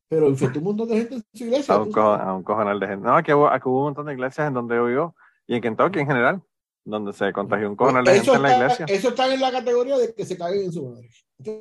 Pero 0.10 0.28
infectó 0.28 0.60
un 0.60 0.66
montón 0.66 0.90
de 0.90 0.98
gente 0.98 1.16
en 1.16 1.24
su 1.34 1.44
iglesia. 1.46 1.76
A 1.76 1.82
un, 1.82 1.92
co- 1.92 2.02
a 2.02 2.34
un 2.36 2.44
cojonal 2.44 2.80
de 2.80 2.88
gente. 2.88 3.06
No, 3.08 3.16
aquí 3.16 3.32
hubo, 3.32 3.48
aquí 3.48 3.70
hubo 3.70 3.78
un 3.80 3.84
montón 3.86 4.06
de 4.08 4.14
iglesias 4.14 4.48
en 4.48 4.54
donde 4.54 4.76
vivo 4.82 5.16
y 5.48 5.56
en 5.56 5.62
Kentucky 5.62 6.00
en 6.00 6.08
general, 6.08 6.42
donde 6.84 7.14
se 7.14 7.32
contagió 7.32 7.70
un 7.70 7.76
cojonal 7.78 8.04
de 8.04 8.18
eso, 8.18 8.34
gente 8.34 8.36
en 8.38 8.42
la 8.44 8.50
está, 8.50 8.64
iglesia. 8.84 8.86
eso 8.98 9.10
está 9.10 9.34
en 9.34 9.40
la 9.40 9.52
categoría 9.52 9.98
de 9.98 10.14
que 10.14 10.26
se 10.26 10.38
caguen 10.38 10.66
en 10.66 10.72
su 10.74 10.86
madre. 10.90 11.10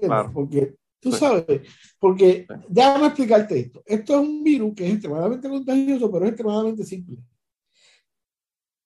Claro. 0.00 0.30
Porque 0.34 0.74
tú 1.00 1.12
sabes, 1.12 1.62
porque 1.98 2.46
déjame 2.68 3.06
explicarte 3.06 3.58
esto. 3.58 3.82
Esto 3.86 4.14
es 4.14 4.20
un 4.28 4.44
virus 4.44 4.74
que 4.74 4.86
es 4.86 4.92
extremadamente 4.94 5.48
contagioso, 5.48 6.10
pero 6.12 6.24
es 6.26 6.30
extremadamente 6.32 6.84
simple. 6.84 7.16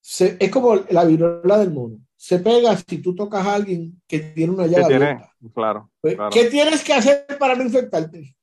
Se- 0.00 0.36
es 0.38 0.50
como 0.50 0.74
la 0.90 1.04
viruela 1.04 1.58
del 1.58 1.72
mono. 1.72 1.98
Se 2.16 2.38
pega 2.38 2.76
si 2.76 2.98
tú 2.98 3.14
tocas 3.14 3.46
a 3.46 3.54
alguien 3.54 4.00
que 4.06 4.18
tiene 4.20 4.52
una 4.52 4.64
¿Qué 4.64 4.70
llaga 4.70 4.88
tiene? 4.88 5.04
abierta. 5.06 5.32
Claro, 5.54 5.90
Pues, 6.00 6.14
claro. 6.14 6.30
¿Qué 6.30 6.44
tienes 6.46 6.82
que 6.84 6.92
hacer 6.94 7.26
para 7.38 7.54
no 7.54 7.62
infectarte? 7.64 8.36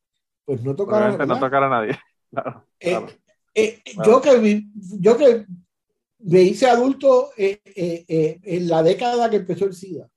Pues 0.46 0.62
no 0.64 0.76
tocar 0.76 1.04
a 1.04 1.06
Obviamente 1.08 1.26
no 1.28 1.40
tocar 1.40 1.64
a 1.64 1.70
nadie. 1.70 1.98
Claro, 2.32 2.66
claro. 2.80 3.08
eh, 3.54 3.82
Claro. 3.94 4.10
yo, 4.12 4.22
que, 4.22 4.38
vi- 4.40 4.72
yo 5.02 5.18
que 5.18 5.46
me 6.20 6.42
hice 6.44 6.68
adulto 6.68 7.32
eh, 7.36 7.60
eh, 7.66 8.06
eh, 8.08 8.40
en 8.44 8.70
la 8.70 8.82
década 8.84 9.30
que 9.30 9.36
empezó 9.38 9.66
el 9.66 9.74
SIDA, 9.74 10.08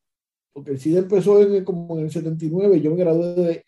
porque 0.55 0.71
el 0.71 0.81
SIDA 0.81 1.01
empezó 1.01 1.43
en, 1.43 1.53
el- 1.57 1.65
como 1.65 1.99
en 1.99 2.05
el 2.07 2.11
79 2.11 2.79
y 2.79 2.81
yo 2.81 2.91
me 2.93 2.97
gradué 2.97 3.35
de, 3.35 3.65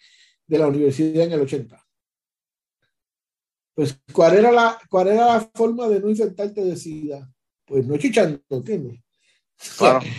de 0.47 0.59
la 0.59 0.69
universidad 0.69 1.25
en 1.25 1.33
el 1.33 1.41
80. 1.43 1.79
Pues, 3.75 4.01
¿cuál 4.13 4.37
era, 4.39 4.51
la, 4.53 4.79
¿cuál 4.89 5.09
era 5.09 5.27
la 5.35 5.41
forma 5.55 5.87
de 5.89 6.01
no 6.01 6.09
infectarte 6.09 6.65
de 6.65 6.77
SIDA? 6.77 7.31
Pues 7.67 7.87
no 7.87 7.97
chichando, 7.99 8.41
¿entiendes? 8.51 9.01
Claro. 9.77 10.01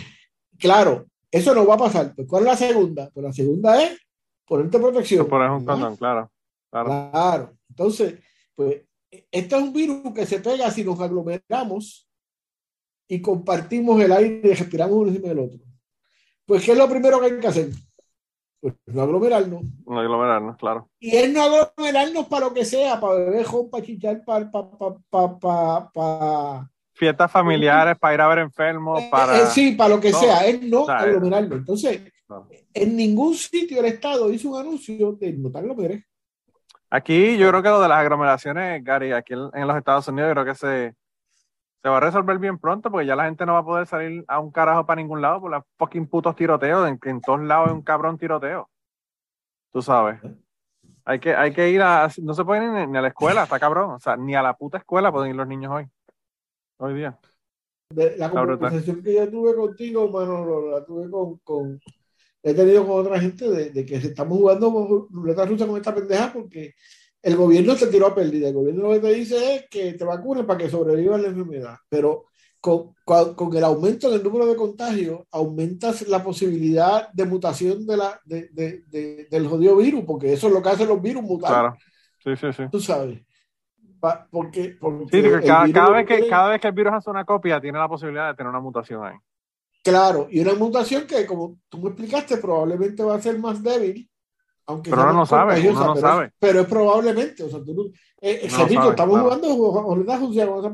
Claro, 0.60 1.06
eso 1.30 1.54
no 1.54 1.64
va 1.64 1.74
a 1.76 1.78
pasar. 1.78 2.12
Pues, 2.16 2.26
¿Cuál 2.26 2.42
es 2.42 2.48
la 2.48 2.56
segunda? 2.56 3.08
Pues 3.14 3.22
la 3.24 3.32
segunda 3.32 3.80
es 3.80 3.96
ponerte 4.44 4.76
protección. 4.80 5.24
Tú 5.24 5.30
pones 5.30 5.50
un 5.52 5.64
condón, 5.64 5.96
claro. 5.96 6.32
Claro. 6.68 6.88
Claro. 7.12 7.56
Entonces, 7.68 8.14
pues, 8.56 8.82
este 9.08 9.54
es 9.56 9.62
un 9.62 9.72
virus 9.72 10.12
que 10.12 10.26
se 10.26 10.40
pega 10.40 10.68
si 10.72 10.82
nos 10.82 10.98
aglomeramos 10.98 12.08
y 13.06 13.22
compartimos 13.22 14.00
el 14.02 14.10
aire 14.10 14.48
y 14.48 14.54
respiramos 14.54 14.96
uno 14.96 15.08
encima 15.10 15.28
del 15.28 15.38
otro. 15.38 15.60
Pues, 16.48 16.64
¿qué 16.64 16.72
es 16.72 16.78
lo 16.78 16.88
primero 16.88 17.20
que 17.20 17.26
hay 17.26 17.38
que 17.38 17.46
hacer? 17.46 17.68
Pues 18.58 18.74
no 18.86 19.02
aglomerarnos. 19.02 19.62
No 19.86 20.00
aglomerarnos, 20.00 20.56
claro. 20.56 20.88
Y 20.98 21.14
es 21.14 21.30
no 21.30 21.42
aglomerarnos 21.42 22.26
para 22.26 22.46
lo 22.46 22.54
que 22.54 22.64
sea, 22.64 22.98
para 22.98 23.16
beber, 23.16 23.44
para 23.70 23.84
chichar, 23.84 24.24
para, 24.24 24.50
para, 24.50 25.38
para, 25.38 25.90
para, 25.92 26.70
Fiestas 26.94 27.30
familiares 27.30 27.98
para 27.98 28.14
ir 28.14 28.20
a 28.22 28.28
ver 28.28 28.38
enfermos, 28.38 29.02
para. 29.10 29.42
Eh, 29.42 29.46
sí, 29.48 29.72
para 29.72 29.90
lo 29.90 30.00
que 30.00 30.10
No, 30.10 30.18
sea, 30.18 30.46
es 30.46 30.62
no 30.62 30.82
o 30.84 30.86
sea, 30.86 30.96
aglomerarnos. 31.00 31.58
Entonces, 31.58 32.00
no. 32.30 32.48
en 32.72 32.96
ningún 32.96 33.34
sitio 33.34 33.80
el 33.80 33.84
Estado 33.84 34.32
hizo 34.32 34.48
un 34.48 34.58
anuncio 34.58 35.12
de 35.12 35.34
no 35.34 35.52
te 35.52 35.58
aglomeres. 35.58 36.02
Aquí 36.88 37.36
yo 37.36 37.50
creo 37.50 37.62
que 37.62 37.68
lo 37.68 37.82
de 37.82 37.88
las 37.88 37.98
aglomeraciones, 37.98 38.82
Gary, 38.82 39.12
aquí 39.12 39.34
en, 39.34 39.50
en 39.52 39.68
los 39.68 39.76
Estados 39.76 40.08
Unidos, 40.08 40.30
yo 40.30 40.32
creo 40.32 40.46
que 40.46 40.58
se, 40.58 40.94
se 41.82 41.88
va 41.88 41.98
a 41.98 42.00
resolver 42.00 42.38
bien 42.38 42.58
pronto 42.58 42.90
porque 42.90 43.06
ya 43.06 43.16
la 43.16 43.24
gente 43.24 43.46
no 43.46 43.54
va 43.54 43.60
a 43.60 43.64
poder 43.64 43.86
salir 43.86 44.24
a 44.28 44.40
un 44.40 44.50
carajo 44.50 44.84
para 44.84 45.00
ningún 45.00 45.22
lado 45.22 45.40
por 45.40 45.50
los 45.50 45.62
fucking 45.78 46.08
putos 46.08 46.34
tiroteos, 46.34 46.88
en 46.88 46.98
que 46.98 47.10
en 47.10 47.20
todos 47.20 47.40
lados 47.40 47.68
hay 47.68 47.74
un 47.74 47.82
cabrón 47.82 48.18
tiroteo. 48.18 48.68
Tú 49.72 49.82
sabes. 49.82 50.20
Hay 51.04 51.20
que, 51.20 51.34
hay 51.34 51.52
que 51.52 51.70
ir 51.70 51.80
a. 51.82 52.10
No 52.22 52.34
se 52.34 52.44
pueden 52.44 52.64
ir 52.76 52.88
ni, 52.88 52.98
a 52.98 53.02
la 53.02 53.08
escuela, 53.08 53.44
está 53.44 53.58
cabrón. 53.58 53.92
O 53.92 54.00
sea, 54.00 54.16
ni 54.16 54.34
a 54.34 54.42
la 54.42 54.56
puta 54.56 54.78
escuela 54.78 55.12
pueden 55.12 55.30
ir 55.30 55.36
los 55.36 55.46
niños 55.46 55.72
hoy. 55.72 55.86
Hoy 56.78 56.94
día. 56.94 57.18
de 57.90 58.16
la 58.16 58.28
brutal. 58.28 58.58
conversación 58.58 59.02
que 59.02 59.14
yo 59.14 59.30
tuve 59.30 59.54
contigo, 59.54 60.08
Manolo, 60.10 60.70
la 60.70 60.84
tuve 60.84 61.10
con, 61.10 61.38
con 61.38 61.80
he 62.42 62.54
tenido 62.54 62.86
con 62.86 63.00
otra 63.00 63.20
gente 63.20 63.48
de, 63.48 63.70
de 63.70 63.86
que 63.86 63.96
estamos 63.96 64.38
jugando 64.38 65.08
ruleta 65.10 65.44
rusa 65.44 65.66
con 65.66 65.76
esta 65.76 65.94
pendeja 65.94 66.32
porque 66.32 66.74
el 67.22 67.36
gobierno 67.36 67.74
te 67.76 67.86
tiró 67.88 68.06
a 68.08 68.14
pérdida. 68.14 68.48
El 68.48 68.54
gobierno 68.54 68.82
lo 68.84 68.90
que 68.92 69.00
te 69.00 69.12
dice 69.14 69.54
es 69.56 69.68
que 69.70 69.94
te 69.94 70.04
vacunes 70.04 70.44
para 70.44 70.58
que 70.58 70.70
sobrevivas 70.70 71.20
la 71.20 71.28
enfermedad. 71.28 71.76
Pero 71.88 72.26
con, 72.60 72.94
con, 73.04 73.34
con 73.34 73.56
el 73.56 73.64
aumento 73.64 74.08
en 74.08 74.14
el 74.14 74.22
número 74.22 74.46
de 74.46 74.56
contagios, 74.56 75.20
aumentas 75.30 76.06
la 76.08 76.22
posibilidad 76.22 77.08
de 77.12 77.24
mutación 77.24 77.86
de 77.86 77.96
la, 77.96 78.20
de, 78.24 78.48
de, 78.52 78.82
de- 78.88 79.26
del 79.30 79.46
jodido 79.48 79.76
virus, 79.76 80.04
porque 80.04 80.32
eso 80.32 80.48
es 80.48 80.52
lo 80.52 80.62
que 80.62 80.68
hacen 80.70 80.88
los 80.88 81.00
virus, 81.00 81.22
mutar. 81.22 81.50
Claro. 81.50 81.76
Sí, 82.22 82.36
sí, 82.36 82.52
sí. 82.52 82.64
Tú 82.70 82.80
sabes. 82.80 83.20
Pa- 84.00 84.28
porque, 84.30 84.76
Sí, 85.10 85.22
cada, 85.72 85.90
vez 85.90 86.06
que, 86.06 86.28
cada 86.28 86.48
vez 86.50 86.60
que 86.60 86.68
el 86.68 86.74
virus 86.74 86.92
hace 86.94 87.10
una 87.10 87.24
copia, 87.24 87.60
tiene 87.60 87.78
la 87.78 87.88
posibilidad 87.88 88.28
de 88.30 88.34
tener 88.36 88.50
una 88.50 88.60
mutación 88.60 89.04
ahí. 89.04 89.16
Claro, 89.82 90.28
y 90.30 90.40
una 90.40 90.54
mutación 90.54 91.06
que, 91.06 91.24
como 91.26 91.58
tú 91.68 91.78
me 91.78 91.88
explicaste, 91.90 92.36
probablemente 92.36 93.02
va 93.02 93.14
a 93.14 93.20
ser 93.20 93.38
más 93.38 93.62
débil, 93.62 94.07
aunque 94.68 94.90
Pero 94.90 95.02
uno 95.02 95.12
no 95.14 95.26
sabe, 95.26 95.60
uno 95.68 95.84
no 95.86 95.94
pero, 95.94 96.06
sabe. 96.06 96.32
pero 96.38 96.60
es 96.60 96.66
probablemente, 96.66 97.42
o 97.42 97.48
sea, 97.48 97.64
tú 97.64 97.90
eh, 98.20 98.40
No 98.44 98.50
sabe, 98.50 98.90
estamos 98.90 99.14
claro. 99.14 99.24
jugando 99.24 99.48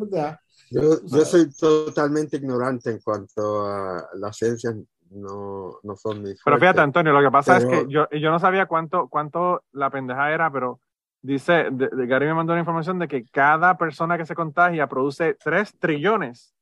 pendeja. 0.00 0.40
Yo, 0.70 0.82
yo 1.04 1.24
soy 1.24 1.54
totalmente 1.54 2.36
ignorante 2.36 2.90
en 2.90 2.98
cuanto 2.98 3.64
a 3.64 4.08
las 4.14 4.36
ciencias, 4.36 4.74
no, 5.10 5.78
no 5.84 5.94
son 5.96 6.22
mi 6.22 6.30
Pero 6.44 6.58
fíjate, 6.58 6.80
Antonio, 6.80 7.12
lo 7.12 7.22
que 7.22 7.30
pasa 7.30 7.58
es 7.58 7.66
que 7.66 7.86
yo, 7.88 8.08
yo 8.10 8.30
no 8.30 8.40
sabía 8.40 8.66
cuánto, 8.66 9.06
cuánto 9.08 9.62
la 9.72 9.90
pendeja 9.90 10.32
era, 10.32 10.50
pero 10.50 10.80
dice, 11.22 11.68
de, 11.70 11.88
de- 11.88 12.06
Gary 12.08 12.26
me 12.26 12.34
mandó 12.34 12.52
una 12.52 12.60
información 12.60 12.98
de 12.98 13.06
que 13.06 13.24
cada 13.26 13.78
persona 13.78 14.18
que 14.18 14.26
se 14.26 14.34
contagia 14.34 14.88
produce 14.88 15.34
3 15.34 15.72
trillones 15.78 16.52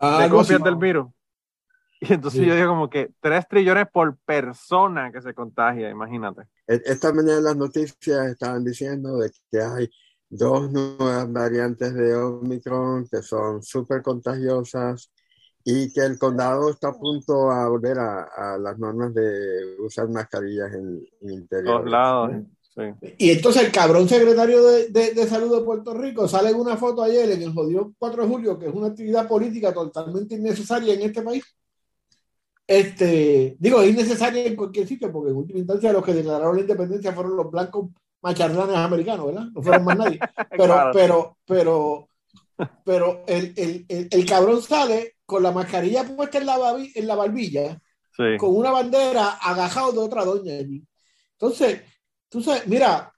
de 0.00 0.06
Algo 0.06 0.38
copias 0.38 0.62
del 0.64 0.76
virus. 0.76 1.08
Y 2.08 2.12
entonces 2.12 2.40
Sí. 2.40 2.46
yo 2.46 2.54
digo 2.54 2.68
como 2.68 2.90
que 2.90 3.10
3 3.20 3.46
trillones 3.48 3.86
por 3.92 4.16
persona 4.24 5.10
que 5.12 5.20
se 5.22 5.32
contagia, 5.34 5.88
imagínate. 5.90 6.42
E- 6.66 6.82
Esta 6.84 7.12
mañana 7.12 7.40
las 7.40 7.56
noticias 7.56 8.26
estaban 8.26 8.64
diciendo 8.64 9.18
de 9.18 9.30
que 9.50 9.60
hay 9.60 9.88
dos 10.28 10.70
nuevas 10.72 11.30
variantes 11.32 11.94
de 11.94 12.14
Omicron 12.14 13.06
que 13.10 13.22
son 13.22 13.62
súper 13.62 14.02
contagiosas 14.02 15.10
y 15.64 15.92
que 15.92 16.00
el 16.02 16.18
condado 16.18 16.70
está 16.70 16.88
a 16.88 16.92
punto 16.98 17.50
a 17.50 17.68
volver 17.68 17.98
a, 17.98 18.24
a 18.24 18.58
las 18.58 18.78
normas 18.78 19.14
de 19.14 19.76
usar 19.78 20.08
mascarillas 20.08 20.72
en, 20.74 21.02
en 21.22 21.30
interiores. 21.30 21.78
Todos 21.80 21.90
lados. 21.90 22.32
Sí. 22.74 22.82
Y 23.18 23.30
entonces 23.30 23.62
el 23.62 23.70
cabrón 23.72 24.08
secretario 24.08 24.62
de, 24.66 24.88
de- 24.88 25.14
de 25.14 25.26
salud 25.28 25.56
de 25.56 25.64
Puerto 25.64 25.94
Rico 25.94 26.26
sale 26.26 26.50
en 26.50 26.56
una 26.56 26.76
foto 26.76 27.02
ayer 27.04 27.30
en 27.30 27.40
el 27.42 27.52
jodido 27.54 27.94
4 27.98 28.24
de 28.24 28.28
julio, 28.28 28.58
que 28.58 28.66
es 28.66 28.74
una 28.74 28.88
actividad 28.88 29.28
política 29.28 29.72
totalmente 29.72 30.34
innecesaria 30.34 30.92
en 30.94 31.02
este 31.02 31.22
país. 31.22 31.44
Este, 32.66 33.56
digo, 33.58 33.82
es 33.82 33.90
innecesaria 33.90 34.46
en 34.46 34.56
cualquier 34.56 34.86
sitio, 34.88 35.12
porque 35.12 35.30
en 35.30 35.36
última 35.36 35.58
instancia 35.58 35.92
los 35.92 36.04
que 36.04 36.14
declararon 36.14 36.54
la 36.56 36.62
independencia 36.62 37.12
fueron 37.12 37.36
los 37.36 37.50
blancos 37.50 37.90
macharlanes 38.22 38.76
americanos, 38.76 39.26
¿verdad? 39.26 39.46
No 39.52 39.62
fueron 39.62 39.84
más 39.84 39.98
nadie. 39.98 40.18
Pero, 40.50 40.64
Claro. 40.64 40.90
pero, 40.94 41.38
pero, 41.46 42.08
pero 42.84 43.22
el, 43.26 43.52
el, 43.56 43.84
el, 43.88 44.08
el 44.10 44.26
cabrón 44.26 44.62
sale 44.62 45.16
con 45.26 45.42
la 45.42 45.52
mascarilla 45.52 46.04
puesta 46.04 46.38
en 46.38 46.46
la, 46.46 46.58
babi- 46.58 46.92
en 46.94 47.06
la 47.06 47.14
barbilla, 47.16 47.80
Sí. 48.16 48.36
con 48.38 48.54
una 48.56 48.70
bandera 48.70 49.30
agajado 49.42 49.90
de 49.90 49.98
otra 49.98 50.24
doña 50.24 50.54
allí. 50.54 50.84
Entonces, 51.32 51.82
tú 52.28 52.40
sabes, 52.40 52.64
mira, 52.68 53.12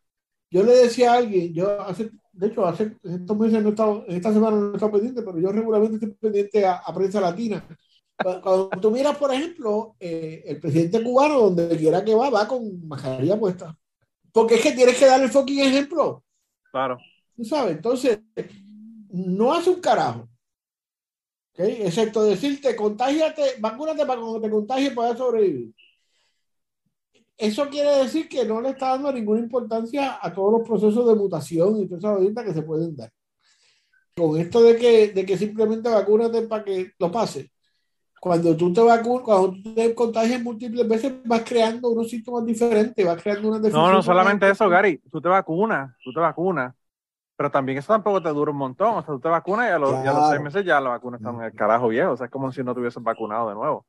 yo 0.51 0.63
le 0.63 0.73
decía 0.73 1.13
a 1.13 1.17
alguien, 1.19 1.53
yo 1.53 1.83
hace, 1.83 2.11
de 2.33 2.47
hecho, 2.47 2.65
hace 2.67 2.97
estos 3.05 3.37
meses 3.39 3.63
no 3.63 3.69
he 3.69 3.73
estado, 3.73 4.05
esta 4.09 4.33
semana 4.33 4.57
no 4.57 4.71
he 4.71 4.75
estado 4.75 4.93
pendiente, 4.93 5.21
pero 5.23 5.39
yo 5.39 5.53
regularmente 5.53 5.97
estoy 5.97 6.13
pendiente 6.19 6.65
a, 6.65 6.77
a 6.77 6.95
prensa 6.95 7.21
latina. 7.21 7.63
Cuando, 8.17 8.71
tú 8.81 8.91
miras, 8.91 9.17
por 9.17 9.33
ejemplo, 9.33 9.95
eh, 10.01 10.43
el 10.47 10.61
presidente 10.61 11.03
cubano, 11.03 11.39
donde 11.41 11.77
quiera 11.77 12.05
que 12.05 12.15
va, 12.15 12.31
va 12.31 12.49
con 12.49 12.87
mascarilla 12.89 13.39
puesta. 13.39 13.77
Porque 14.33 14.57
es 14.57 14.63
que 14.63 14.73
tienes 14.73 14.99
que 14.99 15.07
darle 15.07 15.27
el 15.27 15.31
fucking 15.31 15.61
ejemplo, 15.61 16.23
Claro. 16.71 16.99
tú 17.35 17.45
sabes. 17.45 17.77
Entonces, 17.77 18.21
no 19.11 19.53
hace 19.53 19.71
un 19.71 19.81
carajo. 19.81 20.29
¿ok? 21.53 21.61
Excepto 21.61 22.25
decirte, 22.25 22.75
contágiate, 22.75 23.57
vacúnate 23.59 24.05
para 24.07 24.21
cuando 24.21 24.41
te 24.41 24.51
contagies 24.51 24.93
puedas 24.93 25.19
sobrevivir. 25.19 25.75
Eso 27.39 27.69
quiere 27.69 27.99
decir 27.99 28.29
que 28.29 28.47
no 28.47 28.63
le 28.63 28.71
está 28.71 28.91
dando 28.91 29.13
ninguna 29.13 29.41
importancia 29.41 30.19
a 30.21 30.33
todos 30.33 30.53
los 30.53 30.67
procesos 30.67 31.07
de 31.07 31.15
mutación 31.15 31.83
y 31.83 31.87
todas 31.87 32.23
esas 32.23 32.45
que 32.45 32.55
se 32.55 32.63
pueden 32.63 32.97
dar. 32.97 33.13
Con 34.17 34.41
esto 34.41 34.63
de 34.63 34.77
que, 34.77 35.09
de 35.09 35.27
que 35.27 35.37
simplemente 35.37 35.91
vacúnate 35.91 36.43
para 36.43 36.65
que 36.65 36.93
lo 36.99 37.13
pase. 37.13 37.51
Cuando 38.21 38.57
tú 38.57 38.73
te 38.73 38.81
vacunas, 38.81 39.23
cuando 39.25 39.53
tú 39.53 39.75
te 39.75 39.95
contagias 39.95 40.43
múltiples 40.43 40.89
veces, 40.89 41.13
vas 41.25 41.43
creando 41.45 41.91
unos 41.91 42.09
síntomas 42.11 42.45
diferentes, 42.45 43.05
vas 43.07 43.23
creando 43.23 43.49
una 43.49 43.61
No, 43.69 43.91
no 43.91 44.03
solamente 44.03 44.49
eso, 44.49 44.69
Gary. 44.69 44.99
Tú 45.11 45.21
te 45.21 45.29
vacunas, 45.29 45.93
tú 46.03 46.13
te 46.13 46.21
vacunas. 46.21 46.75
Pero 47.37 47.51
también 47.51 47.79
eso 47.79 47.93
tampoco 47.93 48.23
te 48.23 48.31
dura 48.31 48.53
un 48.53 48.59
montón. 48.59 48.97
O 48.97 49.03
sea, 49.03 49.15
tú 49.15 49.21
te 49.21 49.29
vacunas 49.29 49.69
y 49.71 49.73
a 49.73 49.79
los, 49.79 50.03
y 50.03 50.07
a 50.07 50.13
los 50.13 50.25
Claro. 50.25 50.29
seis 50.29 50.41
meses 50.43 50.65
ya 50.65 50.81
la 50.81 50.91
vacuna 50.91 51.19
está 51.19 51.31
en 51.31 51.43
el 51.43 51.55
carajo 51.55 51.89
viejo. 51.89 52.13
O 52.13 52.17
sea, 52.19 52.27
es 52.27 52.33
como 52.33 52.53
si 52.53 52.65
no 52.65 52.75
te 52.75 52.81
hubiesen 52.81 53.05
vacunado 53.05 53.49
de 53.51 53.55
nuevo. 53.57 53.87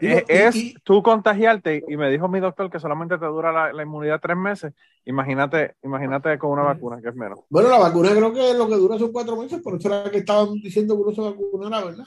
Digo, 0.00 0.24
Es, 0.28 0.54
y- 0.54 0.70
es 0.74 0.80
tú 0.84 1.02
contagiarte, 1.02 1.84
y 1.88 1.96
me 1.96 2.10
dijo 2.10 2.28
mi 2.28 2.40
doctor 2.40 2.70
que 2.70 2.80
solamente 2.80 3.18
te 3.18 3.26
dura 3.26 3.52
la, 3.52 3.72
la 3.72 3.82
inmunidad 3.84 4.20
tres 4.20 4.36
meses. 4.36 4.74
Imagínate, 5.04 5.76
imagínate 5.82 6.38
con 6.38 6.50
una 6.52 6.62
vacuna, 6.62 7.00
que 7.02 7.08
es 7.08 7.16
menos. 7.16 7.40
Bueno, 7.50 7.68
la 7.70 7.78
vacuna 7.78 8.10
creo 8.14 8.32
que 8.32 8.54
lo 8.54 8.68
que 8.68 8.74
dura 8.76 8.98
son 8.98 9.12
cuatro 9.12 9.36
meses, 9.36 9.60
por 9.62 9.74
eso 9.76 9.88
era 9.88 10.10
que 10.10 10.18
estaban 10.18 10.54
diciendo 10.60 10.94
que 10.96 11.02
uno 11.02 11.14
se 11.14 11.20
vacunara, 11.22 11.84
¿verdad? 11.84 12.04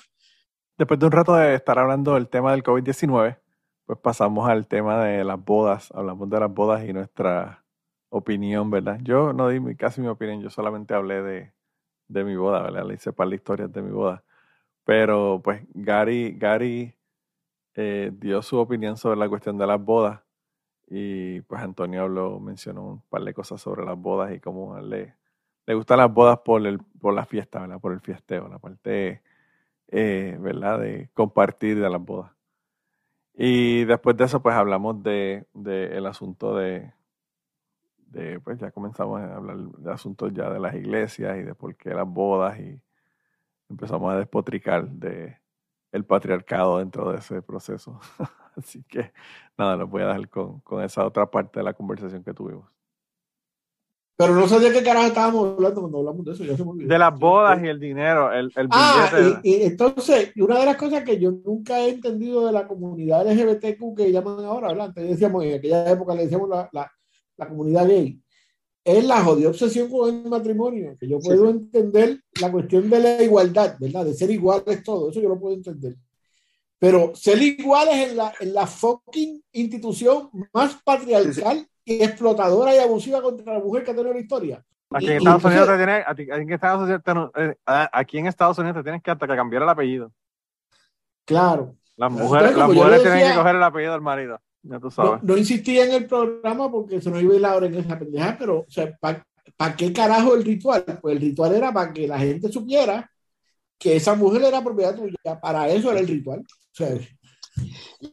Después 0.82 1.00
de 1.00 1.06
un 1.06 1.12
rato 1.12 1.36
de 1.36 1.54
estar 1.54 1.78
hablando 1.78 2.16
del 2.16 2.28
tema 2.28 2.54
del 2.54 2.64
COVID-19, 2.64 3.38
pues 3.86 4.00
pasamos 4.00 4.50
al 4.50 4.66
tema 4.66 5.06
de 5.06 5.24
las 5.24 5.40
bodas. 5.40 5.92
Hablamos 5.92 6.28
de 6.28 6.40
las 6.40 6.52
bodas 6.52 6.84
y 6.84 6.92
nuestra 6.92 7.64
opinión, 8.10 8.72
¿verdad? 8.72 8.98
Yo 9.04 9.32
no 9.32 9.50
di 9.50 9.76
casi 9.76 10.02
mi 10.02 10.08
opinión, 10.08 10.42
yo 10.42 10.50
solamente 10.50 10.96
hablé 10.96 11.22
de, 11.22 11.54
de 12.08 12.24
mi 12.24 12.36
boda, 12.36 12.64
¿verdad? 12.64 12.84
Le 12.88 12.96
hice 12.96 13.14
par 13.14 13.30
de 13.30 13.36
historias 13.36 13.72
de 13.72 13.84
mi 13.84 13.92
boda. 13.92 14.24
Pero 14.84 15.40
pues 15.44 15.62
Gary, 15.76 16.36
Gary 16.36 16.98
eh, 17.76 18.12
dio 18.16 18.42
su 18.42 18.58
opinión 18.58 18.98
sobre 18.98 19.20
la 19.20 19.30
cuestión 19.30 19.60
de 19.60 19.68
las 19.68 19.80
bodas 19.80 20.22
y 20.88 21.42
pues 21.42 21.62
Antonio 21.62 22.02
habló, 22.02 22.40
mencionó 22.40 22.84
un 22.88 23.02
par 23.02 23.22
de 23.24 23.36
cosas 23.36 23.62
sobre 23.62 23.86
las 23.86 24.00
bodas 24.00 24.34
y 24.34 24.40
cómo 24.40 24.80
le, 24.80 25.14
le 25.68 25.76
gustan 25.76 26.00
las 26.00 26.12
bodas 26.12 26.40
por, 26.40 26.66
el, 26.66 26.80
por 27.00 27.14
la 27.14 27.28
fiesta, 27.28 27.60
¿verdad? 27.60 27.80
Por 27.80 27.94
el 27.94 28.00
fiesteo, 28.00 28.48
la 28.48 28.58
parte, 28.58 29.22
eh, 29.92 30.38
¿verdad? 30.40 30.80
De 30.80 31.10
compartir 31.14 31.80
de 31.80 31.90
las 31.90 32.02
bodas. 32.04 32.32
Y 33.34 33.86
después 33.86 34.18
de 34.18 34.26
eso, 34.26 34.42
pues 34.42 34.56
hablamos 34.56 35.04
de, 35.04 35.46
de 35.54 35.98
el 35.98 36.06
asunto 36.06 36.56
de, 36.56 36.94
de, 38.12 38.40
pues 38.40 38.60
ya 38.60 38.72
comenzamos 38.72 39.22
a 39.22 39.36
hablar 39.36 39.58
de 39.58 39.92
asuntos 39.92 40.34
ya 40.34 40.50
de 40.50 40.60
las 40.60 40.76
iglesias 40.76 41.38
y 41.38 41.44
de 41.44 41.56
por 41.56 41.76
qué 41.76 41.94
las 41.94 42.08
bodas 42.08 42.60
y 42.60 42.82
empezamos 43.70 44.14
a 44.14 44.18
despotricar 44.18 44.88
de 44.90 45.38
el 45.92 46.06
patriarcado 46.06 46.80
dentro 46.80 47.12
de 47.12 47.20
ese 47.20 47.42
proceso. 47.42 48.00
Así 48.56 48.84
que 48.84 49.14
nada, 49.58 49.76
los 49.78 49.90
voy 49.90 50.04
a 50.04 50.08
dejar 50.08 50.30
con, 50.30 50.60
con 50.62 50.84
esa 50.84 51.06
otra 51.06 51.30
parte 51.30 51.60
de 51.60 51.64
la 51.64 51.74
conversación 51.74 52.24
que 52.24 52.34
tuvimos. 52.34 52.70
Pero 54.22 54.36
no 54.36 54.48
sé 54.48 54.60
de 54.60 54.72
qué 54.72 54.84
carajo 54.84 55.08
estábamos 55.08 55.54
hablando 55.56 55.82
cuando 55.82 55.98
hablamos 55.98 56.26
de 56.26 56.32
eso, 56.34 56.44
ya 56.44 56.56
se 56.56 56.64
me. 56.64 56.86
De 56.86 57.00
las 57.00 57.18
bodas 57.20 57.60
y 57.64 57.68
el 57.68 57.80
dinero, 57.80 58.32
el, 58.32 58.52
el 58.56 58.68
Ah, 58.70 59.10
billete. 59.12 59.40
y, 59.44 59.56
y 59.56 59.64
entonces, 59.64 60.32
una 60.36 60.60
de 60.60 60.66
las 60.68 60.76
cosas 60.78 61.04
que 61.04 61.20
yo 61.20 61.32
nunca 61.32 61.80
he 61.80 61.90
entendido 61.90 62.46
de 62.46 62.52
la 62.52 62.68
comunidad 62.68 63.26
LGBTQ 63.28 63.96
que 63.98 64.12
llaman 64.12 64.46
ahora, 64.46 64.68
¿verdad? 64.68 64.88
Antes 64.90 65.10
decíamos, 65.10 65.44
en 65.44 65.56
aquella 65.56 65.90
época 65.90 66.14
le 66.14 66.24
decíamos 66.24 66.50
la, 66.50 66.70
la, 66.72 66.92
la 67.38 67.48
comunidad 67.50 67.88
gay, 67.88 68.22
es 68.84 69.06
la 69.06 69.24
jodida 69.24 69.50
obsesión 69.50 69.90
con 69.90 70.10
el 70.24 70.30
matrimonio, 70.30 70.96
que 71.00 71.08
yo 71.08 71.20
puedo 71.20 71.50
entender 71.50 72.20
la 72.40 72.52
cuestión 72.52 72.90
de 72.92 73.00
la 73.00 73.24
igualdad, 73.24 73.76
¿verdad? 73.80 74.06
De 74.06 74.14
ser 74.14 74.30
iguales 74.30 74.84
todos, 74.84 75.12
eso 75.12 75.22
yo 75.22 75.30
lo 75.30 75.40
puedo 75.40 75.56
entender. 75.56 75.96
Pero 76.78 77.12
ser 77.16 77.42
iguales 77.42 78.10
en 78.10 78.18
la, 78.18 78.34
en 78.40 78.54
la 78.54 78.66
fucking 78.68 79.44
institución 79.52 80.30
más 80.54 80.78
patriarcal 80.84 81.60
y 81.60 81.71
explotadora 81.86 82.76
y 82.76 82.80
abusiva 82.80 83.22
contra 83.22 83.54
la 83.54 83.60
mujer 83.60 83.84
que 83.84 83.92
ha 83.92 83.96
tenido 83.96 84.14
la 84.14 84.20
historia. 84.20 84.64
Aquí 84.94 85.08
en 85.08 85.18
Estados 85.18 85.46
Unidos 85.46 85.68
te 85.70 85.78
tienes, 85.78 86.04
aquí 86.06 86.24
en 88.18 88.28
Estados 88.28 88.58
Unidos 88.58 88.84
te 88.84 88.92
no- 88.92 89.02
que 89.02 89.12
hasta 89.12 89.28
que 89.28 89.36
cambiar 89.36 89.64
el 89.64 89.70
apellido. 89.70 90.12
Claro. 91.26 91.76
Las 91.96 92.12
mujeres, 92.12 92.56
las 92.58 92.68
mujeres 92.68 92.98
le 92.98 93.00
tienen 93.04 93.20
decía- 93.20 93.32
que 93.34 93.38
coger 93.40 93.56
el 93.56 93.64
apellido 93.64 93.94
del 93.94 94.02
marido. 94.02 94.40
Ya 94.64 94.80
tú 94.80 94.86
No, 94.86 94.92
sabes. 94.92 95.24
no 95.24 95.38
insistía 95.38 95.86
en 95.86 95.94
el 95.94 96.06
programa 96.08 96.70
porque 96.72 97.02
se 97.02 97.10
nos 97.10 97.22
iba 97.22 97.34
a 97.34 97.36
ir 97.36 97.42
la 97.42 97.56
hora 97.56 97.66
en 97.68 97.76
esa 97.76 97.98
pendeja, 97.98 98.36
pero, 98.38 98.60
o 98.60 98.66
sea, 98.70 98.96
¿para 99.00 99.76
qué 99.76 99.92
carajo 99.94 100.36
el 100.36 100.44
ritual? 100.44 100.84
Pues 101.02 101.16
el 101.16 101.22
ritual 101.22 101.56
era 101.56 101.72
para 101.74 101.92
que 101.94 102.08
la 102.08 102.20
gente 102.20 102.52
supiera 102.52 103.10
que 103.80 103.96
esa 103.96 104.14
mujer 104.14 104.44
era 104.44 104.64
propiedad 104.64 104.96
tuya. 104.96 105.18
Para 105.42 105.68
eso 105.70 105.90
era 105.92 106.00
el 106.00 106.08
ritual. 106.08 106.40
O 106.42 106.74
sea, 106.74 106.90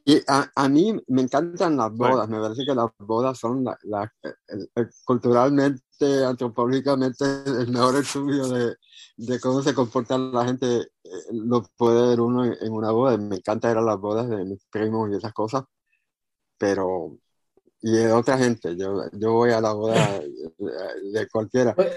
Y 0.05 0.21
a, 0.27 0.51
a 0.55 0.69
mí 0.69 0.95
me 1.09 1.23
encantan 1.23 1.77
las 1.77 1.91
Bueno. 1.97 2.15
bodas, 2.17 2.29
me 2.29 2.41
parece 2.41 2.65
que 2.67 2.75
las 2.75 2.87
bodas 2.99 3.39
son 3.39 3.65
la, 3.65 3.79
la- 3.85 4.13
el- 4.49 4.71
el- 4.75 4.91
culturalmente, 5.05 6.25
antropológicamente, 6.27 7.25
el 7.47 7.69
mejor 7.69 7.97
estudio 7.97 8.49
de, 8.49 8.77
de 9.17 9.41
cómo 9.41 9.63
se 9.63 9.75
comporta 9.75 10.19
la 10.19 10.45
gente, 10.45 10.77
eh, 10.81 11.11
lo 11.33 11.63
puede 11.77 12.09
ver 12.11 12.21
uno 12.21 12.45
en, 12.45 12.57
en 12.61 12.73
una 12.73 12.91
boda. 12.91 13.17
Me 13.17 13.37
encanta 13.37 13.71
ir 13.71 13.77
a 13.79 13.83
las 13.83 13.99
bodas 13.99 14.29
de 14.29 14.45
mis 14.45 14.65
primos 14.71 15.11
y 15.11 15.17
esas 15.17 15.33
cosas, 15.33 15.65
pero, 16.59 17.17
y 17.81 17.93
de 17.93 18.13
otra 18.13 18.37
gente, 18.39 18.77
yo, 18.77 19.03
yo 19.13 19.33
voy 19.33 19.51
a 19.53 19.61
la 19.61 19.73
boda 19.73 20.19
de, 20.21 21.11
de 21.13 21.29
cualquiera, 21.29 21.75
pues, 21.75 21.93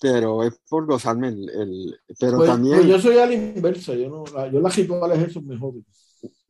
pero 0.00 0.42
es 0.44 0.54
por 0.68 0.86
gozarme 0.86 1.28
el, 1.28 1.48
el- 1.50 2.00
pero 2.18 2.36
pues- 2.38 2.50
también... 2.50 2.76
pues 2.78 2.88
yo 2.88 2.98
soy 3.00 3.18
al 3.18 3.32
inverso. 3.32 3.94
Yo, 3.94 4.08
no, 4.08 4.24
la- 4.34 4.48
yo 4.48 4.60
las 4.60 4.76
rituales 4.76 5.18
eso 5.28 5.42
me 5.42 5.58
joden. 5.58 5.84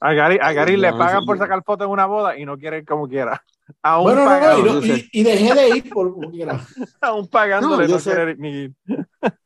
A 0.00 0.12
Gary, 0.12 0.38
a 0.40 0.52
Gary 0.52 0.76
le 0.76 0.92
pagan 0.92 1.20
sí. 1.20 1.26
por 1.26 1.38
sacar 1.38 1.62
fotos 1.64 1.86
en 1.86 1.90
una 1.92 2.06
boda 2.06 2.38
y 2.38 2.44
no 2.44 2.56
quiere 2.58 2.78
ir 2.78 2.84
como 2.84 3.08
quiera. 3.08 3.42
Aún, 3.82 4.04
Bueno, 4.04 4.24
no, 4.24 4.58
y, 4.58 4.62
no- 4.62 4.86
y- 4.96 5.08
y 5.12 5.22
dejé 5.24 5.54
de 5.54 5.68
ir 5.78 5.90
por 5.90 6.12
como 6.12 6.30
quiera. 6.30 6.60
aún 7.00 7.26
pagándole, 7.28 7.88
No, 7.88 7.98
quiere 7.98 8.36
ni 8.36 8.48
ir. 8.64 8.72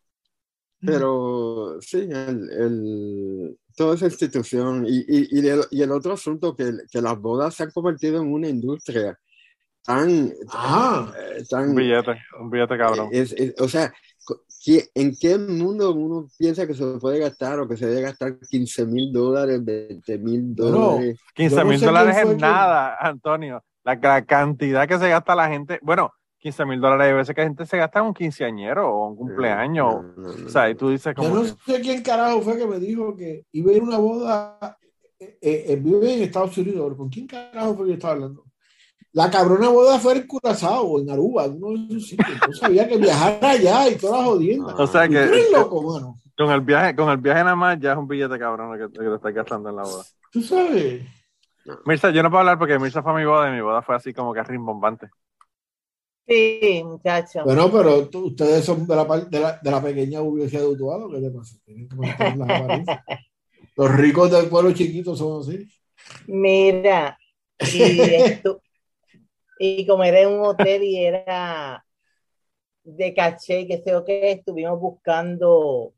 Pero 0.83 1.77
sí, 1.81 1.99
el, 2.11 2.51
el- 2.51 3.59
toda 3.77 3.95
esa 3.95 4.07
institución 4.07 4.85
y, 4.87 5.05
y, 5.09 5.47
el, 5.47 5.61
y 5.71 5.83
el 5.83 5.93
otro 5.93 6.15
asunto 6.15 6.55
que, 6.57 6.73
que 6.91 7.01
las 7.03 7.19
bodas 7.19 7.55
se 7.55 7.65
han 7.65 7.71
convertido 7.71 8.21
en 8.21 8.33
una 8.33 8.49
industria 8.49 9.19
tan, 9.85 10.33
Ah, 10.53 11.13
eh, 11.19 11.39
Un 11.41 11.47
tan 11.47 11.75
billete, 11.75 12.13
un 12.39 12.51
billete 12.51 12.77
cabrón. 12.79 13.09
es- 13.13 13.33
es- 13.33 13.55
o 13.61 13.69
sea, 13.69 13.89
co- 13.91 13.95
¿qué- 13.95 14.10
¿en 14.95 15.15
qué 15.19 15.39
mundo 15.39 15.93
uno 15.95 16.27
piensa 16.39 16.67
que 16.67 16.75
se 16.75 16.85
puede 16.99 17.19
gastar 17.19 17.59
o 17.61 17.67
que 17.69 17.77
se 17.77 17.87
debe 17.87 18.03
gastar 18.03 18.39
15 18.39 18.85
mil 18.87 19.11
dólares, 19.13 19.65
20 19.65 20.19
mil 20.19 20.55
dólares? 20.55 21.19
15 21.35 21.57
yo 21.57 21.63
no 21.65 21.69
mil 21.71 21.79
sé 21.79 21.87
dólares 21.87 22.17
es 22.19 22.27
que- 22.27 22.37
nada, 22.37 22.97
Antonio. 23.01 23.63
La, 23.85 23.95
la 23.95 24.23
cantidad 24.27 24.87
que 24.87 24.99
se 24.99 25.09
gasta 25.09 25.35
la 25.35 25.49
gente. 25.49 25.79
Bueno, 25.83 26.13
15 26.39 26.67
mil 26.67 26.79
dólares 26.81 27.07
hay 27.07 27.13
veces 27.15 27.35
que 27.35 27.43
gente 27.43 27.65
se 27.65 27.79
gasta 27.79 28.01
en 28.01 28.07
un 28.07 28.15
quinceañero 28.15 28.89
o 28.95 29.09
un 29.09 29.17
cumpleaños. 29.17 29.95
No, 29.95 30.03
no, 30.17 30.33
no, 30.37 30.47
O 30.47 30.49
sea, 30.51 30.69
y 30.69 30.75
tú 30.75 30.91
dices 30.91 31.15
yo 31.17 31.23
como 31.23 31.35
no 31.37 31.43
que- 31.43 31.73
sé 31.73 31.81
quién 31.81 32.03
carajo 32.03 32.43
fue 32.43 32.59
que 32.59 32.67
me 32.67 32.79
dijo 32.79 33.17
que 33.17 33.45
iba 33.53 33.71
a 33.73 33.75
ir 33.75 33.81
a 33.81 33.85
una 33.85 33.99
boda. 33.99 34.77
eh, 35.19 35.39
eh, 35.69 35.77
vive 35.77 36.15
en 36.15 36.23
Estados 36.23 36.57
Unidos. 36.59 36.95
¿Con 36.97 37.09
quién 37.11 37.27
carajo 37.27 37.75
fue 37.75 37.85
que 37.85 37.91
yo 37.91 37.95
estaba 37.95 38.15
hablando? 38.15 38.45
La 39.13 39.31
cabrona 39.31 39.69
boda 39.69 39.99
fue 39.99 40.17
en 40.19 40.27
Curazao 40.27 40.83
o 40.85 41.01
en 41.01 41.11
Aruba, 41.11 41.47
en 41.47 41.63
uno 41.63 41.79
de 41.89 41.97
esos 41.97 42.09
sitios. 42.11 42.29
Yo 42.47 42.53
sabía 42.55 42.87
que 42.89 42.97
viajar 42.97 43.45
allá 43.45 43.89
y 43.89 43.97
todas 43.97 44.19
las 44.21 44.27
jodiendas. 44.29 44.79
O 44.79 44.87
sea 44.87 45.09
que 45.09 45.17
eres 45.19 45.51
loco, 45.51 45.83
mano. 45.83 46.17
con 46.37 46.51
el 46.51 46.61
viaje, 46.61 46.95
con 46.95 47.09
el 47.11 47.17
viaje 47.19 47.43
nada 47.43 47.57
más 47.57 47.79
ya 47.81 47.93
es 47.93 47.99
un 47.99 48.07
billete 48.07 48.39
cabrón 48.39 48.71
lo 48.71 48.89
que, 48.89 48.99
lo 48.99 49.05
que 49.05 49.09
te 49.11 49.15
estás 49.17 49.35
gastando 49.35 49.71
en 49.71 49.77
la 49.77 49.83
boda. 49.83 50.05
Tú 50.33 50.43
sabes. 50.43 51.03
Mirza, 51.85 52.11
yo 52.11 52.23
no 52.23 52.31
puedo 52.31 52.41
hablar 52.41 52.59
porque 52.59 52.79
Mirza 52.79 53.03
fue 53.03 53.13
a 53.13 53.17
mi 53.17 53.25
boda 53.25 53.49
y 53.51 53.53
mi 53.55 53.61
boda 53.61 53.83
fue 53.83 53.97
así 53.97 54.15
como 54.15 54.33
que 54.33 54.43
rimbombante. 54.45 55.09
Sí, 56.27 56.83
muchacho. 56.85 57.43
Bueno, 57.45 57.71
pero 57.73 58.09
tú- 58.09 58.27
ustedes 58.27 58.65
son 58.65 58.87
de 58.87 58.95
la, 58.95 59.05
de 59.05 59.41
la, 59.41 59.59
de 59.61 59.71
la 59.71 59.83
pequeña 59.83 60.21
Universidad 60.21 60.63
de 60.63 60.69
Utuado. 60.69 61.11
¿Qué 61.11 61.21
te 61.21 61.31
pasa? 61.31 61.57
Tienen 61.65 61.89
que 61.89 61.97
mantener 61.97 62.37
las 62.39 62.51
apariencias. 62.51 63.01
Los 63.77 63.91
ricos 63.97 64.31
del 64.31 64.47
pueblo 64.49 64.73
chiquito 64.73 65.17
son 65.17 65.41
así. 65.43 65.67
Mira, 66.27 67.19
y, 67.61 67.99
estu- 67.99 68.61
Y 69.63 69.87
como 69.87 70.03
era 70.05 70.21
en 70.21 70.31
un 70.31 70.47
hotel 70.47 70.83
y 70.83 71.05
era 71.05 71.85
de 72.83 73.13
caché, 73.13 73.67
que 73.67 73.77
sé 73.83 73.91
yo 73.91 74.07
qué, 74.07 74.33
estuvimos 74.33 74.81
buscando 74.81 75.93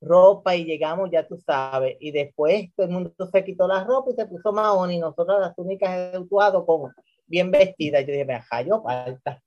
ropa 0.00 0.56
y 0.56 0.64
llegamos, 0.64 1.10
ya 1.12 1.28
tú 1.28 1.36
sabes. 1.36 1.98
Y 2.00 2.12
después 2.12 2.70
todo 2.74 2.86
el 2.86 2.92
mundo 2.94 3.12
se 3.30 3.44
quitó 3.44 3.68
la 3.68 3.84
ropa 3.84 4.10
y 4.10 4.14
se 4.14 4.24
puso 4.24 4.54
mahón 4.54 4.90
y 4.90 4.98
nosotros 4.98 5.38
las 5.38 5.52
únicas 5.58 6.14
educadas 6.14 6.62
como 6.64 6.90
bien 7.26 7.50
vestidas. 7.50 8.06
Yo 8.06 8.12
dije, 8.12 8.24
me 8.24 8.40
yo 8.66 8.82
falta. 8.82 9.38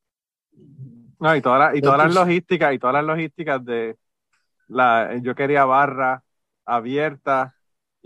No, 1.20 1.36
y 1.36 1.42
todas 1.42 1.60
las, 1.60 1.76
y 1.76 1.82
todas 1.82 1.98
las 1.98 2.14
logísticas, 2.14 2.74
y 2.76 2.78
todas 2.78 2.94
las 2.94 3.06
logísticas 3.06 3.66
de 3.66 3.98
la, 4.68 5.18
yo 5.24 5.34
quería 5.34 5.66
barra 5.66 6.24
abierta 6.64 7.55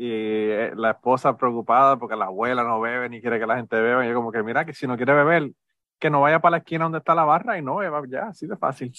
y 0.02 0.08
eh, 0.10 0.72
la 0.78 0.92
esposa 0.92 1.36
preocupada 1.36 1.98
porque 1.98 2.16
la 2.16 2.28
abuela 2.28 2.64
no 2.64 2.80
bebe 2.80 3.10
ni 3.10 3.20
quiere 3.20 3.38
que 3.38 3.46
la 3.46 3.58
gente 3.58 3.76
beba. 3.82 4.06
Y 4.06 4.08
yo 4.08 4.16
como 4.16 4.32
que 4.32 4.42
mira 4.42 4.64
que 4.64 4.74
si 4.74 4.88
no 4.88 4.96
quiere 4.96 5.14
beber, 5.14 5.52
que 6.00 6.10
no 6.10 6.22
vaya 6.22 6.40
para 6.40 6.52
la 6.52 6.58
esquina 6.60 6.86
donde 6.86 7.00
está 7.00 7.14
la 7.14 7.26
barra 7.26 7.58
y 7.58 7.62
no 7.62 7.76
beba, 7.76 8.02
ya, 8.08 8.28
así 8.28 8.48
de 8.48 8.56
fácil. 8.56 8.94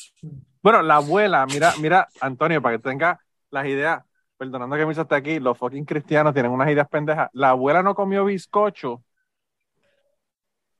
Bueno, 0.62 0.82
la 0.82 0.96
abuela, 0.96 1.46
mira, 1.46 1.72
mira, 1.80 2.06
Antonio, 2.20 2.60
para 2.60 2.76
que 2.76 2.82
tenga 2.82 3.18
las 3.48 3.64
ideas, 3.64 4.04
perdonando 4.36 4.76
que 4.76 4.84
me 4.84 4.92
hizo 4.92 5.00
hasta 5.00 5.16
aquí, 5.16 5.40
los 5.40 5.56
fucking 5.56 5.86
cristianos 5.86 6.34
tienen 6.34 6.52
unas 6.52 6.68
ideas 6.68 6.86
pendejas. 6.86 7.30
La 7.32 7.48
abuela 7.48 7.82
no 7.82 7.94
comió 7.94 8.26
bizcocho 8.26 9.02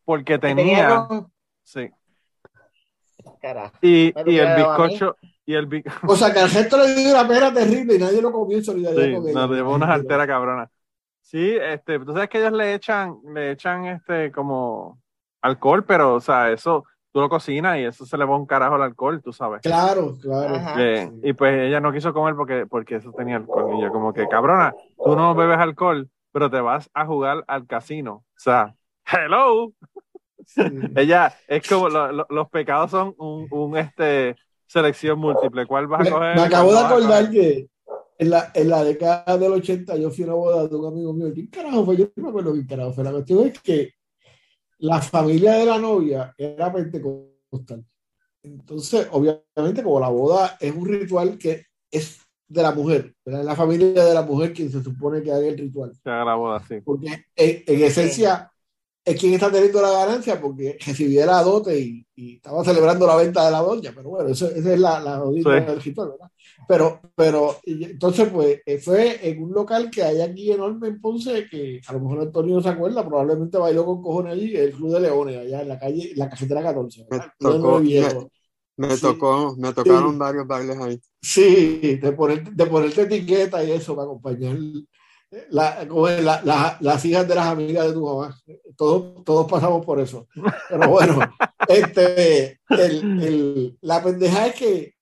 porque 0.04 0.38
tenía... 0.38 1.09
Sí. 1.62 1.90
Carajo. 3.40 3.74
Y, 3.80 4.12
y 4.30 4.38
el 4.38 4.54
bizcocho, 4.54 5.16
y 5.46 5.55
el 5.55 5.66
bi- 5.66 5.85
O 6.07 6.16
sea, 6.16 6.33
que 6.33 6.40
al 6.40 6.50
resto 6.50 6.76
le 6.79 6.94
dio 6.94 7.11
una 7.12 7.26
pena 7.29 7.53
terrible 7.53 7.94
y 7.96 7.98
nadie 7.98 8.22
lo 8.22 8.33
comió 8.33 8.59
en 8.59 8.64
solidaridad 8.64 9.03
Sí, 9.05 9.14
con 9.14 9.29
ella. 9.29 9.40
nos 9.46 9.50
llevó 9.50 9.74
una 9.74 9.92
altera 9.92 10.26
cabrona. 10.26 10.70
Sí, 11.22 11.57
este, 11.61 11.98
tú 12.00 12.12
sabes 12.12 12.29
que 12.29 12.38
ellos 12.38 12.53
le 12.53 12.74
echan, 12.74 13.16
le 13.35 13.53
echan 13.53 13.87
este 13.87 14.33
como 14.33 15.00
alcohol, 15.42 15.85
pero 15.85 16.14
o 16.14 16.20
sea, 16.20 16.50
eso 16.50 16.85
tú 17.12 17.20
lo 17.20 17.29
cocinas 17.29 17.79
y 17.79 17.85
eso 17.85 18.05
se 18.07 18.16
le 18.16 18.24
va 18.24 18.37
un 18.37 18.46
carajo 18.46 18.74
al 18.76 18.83
alcohol, 18.83 19.20
tú 19.22 19.33
sabes. 19.33 19.61
Claro, 19.62 20.16
claro. 20.20 20.55
Ajá. 20.57 20.74
Eh, 20.79 21.11
y 21.22 21.33
pues 21.33 21.59
ella 21.68 21.81
no 21.81 21.92
quiso 21.92 22.12
comer 22.12 22.35
porque, 22.35 22.66
porque 22.66 22.96
eso 22.96 23.12
tenía 23.12 23.37
alcohol. 23.37 23.74
Y 23.76 23.83
yo 23.83 23.90
como 23.92 24.12
que, 24.12 24.29
cabrona, 24.29 24.74
tú 25.05 25.14
no 25.16 25.35
bebes 25.35 25.59
alcohol, 25.59 26.09
pero 26.33 26.50
te 26.50 26.61
vas 26.61 26.88
a 26.94 27.07
jugar 27.07 27.44
al 27.48 27.66
casino. 27.66 28.12
O 28.12 28.24
sea, 28.38 28.74
hello. 29.07 29.72
Sí. 30.46 30.62
Ella, 30.96 31.33
es 31.48 31.68
como 31.68 31.88
lo- 31.88 32.12
lo- 32.12 32.26
los 32.29 32.48
pecados 32.50 32.90
son 32.90 33.14
un, 33.18 33.46
un 33.50 33.76
este 33.76 34.37
selección 34.70 35.18
múltiple. 35.18 35.66
¿Cuál 35.66 35.88
vas 35.88 36.06
a 36.06 36.11
coger? 36.11 36.37
me 36.37 36.42
acabo 36.42 36.70
de 36.70 36.74
¿Cuál 36.74 36.85
vas 36.85 36.92
a 36.92 36.96
acordar 36.96 37.30
que 37.30 37.68
en 38.18 38.30
la, 38.30 38.52
en 38.54 38.68
la 38.68 38.85
década 38.85 39.37
del 39.37 39.52
80 39.52 39.96
yo 39.96 40.11
fui 40.11 40.24
a 40.24 40.26
una 40.28 40.37
boda 40.37 40.68
de 40.68 40.76
un 40.76 40.87
amigo 40.87 41.12
mío. 41.12 41.30
¿Quién 41.35 41.48
carajo 41.48 41.85
fue? 41.85 41.96
Yo 41.96 42.09
no 42.14 42.22
me 42.22 42.28
acuerdo 42.28 42.52
quién 42.52 42.66
carajo 42.66 42.92
fue. 42.92 43.02
La 43.04 43.11
cuestión 43.11 43.46
es 43.46 43.61
que 43.61 43.94
la 44.78 45.00
familia 45.00 45.54
de 45.54 45.66
la 45.66 45.78
novia 45.78 46.33
era 46.38 46.72
pentecostal. 46.72 47.85
Entonces, 48.42 49.09
obviamente, 49.11 49.83
como 49.83 49.98
la 49.98 50.09
boda 50.09 50.56
es 50.61 50.74
un 50.74 50.87
ritual 50.87 51.37
que 51.37 51.66
es 51.90 52.20
de 52.46 52.62
la 52.62 52.72
mujer, 52.72 53.14
¿verdad? 53.24 53.40
Es 53.40 53.46
la 53.46 53.56
familia 53.56 54.04
de 54.04 54.14
la 54.14 54.22
mujer 54.22 54.52
quien 54.52 54.70
se 54.70 54.83
supone 54.83 55.22
que 55.22 55.33
haga 55.33 55.46
el 55.46 55.59
ritual. 55.59 55.92
Se 55.94 56.11
haga 56.11 56.24
la 56.26 56.35
boda, 56.37 56.62
sí. 56.66 56.80
Porque 56.85 57.24
en, 57.35 57.62
en 57.66 57.83
esencia 57.83 58.50
es 59.05 59.19
quien 59.19 59.33
está 59.35 59.51
teniendo 59.51 59.81
la 59.81 59.91
ganancia 59.91 60.41
porque 60.41 60.77
recibía 60.85 61.25
la 61.27 61.43
dote 61.43 61.79
y, 61.81 62.07
y 62.15 62.37
estaba 62.37 62.63
celebrando 62.65 63.07
la 63.07 63.17
venta 63.17 63.45
de 63.47 63.51
la 63.51 63.61
doña. 63.61 63.93
Pero 63.95 64.11
bueno, 64.11 64.29
esa 64.29 64.49
es 64.49 64.65
la, 64.79 65.01
la 65.01 65.23
Sí. 65.35 65.43
del 65.43 65.81
ritual, 65.83 66.11
¿verdad? 66.11 66.31
Pero, 66.69 67.01
pero 67.17 67.57
entonces, 67.65 68.29
pues, 68.33 68.61
eh, 68.67 68.79
fue 68.79 69.29
en 69.29 69.43
un 69.43 69.53
local 69.53 69.91
que 69.91 70.03
hay 70.03 70.21
aquí 70.21 70.53
enorme 70.53 70.89
en 70.89 71.01
Ponce, 71.01 71.49
que 71.51 71.81
a 71.87 71.93
lo 71.95 72.01
mejor 72.01 72.21
Antonio 72.21 72.57
no 72.57 72.63
se 72.63 72.69
acuerda, 72.69 73.07
probablemente 73.07 73.57
bailó 73.59 73.85
con 73.87 74.03
cojones 74.03 74.35
allí, 74.35 74.55
el 74.55 74.73
Club 74.73 74.93
de 74.93 75.01
Leones, 75.01 75.37
allá 75.39 75.63
en 75.63 75.69
la 75.69 75.79
calle, 75.79 76.13
en 76.13 76.19
la 76.19 76.29
casetera 76.29 76.63
14. 76.63 77.07
¿verdad? 77.11 77.27
Me 77.41 77.51
tocó- 77.51 77.81
Viejos. 77.81 78.27
Me 78.77 78.97
Sí. 78.97 79.03
tocó, 79.03 79.57
me 79.59 79.73
tocaron 79.75 80.13
Sí. 80.13 80.19
varios 80.19 80.47
bailes 80.47 80.77
ahí. 80.79 81.01
Sí, 81.21 81.99
de, 82.03 82.13
poner, 82.13 82.51
de 82.51 82.67
ponerte 82.67 83.03
etiqueta 83.03 83.63
y 83.65 83.73
eso 83.73 83.95
para 83.95 84.05
acompañar 84.07 84.57
la- 85.51 85.85
la- 85.85 86.43
la- 86.45 86.77
las 86.81 87.05
hijas 87.05 87.27
de 87.29 87.35
las 87.35 87.47
amigas 87.47 87.87
de 87.87 87.93
tu 87.93 88.05
mamá. 88.05 88.37
Todos, 88.77 89.23
todos 89.25 89.51
pasamos 89.51 89.85
por 89.85 90.01
eso. 90.01 90.27
Pero 90.69 90.88
bueno, 90.90 91.19
este, 91.69 92.61
el, 92.71 93.23
el- 93.23 93.79
la 93.83 94.03
pendeja 94.03 94.47
es 94.49 94.55
que 94.55 94.95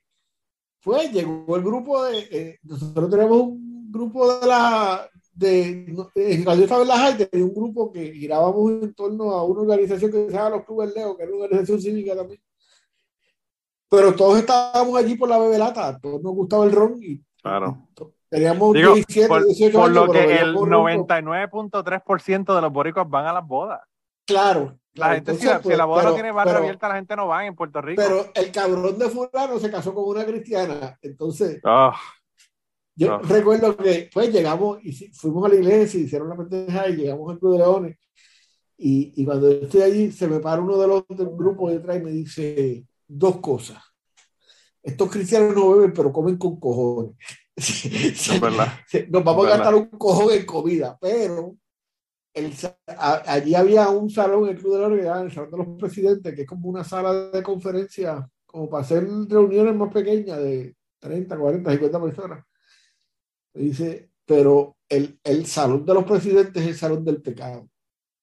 fue, 0.81 1.09
llegó 1.11 1.57
el 1.57 1.63
grupo 1.63 2.05
de, 2.05 2.19
eh, 2.31 2.59
nosotros 2.63 3.11
tenemos 3.11 3.39
un 3.41 3.91
grupo 3.91 4.39
de 4.39 4.47
la, 4.47 5.09
de, 5.33 5.87
eh, 6.15 6.45
cuando 6.45 6.57
yo 6.57 6.65
estaba 6.65 6.83
en 6.83 6.89
la 6.89 6.99
high 6.99 7.17
tenía 7.29 7.47
un 7.47 7.55
grupo 7.55 7.91
que 7.91 8.13
girábamos 8.13 8.71
en 8.83 8.95
torno 8.95 9.31
a 9.33 9.45
una 9.45 9.63
organización 9.63 10.11
que 10.11 10.27
se 10.27 10.33
llama 10.33 10.51
los 10.57 10.65
Clubes 10.65 10.95
Leo, 10.95 11.17
que 11.17 11.23
era 11.23 11.33
una 11.35 11.45
organización 11.45 11.81
cívica 11.81 12.15
también. 12.15 12.41
Pero 13.91 14.15
todos 14.15 14.39
estábamos 14.39 14.97
allí 14.99 15.17
por 15.17 15.29
la 15.31 15.39
bebelata, 15.39 15.99
todos 15.99 16.23
nos 16.23 16.35
gustaba 16.35 16.65
el 16.67 16.73
ron 16.73 16.99
y 17.03 17.23
Claro. 17.41 17.89
Teníamos 18.29 18.75
Digo, 18.75 18.95
17, 18.95 19.29
por, 19.29 19.45
18 19.45 19.73
por 19.79 19.91
años, 19.91 20.07
lo 20.07 20.13
que 20.13 20.21
el 20.21 20.27
veíamos 20.29 20.69
ron 20.69 21.07
con- 21.07 21.07
99.3% 21.09 22.55
de 22.55 22.61
los 22.63 22.73
boricuas 22.73 23.09
van 23.09 23.27
a 23.27 23.33
las 23.33 23.47
bodas. 23.47 23.81
Claro. 24.27 24.79
La 24.95 25.15
gente, 25.15 25.33
si, 25.37 25.47
entonces, 25.47 25.51
la, 25.51 25.57
si 25.59 25.63
pues, 25.65 25.79
la 25.79 25.85
boda 25.85 26.03
no 26.03 26.09
pero- 26.09 26.15
tiene 26.17 26.33
barra 26.33 26.51
pero- 26.51 26.59
abierta, 26.59 26.89
la 26.89 26.95
gente 26.97 27.17
no 27.17 27.29
va 27.29 27.47
en 27.47 27.55
Puerto 27.55 27.81
Rico. 27.81 28.03
Pero 28.05 28.27
el 28.35 28.51
cabrón 28.53 28.99
de 28.99 29.09
fulano 29.09 29.59
se 29.59 29.71
casó 29.71 29.95
con 29.95 30.05
una 30.09 30.25
cristiana, 30.25 30.99
entonces 31.03 31.61
Ah, 31.65 31.97
Yo 32.97 33.07
No. 33.11 33.19
recuerdo 33.21 33.77
que 33.77 34.11
pues 34.13 34.33
llegamos 34.33 34.79
y 34.83 34.93
si- 34.93 35.13
fuimos 35.13 35.45
a 35.47 35.49
la 35.51 35.55
iglesia, 35.55 36.01
hicieron 36.01 36.29
la 36.29 36.37
pendeja 36.37 36.89
y 36.89 36.97
llegamos 36.97 37.31
al 37.31 37.39
Club 37.39 37.53
de 37.53 37.59
Leones. 37.59 37.97
Y, 38.77 39.13
y 39.21 39.25
cuando 39.25 39.49
yo 39.53 39.59
estoy 39.67 39.83
allí, 39.83 40.11
se 40.11 40.27
me 40.27 40.41
para 40.41 40.61
uno 40.61 40.77
de 40.79 40.89
los 40.89 41.05
del 41.09 41.29
grupo 41.31 41.71
detrás 41.71 41.97
y 41.97 42.01
me 42.01 42.11
dice 42.11 42.85
dos 43.07 43.37
cosas. 43.39 43.81
Estos 44.83 45.11
cristianos 45.13 45.55
no 45.55 45.71
beben, 45.77 45.93
pero 45.93 46.13
comen 46.13 46.37
con 46.37 46.59
cojones. 46.59 47.15
Es 47.59 48.41
verdad. 48.41 48.73
Nos 49.09 49.25
vamos 49.25 49.47
a 49.47 49.51
Verdad. 49.51 49.59
gastar 49.59 49.75
un 49.75 49.87
cojón 49.91 50.33
en 50.35 50.47
comida, 50.47 50.97
pero 51.01 51.57
el 52.35 52.53
a- 52.87 53.23
allí 53.33 53.55
había 53.55 53.89
un 53.89 54.09
salón 54.11 54.45
en 54.45 54.51
el 54.57 54.59
Club 54.63 54.91
de 54.91 54.97
que 54.97 55.03
era 55.07 55.21
el 55.23 55.33
Salón 55.33 55.51
de 55.51 55.57
los 55.59 55.67
Presidentes, 55.79 56.35
que 56.35 56.43
es 56.43 56.47
como 56.49 56.69
una 56.69 56.85
sala 56.85 57.13
de 57.31 57.43
conferencia, 57.43 58.29
como 58.47 58.69
para 58.71 58.85
hacer 58.85 59.07
reuniones 59.29 59.75
más 59.75 59.93
pequeñas 59.93 60.39
de 60.39 60.77
30, 61.01 61.37
40, 61.37 61.71
50 61.73 62.01
personas. 62.03 62.45
Dice, 63.55 64.11
pero 64.25 64.77
el, 64.89 65.19
el 65.25 65.47
salón 65.47 65.85
de 65.85 65.95
los 65.95 66.05
presidentes 66.05 66.63
es 66.63 66.69
el 66.69 66.77
salón 66.77 67.05
del 67.05 67.21
pecado. 67.23 67.69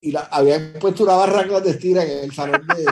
Y 0.02 0.12
la, 0.12 0.22
habían 0.22 0.74
puesto 0.80 1.04
una 1.04 1.16
barra 1.16 1.44
clandestina 1.48 2.04
en 2.04 2.26
el 2.26 2.32
salón 2.32 2.62
de... 2.68 2.86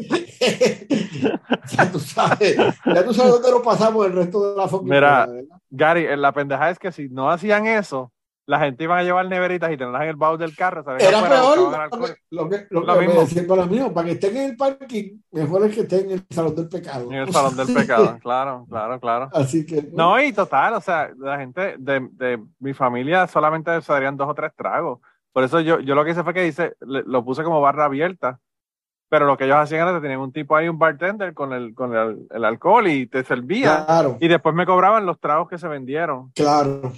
ya 1.70 1.92
tú 1.92 1.98
sabes, 1.98 2.56
ya 2.56 3.04
tú 3.04 3.14
sabes 3.14 3.32
dónde 3.32 3.50
nos 3.50 3.62
pasamos 3.62 4.06
el 4.06 4.12
resto 4.12 4.50
de 4.50 4.56
la 4.56 4.68
fucking 4.68 4.88
Mira. 4.88 5.28
Gary, 5.70 6.04
eh, 6.06 6.16
la 6.16 6.32
pendeja 6.32 6.70
es 6.70 6.78
que 6.78 6.92
si 6.92 7.08
no 7.08 7.30
hacían 7.30 7.66
eso, 7.66 8.12
la 8.46 8.58
gente 8.58 8.82
iba 8.82 8.98
a 8.98 9.02
llevar 9.04 9.26
neveritas 9.26 9.70
y 9.70 9.76
tenerlas 9.76 10.02
en 10.02 10.08
el 10.08 10.16
baúl 10.16 10.36
del 10.36 10.56
carro. 10.56 10.82
Era 10.98 11.22
peor 11.22 11.58
lo 12.30 12.48
que, 12.48 12.66
lo 12.70 12.80
lo 12.80 12.86
Lo 12.86 12.98
que 12.98 13.06
me 13.06 13.66
mismo. 13.66 13.94
para 13.94 14.06
que 14.06 14.12
estén 14.14 14.36
en 14.36 14.50
el 14.50 14.56
parking, 14.56 15.20
mejor 15.30 15.66
es 15.66 15.74
que 15.74 15.82
estén 15.82 16.06
en 16.06 16.10
el 16.12 16.24
salón 16.30 16.56
del 16.56 16.68
pecado. 16.68 17.12
En 17.12 17.18
el 17.18 17.32
salón 17.32 17.56
del 17.56 17.72
pecado, 17.72 18.18
claro, 18.22 18.66
claro, 18.68 18.98
claro. 18.98 19.28
Así 19.32 19.64
que 19.64 19.88
No, 19.92 20.20
y 20.20 20.32
total, 20.32 20.74
o 20.74 20.80
sea, 20.80 21.10
la 21.16 21.38
gente 21.38 21.76
de, 21.78 22.08
de 22.12 22.42
mi 22.58 22.74
familia 22.74 23.28
solamente 23.28 23.80
se 23.82 23.92
darían 23.92 24.16
dos 24.16 24.28
o 24.28 24.34
tres 24.34 24.50
tragos. 24.56 24.98
Por 25.32 25.44
eso 25.44 25.60
yo, 25.60 25.78
yo 25.78 25.94
lo 25.94 26.04
que 26.04 26.10
hice 26.10 26.24
fue 26.24 26.34
que 26.34 26.46
hice, 26.46 26.74
lo 26.80 27.24
puse 27.24 27.44
como 27.44 27.60
barra 27.60 27.84
abierta. 27.84 28.40
Pero 29.10 29.26
lo 29.26 29.36
que 29.36 29.44
ellos 29.44 29.56
hacían 29.58 29.82
era 29.82 29.92
que 29.96 30.00
tenían 30.02 30.20
un 30.20 30.32
tipo 30.32 30.56
ahí, 30.56 30.68
un 30.68 30.78
bartender 30.78 31.34
con 31.34 31.52
el, 31.52 31.74
con 31.74 31.94
el, 31.94 32.26
el 32.30 32.44
alcohol 32.44 32.86
y 32.88 33.06
te 33.06 33.22
servía. 33.24 33.84
claro, 33.84 34.16
Y 34.20 34.28
después 34.28 34.54
me 34.54 34.64
cobraban 34.64 35.04
los 35.04 35.20
tragos 35.20 35.48
que 35.48 35.58
se 35.58 35.68
vendieron. 35.68 36.30
claro. 36.34 36.92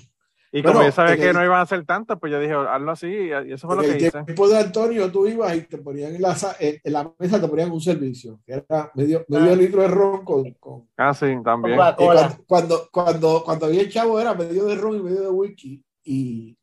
Y 0.55 0.61
Bueno, 0.61 0.81
como 0.81 0.85
yo 0.91 0.93
sabía 0.93 1.15
en 1.15 1.21
que 1.21 1.29
el- 1.31 1.35
no 1.35 1.43
iban 1.43 1.61
a 1.61 1.63
hacer 1.63 1.87
tanto, 1.87 2.19
pues 2.19 2.31
yo 2.31 2.39
dije, 2.39 2.53
hazlo 2.53 2.91
así. 2.91 3.07
Y 3.09 3.53
eso 3.55 3.67
fue 3.67 3.75
lo 3.77 3.83
En 3.85 3.89
que 3.89 3.97
el 3.97 4.03
hice. 4.03 4.23
tiempo 4.25 4.47
de 4.51 4.59
Antonio, 4.59 5.11
tú 5.11 5.27
ibas 5.27 5.57
y 5.57 5.63
te 5.63 5.79
ponían 5.79 6.15
en 6.15 6.21
la, 6.21 6.35
sa- 6.37 6.55
en, 6.61 6.77
en 6.85 6.93
la 6.93 7.11
mesa, 7.19 7.41
te 7.41 7.49
ponían 7.49 7.71
un 7.71 7.81
servicio, 7.81 8.39
que 8.45 8.53
era 8.69 8.91
medio, 8.95 9.25
medio 9.29 9.51
Ah. 9.55 9.57
litro 9.57 9.81
de 9.81 9.89
ron 9.89 10.23
con, 10.27 10.51
con- 10.61 10.87
Ah, 10.99 11.15
sí, 11.15 11.25
también. 11.43 11.79
cuando, 11.97 12.37
cuando, 12.47 12.89
cuando, 12.93 13.43
cuando 13.43 13.65
había 13.65 13.81
el 13.81 13.91
chavo 13.91 14.21
era 14.21 14.35
medio 14.35 14.67
de 14.67 14.75
ron 14.75 14.97
y 14.97 15.03
medio 15.03 15.23
de 15.23 15.31
whisky 15.31 15.83
y 16.05 16.55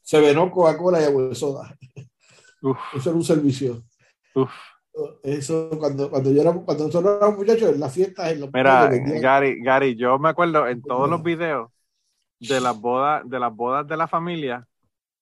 se 0.00 0.18
venó 0.22 0.50
Coca-Cola 0.50 1.02
y 1.02 1.04
agua 1.04 1.24
de 1.24 1.34
soda. 1.34 1.76
Uf, 2.62 2.78
Eso 2.96 3.10
era 3.10 3.18
un 3.18 3.24
servicio. 3.24 3.82
Uf. 4.42 4.52
Eso 5.22 5.70
cuando, 5.78 6.10
cuando 6.10 6.32
yo 6.32 6.40
era, 6.40 6.52
cuando 6.52 6.84
nosotros 6.86 7.16
éramos 7.18 7.38
muchachos, 7.38 7.70
en 7.70 7.80
las 7.80 7.92
fiestas, 7.94 8.32
en 8.32 8.40
los 8.40 8.50
Mira, 8.52 8.88
Gary, 9.20 9.62
Gary, 9.62 9.96
yo 9.96 10.18
me 10.18 10.30
acuerdo 10.30 10.66
en 10.66 10.82
todos 10.82 11.08
los 11.08 11.22
videos 11.22 11.70
de 12.40 12.60
las 12.60 12.76
bodas, 12.76 13.28
de 13.28 13.38
las 13.38 13.54
bodas 13.54 13.86
de 13.86 13.96
la 13.96 14.08
familia, 14.08 14.66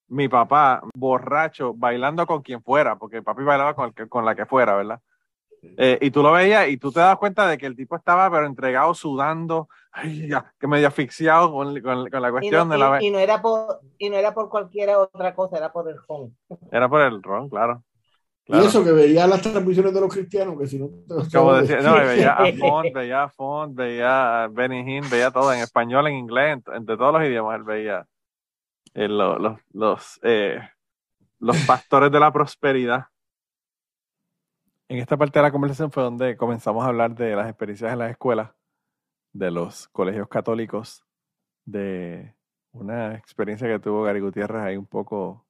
mi 0.07 0.27
papá 0.29 0.81
borracho 0.95 1.73
bailando 1.75 2.25
con 2.25 2.41
quien 2.41 2.63
fuera, 2.63 2.97
porque 2.97 3.21
papi 3.21 3.43
bailaba 3.43 3.75
con, 3.75 3.87
el 3.87 3.93
que- 3.93 4.07
con 4.07 4.25
la 4.25 4.35
que 4.35 4.45
fuera, 4.45 4.75
¿verdad? 4.75 5.01
Eh, 5.77 5.97
y 6.01 6.11
tú 6.11 6.23
lo 6.23 6.31
veías 6.31 6.69
y 6.69 6.77
tú 6.77 6.91
te 6.91 6.99
das 6.99 7.17
cuenta 7.17 7.47
de 7.47 7.57
que 7.57 7.65
el 7.65 7.75
tipo 7.75 7.95
estaba 7.95 8.29
pero 8.31 8.45
entregado, 8.45 8.93
sudando, 8.93 9.69
ay, 9.91 10.27
ya, 10.29 10.53
que 10.59 10.67
medio 10.67 10.87
asfixiado 10.87 11.51
con, 11.51 11.79
con- 11.81 12.09
con 12.09 12.21
la 12.21 12.29
Y 12.29 12.31
cuestión 12.31 12.69
no, 12.69 12.73
de 12.73 12.77
la... 12.79 13.01
y- 13.03 13.07
y 13.07 13.11
no 13.11 13.19
era 13.19 13.41
por, 13.41 13.81
y 13.97 14.09
no 14.09 14.15
era 14.17 14.33
por 14.33 14.49
cualquier 14.49 14.89
otra 14.91 15.35
cosa, 15.35 15.57
era 15.57 15.71
por 15.71 15.89
el 15.89 15.97
home. 16.07 16.31
Era 16.71 16.87
por 16.89 17.01
el 17.01 17.21
ron, 17.21 17.49
claro. 17.49 17.83
Claro. 18.47 18.63
Y 18.63 18.67
eso 18.67 18.83
que 18.83 18.91
veía 18.93 19.27
las 19.27 19.41
transmisiones 19.41 19.93
de 19.93 19.99
los 20.01 20.13
cristianos, 20.13 20.57
que 20.57 20.67
si 20.67 20.79
no... 20.79 20.89
Como 21.33 21.53
decía, 21.55 21.81
no, 21.81 21.95
veía 21.95 22.33
a 22.33 22.51
Font, 22.57 22.93
veía 22.93 23.23
a 23.23 23.29
Font, 23.29 23.75
veía 23.75 24.43
a 24.43 24.47
Benny 24.47 24.79
Hinn, 24.97 25.09
veía 25.09 25.31
todo 25.31 25.51
en 25.53 25.59
español, 25.59 26.07
en 26.07 26.13
inglés, 26.15 26.53
en- 26.65 26.75
entre 26.75 26.95
todos 26.95 27.13
los 27.13 27.23
idiomas 27.23 27.57
él 27.57 27.63
veía 27.63 28.07
eh, 28.93 29.07
lo- 29.09 29.37
los, 29.37 29.59
los, 29.73 30.19
eh, 30.23 30.61
los 31.39 31.57
pastores 31.65 32.09
de 32.11 32.19
la 32.21 32.31
prosperidad. 32.31 33.07
En 34.87 34.99
esta 34.99 35.17
parte 35.17 35.39
de 35.39 35.43
la 35.43 35.51
conversación 35.51 35.91
fue 35.91 36.03
donde 36.03 36.37
comenzamos 36.37 36.85
a 36.85 36.87
hablar 36.87 37.13
de 37.15 37.35
las 37.35 37.49
experiencias 37.49 37.91
en 37.91 37.99
las 37.99 38.11
escuelas, 38.11 38.51
de 39.33 39.51
los 39.51 39.89
colegios 39.89 40.29
católicos, 40.29 41.03
de 41.65 42.33
una 42.71 43.15
experiencia 43.15 43.67
que 43.67 43.79
tuvo 43.79 44.03
Gary 44.03 44.21
Gutiérrez 44.21 44.61
ahí 44.61 44.77
un 44.77 44.85
poco 44.85 45.45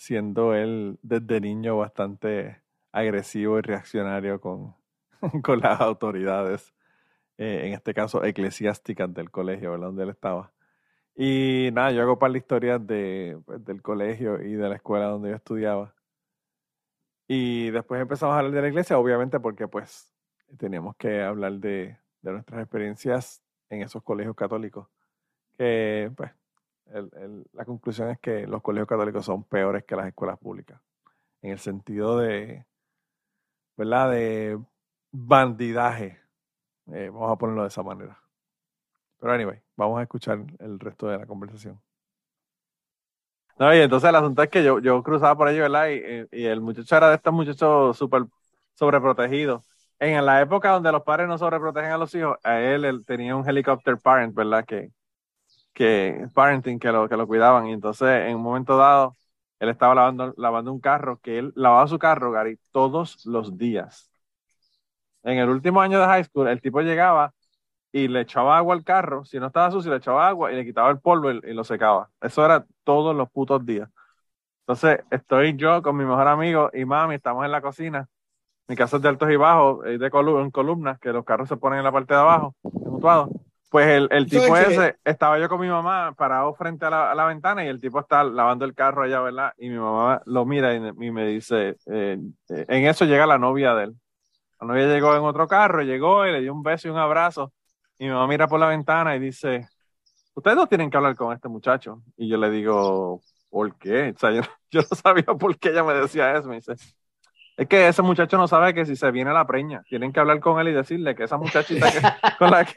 siendo 0.00 0.54
él 0.54 0.98
desde 1.02 1.42
niño 1.42 1.76
bastante 1.76 2.62
agresivo 2.90 3.58
y 3.58 3.60
reaccionario 3.60 4.40
con, 4.40 4.74
con 5.44 5.60
las 5.60 5.78
autoridades, 5.78 6.72
eh, 7.36 7.66
en 7.66 7.74
este 7.74 7.92
caso 7.92 8.24
eclesiásticas 8.24 9.12
del 9.12 9.30
colegio, 9.30 9.72
¿verdad? 9.72 9.88
Donde 9.88 10.04
él 10.04 10.08
estaba. 10.08 10.52
Y 11.14 11.68
nada, 11.74 11.92
yo 11.92 12.00
hago 12.00 12.18
para 12.18 12.32
la 12.32 12.38
historia 12.38 12.78
de, 12.78 13.38
pues, 13.44 13.62
del 13.62 13.82
colegio 13.82 14.40
y 14.40 14.54
de 14.54 14.70
la 14.70 14.76
escuela 14.76 15.04
donde 15.06 15.30
yo 15.30 15.36
estudiaba. 15.36 15.94
Y 17.28 17.70
después 17.70 18.00
empezamos 18.00 18.34
a 18.34 18.38
hablar 18.38 18.52
de 18.54 18.62
la 18.62 18.68
iglesia, 18.68 18.98
obviamente 18.98 19.38
porque 19.38 19.68
pues 19.68 20.14
teníamos 20.56 20.96
que 20.96 21.20
hablar 21.22 21.52
de, 21.60 21.98
de 22.22 22.32
nuestras 22.32 22.62
experiencias 22.62 23.42
en 23.68 23.82
esos 23.82 24.02
colegios 24.02 24.34
católicos. 24.34 24.88
Que 25.58 26.10
pues 26.16 26.32
la 27.52 27.64
conclusión 27.64 28.10
es 28.10 28.18
que 28.20 28.46
los 28.46 28.62
colegios 28.62 28.88
católicos 28.88 29.24
son 29.24 29.44
peores 29.44 29.84
que 29.84 29.96
las 29.96 30.06
escuelas 30.08 30.38
públicas. 30.38 30.80
En 31.42 31.52
el 31.52 31.58
sentido 31.60 32.18
de, 32.18 32.66
¿verdad? 33.76 34.10
De 34.12 34.58
bandidaje. 35.12 36.18
Eh, 36.92 37.10
vamos 37.12 37.32
a 37.32 37.36
ponerlo 37.38 37.62
de 37.64 37.68
esa 37.68 37.82
manera. 37.84 38.20
Pero 39.18 39.32
anyway, 39.32 39.62
vamos 39.76 40.00
a 40.00 40.02
escuchar 40.02 40.44
el 40.58 40.78
resto 40.80 41.08
de 41.08 41.18
la 41.18 41.26
conversación. 41.26 41.80
No, 43.58 43.74
y 43.74 43.78
entonces 43.80 44.08
el 44.08 44.16
asunto 44.16 44.42
es 44.42 44.48
que 44.48 44.64
yo, 44.64 44.78
yo 44.80 45.02
cruzaba 45.02 45.36
por 45.36 45.48
allí, 45.48 45.58
¿verdad? 45.58 45.88
Y, 45.90 46.42
y- 46.42 46.46
el 46.46 46.60
muchacho 46.62 46.96
era 46.96 47.10
de 47.10 47.16
estos 47.16 47.32
muchachos 47.32 47.96
súper 47.98 48.24
sobreprotegidos. 48.74 49.62
En 49.98 50.24
la 50.24 50.40
época 50.40 50.70
donde 50.70 50.90
los 50.92 51.02
padres 51.02 51.28
no 51.28 51.36
sobreprotegen 51.36 51.90
a 51.92 51.98
los 51.98 52.14
hijos, 52.14 52.38
a 52.42 52.58
él, 52.60 52.86
él 52.86 53.04
tenía 53.04 53.36
un 53.36 53.46
helicopter 53.48 53.98
parent, 53.98 54.34
¿verdad? 54.34 54.64
Que, 54.64 54.90
que 55.72 56.26
parenting, 56.34 56.78
que 56.78 56.92
lo, 56.92 57.08
que 57.08 57.16
lo 57.16 57.26
cuidaban. 57.26 57.66
Y 57.68 57.72
entonces, 57.72 58.08
en 58.28 58.36
un 58.36 58.42
momento 58.42 58.76
dado, 58.76 59.16
él 59.58 59.68
estaba 59.68 59.94
lavando, 59.94 60.34
lavando 60.36 60.72
un 60.72 60.80
carro, 60.80 61.18
que 61.20 61.38
él 61.38 61.52
lavaba 61.56 61.86
su 61.88 61.98
carro, 61.98 62.32
Gary, 62.32 62.58
todos 62.72 63.24
los 63.26 63.56
días. 63.58 64.10
En 65.22 65.38
el 65.38 65.48
último 65.50 65.80
año 65.80 66.00
de 66.00 66.06
high 66.06 66.24
school, 66.24 66.48
el 66.48 66.60
tipo 66.60 66.80
llegaba 66.80 67.34
y 67.92 68.08
le 68.08 68.22
echaba 68.22 68.58
agua 68.58 68.74
al 68.74 68.84
carro. 68.84 69.24
Si 69.24 69.38
no 69.40 69.48
estaba 69.48 69.70
sucio, 69.70 69.90
le 69.90 69.98
echaba 69.98 70.28
agua 70.28 70.52
y 70.52 70.56
le 70.56 70.64
quitaba 70.64 70.90
el 70.90 71.00
polvo 71.00 71.30
y, 71.32 71.54
lo 71.54 71.64
secaba. 71.64 72.10
Eso 72.20 72.44
era 72.44 72.66
todos 72.84 73.16
los 73.16 73.30
putos 73.30 73.64
días. 73.66 73.88
Entonces, 74.62 75.00
estoy 75.10 75.56
yo 75.56 75.82
con 75.82 75.96
mi 75.96 76.04
mejor 76.04 76.28
amigo 76.28 76.70
y 76.74 76.84
mami, 76.84 77.16
estamos 77.16 77.44
en 77.44 77.52
la 77.52 77.62
cocina. 77.62 78.08
Mi 78.68 78.76
casa 78.76 78.96
es 78.98 79.02
de 79.02 79.08
altos 79.10 79.30
y 79.30 79.36
bajos, 79.36 79.86
es 79.86 80.00
de 80.00 80.10
colu- 80.10 80.42
en 80.42 80.50
columnas, 80.50 80.98
que 81.00 81.12
los 81.12 81.24
carros 81.24 81.48
se 81.48 81.56
ponen 81.56 81.80
en 81.80 81.84
la 81.84 81.92
parte 81.92 82.14
de 82.14 82.20
abajo, 82.20 82.54
mutuados. 82.62 83.30
Pues 83.70 83.86
el, 83.86 84.08
el 84.10 84.28
¿Sabes 84.28 84.44
tipo 84.44 84.56
ese, 84.56 84.96
estaba 85.04 85.38
yo 85.38 85.48
con 85.48 85.60
mi 85.60 85.68
mamá 85.68 86.12
parado 86.18 86.52
frente 86.54 86.86
a 86.86 86.90
la, 86.90 87.12
a 87.12 87.14
la 87.14 87.24
ventana 87.26 87.64
y 87.64 87.68
el 87.68 87.80
tipo 87.80 88.00
está 88.00 88.24
lavando 88.24 88.64
el 88.64 88.74
carro 88.74 89.04
allá, 89.04 89.20
¿verdad? 89.20 89.52
Y 89.58 89.68
mi 89.70 89.78
mamá 89.78 90.20
lo 90.26 90.44
mira 90.44 90.74
y, 90.74 90.78
y 90.78 91.10
me 91.12 91.26
dice, 91.26 91.76
eh, 91.86 92.18
eh, 92.48 92.64
en 92.68 92.86
eso 92.86 93.04
llega 93.04 93.26
la 93.26 93.38
novia 93.38 93.74
de 93.74 93.84
él. 93.84 93.94
La 94.60 94.66
novia 94.66 94.86
llegó 94.88 95.14
en 95.16 95.22
otro 95.22 95.46
carro, 95.46 95.82
llegó 95.82 96.26
y 96.26 96.32
le 96.32 96.40
dio 96.40 96.52
un 96.52 96.64
beso 96.64 96.88
y 96.88 96.90
un 96.90 96.98
abrazo. 96.98 97.52
Y 97.96 98.04
mi 98.06 98.10
mamá 98.10 98.26
mira 98.26 98.48
por 98.48 98.58
la 98.58 98.66
ventana 98.66 99.14
y 99.14 99.20
dice, 99.20 99.68
ustedes 100.34 100.56
no 100.56 100.66
tienen 100.66 100.90
que 100.90 100.96
hablar 100.96 101.14
con 101.14 101.32
este 101.32 101.48
muchacho. 101.48 102.02
Y 102.16 102.28
yo 102.28 102.38
le 102.38 102.50
digo, 102.50 103.20
¿por 103.48 103.76
qué? 103.78 104.12
O 104.16 104.18
sea, 104.18 104.32
yo, 104.32 104.42
yo 104.70 104.80
no 104.80 104.96
sabía 104.96 105.24
por 105.24 105.56
qué 105.58 105.70
ella 105.70 105.84
me 105.84 105.94
decía 105.94 106.36
eso. 106.36 106.48
Me 106.48 106.56
dice, 106.56 106.74
es 107.60 107.68
que 107.68 107.88
ese 107.88 108.00
muchacho 108.00 108.38
no 108.38 108.48
sabe 108.48 108.72
que 108.72 108.86
si 108.86 108.96
se 108.96 109.10
viene 109.10 109.34
la 109.34 109.46
preña, 109.46 109.82
tienen 109.86 110.14
que 110.14 110.20
hablar 110.20 110.40
con 110.40 110.58
él 110.58 110.68
y 110.68 110.72
decirle 110.72 111.14
que 111.14 111.24
esa 111.24 111.36
muchachita 111.36 111.92
que, 111.92 112.00
con 112.38 112.50
la 112.50 112.64
que, 112.64 112.72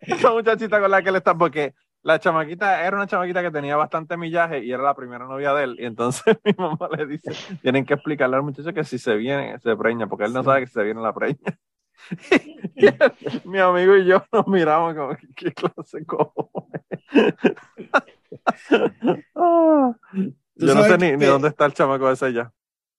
esa 0.00 0.32
muchachita 0.32 0.80
con 0.80 0.90
la 0.90 1.00
que 1.02 1.10
él 1.10 1.16
está, 1.16 1.38
porque 1.38 1.74
la 2.02 2.18
chamaquita 2.18 2.84
era 2.84 2.96
una 2.96 3.06
chamaquita 3.06 3.42
que 3.42 3.52
tenía 3.52 3.76
bastante 3.76 4.16
millaje 4.16 4.64
y 4.64 4.72
era 4.72 4.82
la 4.82 4.96
primera 4.96 5.24
novia 5.24 5.54
de 5.54 5.62
él. 5.62 5.76
Y 5.78 5.84
entonces 5.84 6.36
mi 6.44 6.52
mamá 6.58 6.88
le 6.96 7.06
dice, 7.06 7.30
tienen 7.62 7.84
que 7.84 7.94
explicarle 7.94 8.34
al 8.34 8.42
muchacho 8.42 8.74
que 8.74 8.82
si 8.82 8.98
se 8.98 9.14
viene, 9.14 9.56
se 9.60 9.76
preña, 9.76 10.08
porque 10.08 10.24
él 10.24 10.32
no 10.32 10.42
sabe 10.42 10.62
que 10.62 10.66
si 10.66 10.72
se 10.72 10.82
viene 10.82 11.00
la 11.00 11.14
preña. 11.14 11.38
Y 12.74 12.86
él- 12.86 12.98
mi 13.44 13.60
amigo 13.60 13.96
y 13.98 14.04
yo 14.04 14.24
nos 14.32 14.48
miramos 14.48 14.96
como, 14.96 15.16
¿qué, 15.36 15.52
clase 15.52 16.04
cojones? 16.04 16.82
Ah, 19.36 19.94
yo 20.56 20.74
no 20.74 20.82
sé 20.82 20.98
ni, 20.98 21.16
ni 21.16 21.26
dónde 21.26 21.46
está 21.46 21.66
el 21.66 21.74
chamaco 21.74 22.10
ese 22.10 22.32
ya. 22.32 22.52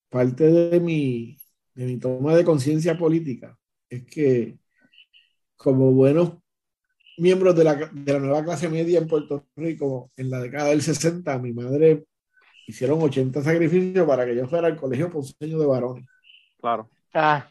Parte 0.10 0.46
de 0.46 0.80
mi, 0.80 1.38
de 1.76 1.86
mi 1.86 1.98
toma 1.98 2.36
de 2.36 2.44
conciencia 2.44 2.98
política 2.98 3.58
es 3.90 4.06
que 4.06 4.58
como 5.56 5.92
buenos 5.92 6.34
miembros 7.18 7.56
de 7.56 7.64
la, 7.64 7.76
de 7.76 8.14
la 8.14 8.20
nueva 8.20 8.44
clase 8.44 8.70
media 8.70 9.00
en 9.00 9.08
Puerto 9.08 9.46
Rico 9.56 10.12
en 10.16 10.30
la 10.30 10.40
década 10.40 10.70
del 10.70 10.82
60, 10.82 11.38
mi 11.40 11.54
madre 11.54 12.06
hicieron 12.68 13.02
80 13.02 13.42
sacrificios 13.42 14.08
para 14.08 14.26
que 14.26 14.36
yo 14.36 14.48
fuera 14.48 14.68
al 14.68 14.78
colegio 14.78 15.10
ponceño 15.10 15.60
de 15.60 15.66
varones, 15.66 16.06
Claro. 16.60 16.90
Ah, 17.14 17.50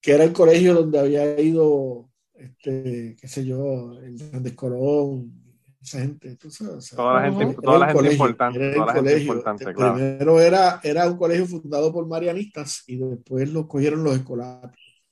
que 0.00 0.12
era 0.12 0.24
el 0.24 0.32
colegio 0.32 0.74
donde 0.74 0.98
había 0.98 1.40
ido, 1.40 2.10
este, 2.34 3.16
qué 3.20 3.28
sé 3.28 3.44
yo, 3.44 3.98
el 4.00 4.18
Fernández 4.18 4.54
Colón, 4.54 5.45
esa 5.86 6.00
gente. 6.00 6.36
tú 6.36 6.50
sabes, 6.50 6.74
o 6.74 6.80
sea, 6.80 6.96
Toda 6.96 7.14
la 7.14 7.32
gente, 7.32 7.56
toda 7.62 7.78
la 7.78 7.86
gente 7.86 7.96
colegio, 7.98 8.12
importante, 8.16 8.58
toda 8.58 8.86
la 8.86 8.92
gente 8.92 9.00
colegio. 9.10 9.22
importante, 9.32 9.64
Este, 9.64 9.74
claro. 9.74 9.94
Primero 9.94 10.40
era, 10.40 10.80
era 10.82 11.06
un 11.10 11.16
colegio 11.16 11.46
fundado 11.46 11.92
por 11.92 12.06
marianistas 12.06 12.82
y 12.86 12.96
después 12.96 13.50
lo 13.52 13.66
cogieron 13.68 14.02
los 14.04 14.16
escolapios. 14.16 15.02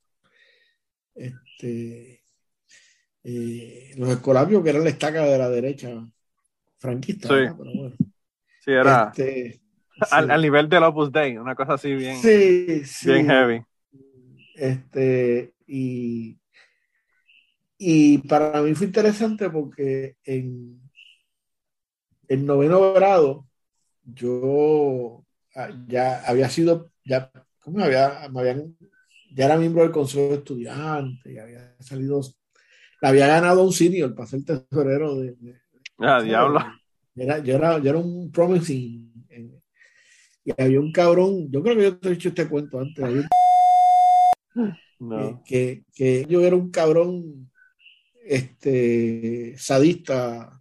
Este, 1.14 2.22
eh, 3.22 3.92
los 3.96 4.08
escolapios 4.10 4.62
que 4.62 4.70
eran 4.70 4.84
la 4.84 4.90
estaca 4.90 5.22
de 5.24 5.38
la 5.38 5.48
derecha 5.48 6.06
franquista, 6.78 7.28
Sí. 7.28 7.34
¿verdad? 7.34 7.56
Pero 7.58 7.70
bueno. 7.74 7.96
Sí, 8.60 8.70
era 8.72 9.12
Este, 9.14 9.60
al, 10.10 10.24
sí. 10.26 10.30
al 10.32 10.42
nivel 10.42 10.68
del 10.68 10.82
Opus 10.82 11.12
Dei, 11.12 11.36
una 11.38 11.54
cosa 11.54 11.74
así 11.74 11.94
bien, 11.94 12.16
Sí, 12.20 12.84
sí. 12.84 13.10
bien 13.12 13.26
heavy. 13.26 13.62
Este, 14.56 15.54
y, 15.66 16.36
y 17.78 18.18
para 18.18 18.62
mí 18.62 18.74
fue 18.74 18.86
interesante 18.86 19.50
porque 19.50 20.16
en, 20.24 20.80
en 22.28 22.46
noveno 22.46 22.92
grado 22.94 23.46
yo 24.04 25.24
ah, 25.56 25.70
ya 25.88 26.22
había 26.26 26.48
sido, 26.48 26.90
ya, 27.04 27.30
¿cómo 27.60 27.78
me 27.78 27.84
había, 27.84 28.28
me 28.30 28.40
habían, 28.40 28.76
ya 29.34 29.46
era 29.46 29.56
miembro 29.56 29.82
del 29.82 29.92
consejo 29.92 30.28
de 30.30 30.34
estudiantes, 30.36 31.32
y 31.32 31.38
había 31.38 31.74
salido, 31.80 32.20
había 33.02 33.26
ganado 33.26 33.64
un 33.64 33.72
senior 33.72 34.14
para 34.14 34.28
ser 34.28 34.44
tesorero 34.44 35.16
de, 35.16 35.32
de- 35.32 35.60
Ah, 35.98 36.20
diablo. 36.22 36.60
era, 37.16 37.38
yo, 37.38 37.54
era, 37.56 37.78
yo 37.78 37.90
era 37.90 37.98
un 37.98 38.30
promising. 38.30 39.12
eh, 39.30 39.50
y 40.44 40.52
había 40.62 40.80
un 40.80 40.92
cabrón, 40.92 41.50
yo 41.50 41.62
creo 41.62 41.76
que 41.76 41.82
yo 41.84 41.98
te 41.98 42.08
he 42.08 42.12
dicho 42.12 42.28
este 42.28 42.48
cuento 42.48 42.78
antes, 42.78 43.02
había 43.04 43.22
No. 45.00 45.42
que, 45.46 45.84
que 45.94 46.26
yo 46.28 46.40
era 46.42 46.56
un 46.56 46.70
cabrón 46.70 47.50
este, 48.26 49.54
sadista 49.58 50.60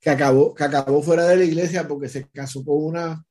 que 0.00 0.10
acabó, 0.10 0.54
que 0.54 0.64
acabó 0.64 1.02
fuera 1.02 1.26
de 1.26 1.36
la 1.36 1.44
iglesia 1.44 1.88
porque 1.88 2.08
se 2.08 2.28
casó 2.28 2.64
con 2.64 2.84
una, 2.84 3.24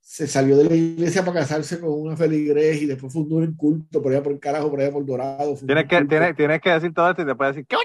se 0.00 0.26
salió 0.26 0.56
de 0.56 0.64
la 0.64 0.74
iglesia 0.74 1.24
para 1.24 1.40
casarse 1.40 1.80
con 1.80 1.90
una 1.90 2.16
feligres 2.16 2.80
y 2.82 2.86
después 2.86 3.12
fundó 3.12 3.36
un 3.36 3.56
culto 3.56 4.00
por 4.00 4.12
allá 4.12 4.22
por 4.22 4.32
el 4.32 4.38
carajo, 4.38 4.70
por 4.70 4.80
allá 4.80 4.92
por 4.92 5.04
Dorado. 5.04 5.56
Tienes 5.66 5.86
que, 5.88 6.04
tienes, 6.04 6.36
tienes 6.36 6.60
que 6.60 6.70
decir 6.70 6.94
todo 6.94 7.10
esto 7.10 7.22
y 7.22 7.24
después 7.24 7.54
decir, 7.54 7.66
¡qué 7.66 7.76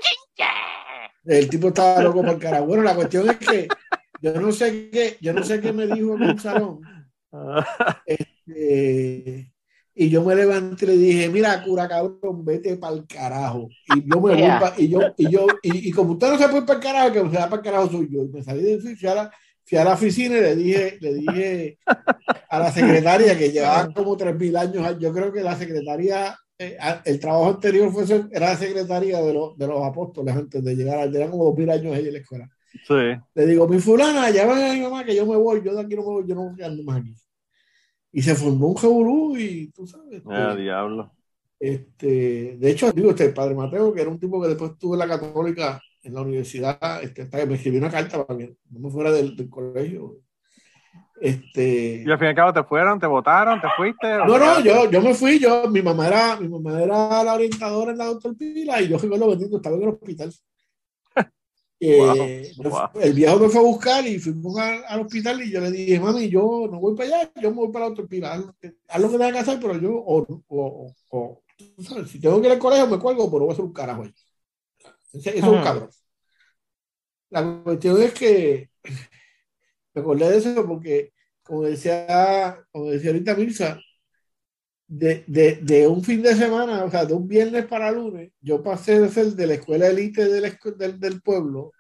El 1.26 1.50
tipo 1.50 1.70
estaba 1.70 2.02
loco 2.04 2.22
por 2.22 2.34
el 2.34 2.40
carajo. 2.40 2.66
Bueno, 2.66 2.84
la 2.84 2.96
cuestión 2.96 3.30
es 3.30 3.38
que 3.38 3.68
yo 4.22 4.40
no 4.40 4.52
sé 4.52 4.90
qué, 4.90 5.18
yo 5.22 5.34
no 5.34 5.44
sé 5.44 5.60
qué 5.60 5.74
me 5.74 5.88
dijo 5.88 6.16
en 6.16 6.22
un 6.22 6.40
salón. 6.40 6.82
Y 10.02 10.10
yo 10.10 10.24
me 10.24 10.34
levanté 10.36 10.86
y 10.86 10.88
le 10.88 10.97
dije, 10.97 11.30
mira, 11.30 11.62
cura 11.64 11.88
cabrón, 11.88 12.45
vete 12.45 12.78
para 12.78 12.95
el 12.95 13.06
carajo. 13.06 13.68
Y 13.93 14.02
yo 14.10 14.22
me 14.22 14.34
voy 14.34 14.38
pa- 14.60 14.74
y 14.78 14.88
yo, 14.88 15.02
y 15.18 15.30
yo, 15.30 15.45
y, 15.62 15.89
y 15.89 15.91
como 15.91 16.14
usted 16.14 16.30
no 16.30 16.38
se 16.38 16.47
puede 16.47 16.62
para 16.64 16.80
el 16.80 16.84
carajo, 16.84 17.12
que 17.14 17.20
se 17.20 17.26
va 17.38 17.50
para 17.50 17.56
el 17.58 17.62
carajo 17.62 17.89
soy 17.91 18.08
yo. 18.10 18.24
Y 18.24 18.30
me 18.30 18.41
salí 18.41 18.62
de 18.64 18.80
fui 18.80 19.10
a 19.10 19.16
la, 19.16 19.32
fui 19.66 19.78
a 19.78 19.84
la 19.84 19.93
oficina 19.93 20.38
y 20.38 20.41
le 20.41 20.56
dije, 20.56 20.97
le 21.02 21.14
dije 21.16 21.78
a 22.50 22.60
la 22.60 22.72
secretaria 22.72 23.38
que 23.38 23.52
llevaba 23.52 23.93
como 23.93 24.16
tres 24.16 24.36
mil 24.38 24.56
años. 24.56 24.97
Yo 25.00 25.12
creo 25.14 25.32
que 25.34 25.41
la 25.41 25.58
secretaria, 25.58 26.36
eh, 26.58 26.78
a- 26.80 27.02
el 27.04 27.20
trabajo 27.20 27.50
anterior 27.56 27.91
fue 27.91 28.08
ser- 28.08 28.30
era 28.32 28.52
la 28.52 28.58
secretaria 28.58 29.22
de, 29.22 29.34
los 29.34 29.58
de 29.58 29.68
los 29.68 29.84
apóstoles 29.84 30.34
antes 30.36 30.64
de 30.64 30.76
llegar, 30.76 30.97
al- 31.00 31.16
eran 31.16 31.30
como 31.32 31.43
dos 31.45 31.58
mil 31.58 31.70
años 31.70 31.95
ella 31.97 32.08
en 32.08 32.14
la 32.14 32.20
escuela. 32.20 32.50
Sí. 32.88 32.93
Le 33.36 33.45
digo, 33.45 33.68
mi 33.68 33.80
fulana, 33.80 34.30
llaman 34.30 34.62
a 34.64 34.74
mi 34.74 34.80
mamá 34.82 35.04
que 35.04 35.16
yo 35.16 35.26
me 35.26 35.36
voy, 35.36 35.62
yo 35.64 35.74
de 35.76 35.82
aquí 35.82 35.95
no 35.95 36.02
me 36.04 36.08
voy, 36.08 36.24
yo 36.28 36.36
no 36.36 36.43
voy 36.43 36.54
a 36.54 36.56
quedarme 36.56 36.84
más 36.84 36.97
aquí. 37.02 37.14
Y 38.12 38.22
se 38.22 38.36
formó 38.36 38.70
un 38.70 38.78
revolú 38.82 39.38
y 39.38 39.72
tú 39.72 39.86
sabes. 39.88 40.22
Ah, 40.28 40.49
este, 40.51 40.62
diablo. 40.64 41.12
este, 41.60 42.57
de 42.57 42.72
hecho, 42.72 42.91
digo, 42.91 43.12
este 43.12 43.30
padre 43.30 43.55
Mateo, 43.55 43.93
que 43.93 44.01
era 44.01 44.10
un 44.10 44.20
tipo 44.20 44.41
que 44.41 44.47
después 44.49 44.72
estuvo 44.72 44.95
en 44.95 44.99
la 44.99 45.07
católica 45.07 45.82
en 46.01 46.14
la 46.14 46.22
universidad, 46.22 47.03
este, 47.03 47.24
hasta 47.24 47.39
que 47.39 47.45
me 47.45 47.55
escribió 47.55 47.80
una 47.80 47.91
carta 47.91 48.26
para 48.26 48.39
que 48.39 48.55
no 48.70 48.80
me 48.80 48.89
fuera 48.89 49.12
del, 49.12 49.36
del 49.36 49.49
colegio. 49.49 50.18
Este, 51.22 52.03
Y 52.05 52.10
al 52.10 52.18
fin 52.18 52.28
y 52.28 52.30
al 52.30 52.36
cabo 52.36 52.53
te 52.53 52.64
fueron, 52.64 52.97
te 52.97 53.05
votaron, 53.05 53.60
te 53.60 53.68
fuiste. 53.76 54.07
no, 54.20 54.38
no, 54.38 54.62
yo, 54.62 54.89
yo 54.89 55.01
me 55.01 55.14
fui, 55.14 55.38
yo, 55.38 55.68
mi 55.70 55.82
mamá 55.82 56.07
era, 56.07 56.39
mi 56.39 56.47
mamá 56.47 56.82
era 56.82 57.24
la 57.24 57.34
orientadora 57.34 57.91
en 57.91 57.97
la 57.97 58.05
doctor 58.05 58.38
Pila 58.38 58.82
y 58.82 58.88
yo 58.88 58.97
recuerdo 58.97 59.30
bendito, 59.30 59.57
estaba 59.57 59.76
en 59.76 59.84
el 59.84 59.89
hospital. 59.89 60.34
Eh, 61.82 62.52
Wow, 62.58 62.70
wow. 62.70 62.90
El 63.02 63.14
viejo 63.14 63.40
me 63.40 63.50
fue 63.50 63.62
a 63.62 63.64
buscar 63.64 64.06
y 64.06 64.20
fuimos 64.20 64.58
al, 64.60 64.84
al 64.88 65.02
hospital 65.02 65.42
y 65.42 65.52
yo 65.52 65.62
le 65.62 65.72
dije, 65.72 66.00
mami, 66.00 66.30
yo 66.30 66.68
no 66.72 66.80
voy 66.80 66.96
para 66.96 67.10
allá, 67.20 67.32
yo 67.42 67.50
me 67.52 67.56
voy 67.58 67.72
para 67.72 67.86
doctor 67.86 68.08
Pila, 68.08 68.34
haz 68.34 68.40
lo 69.02 69.10
que, 69.10 69.18
tenga 69.18 69.32
que 69.32 69.40
hacer, 69.40 69.60
pero 69.62 69.78
yo, 69.80 69.92
o, 69.96 70.44
o, 70.50 70.96
o- 71.10 71.44
sabes, 71.82 72.12
si 72.12 72.20
tengo 72.20 72.40
que 72.42 72.48
ir 72.48 72.54
al 72.54 72.60
colegio 72.60 72.88
me 72.88 73.00
cuelgo, 73.00 73.30
pero 73.32 73.46
voy 73.46 73.50
a 73.52 73.54
hacer 73.54 73.66
un 73.66 73.74
carajo 73.74 74.04
ahí. 74.04 74.14
Eso 75.14 75.30
es 75.32 75.44
un 75.48 75.60
cabrón. 75.62 75.90
La 77.30 77.62
cuestión 77.64 78.02
es 78.02 78.14
que 78.14 78.70
me 79.94 80.02
acordé 80.02 80.30
de 80.32 80.38
eso 80.38 80.66
porque, 80.68 81.14
como 81.44 81.64
decía, 81.64 82.66
como 82.72 82.86
decía 82.92 83.12
ahorita 83.12 83.36
Mirza, 83.36 83.80
de, 84.92 85.24
de, 85.28 85.60
de 85.62 85.88
un 85.88 86.04
fin 86.04 86.22
de 86.24 86.34
semana, 86.36 86.84
o 86.84 86.90
sea, 86.90 87.06
de 87.06 87.14
un 87.14 87.28
viernes 87.28 87.66
para 87.68 87.92
lunes, 87.92 88.32
yo 88.42 88.64
pasé 88.64 89.00
de 89.00 89.08
ser 89.10 89.28
de 89.28 89.46
la 89.48 89.54
escuela 89.54 89.88
élite 89.88 90.26
del, 90.28 90.58
del, 90.78 91.00
del 91.00 91.22
pueblo 91.22 91.72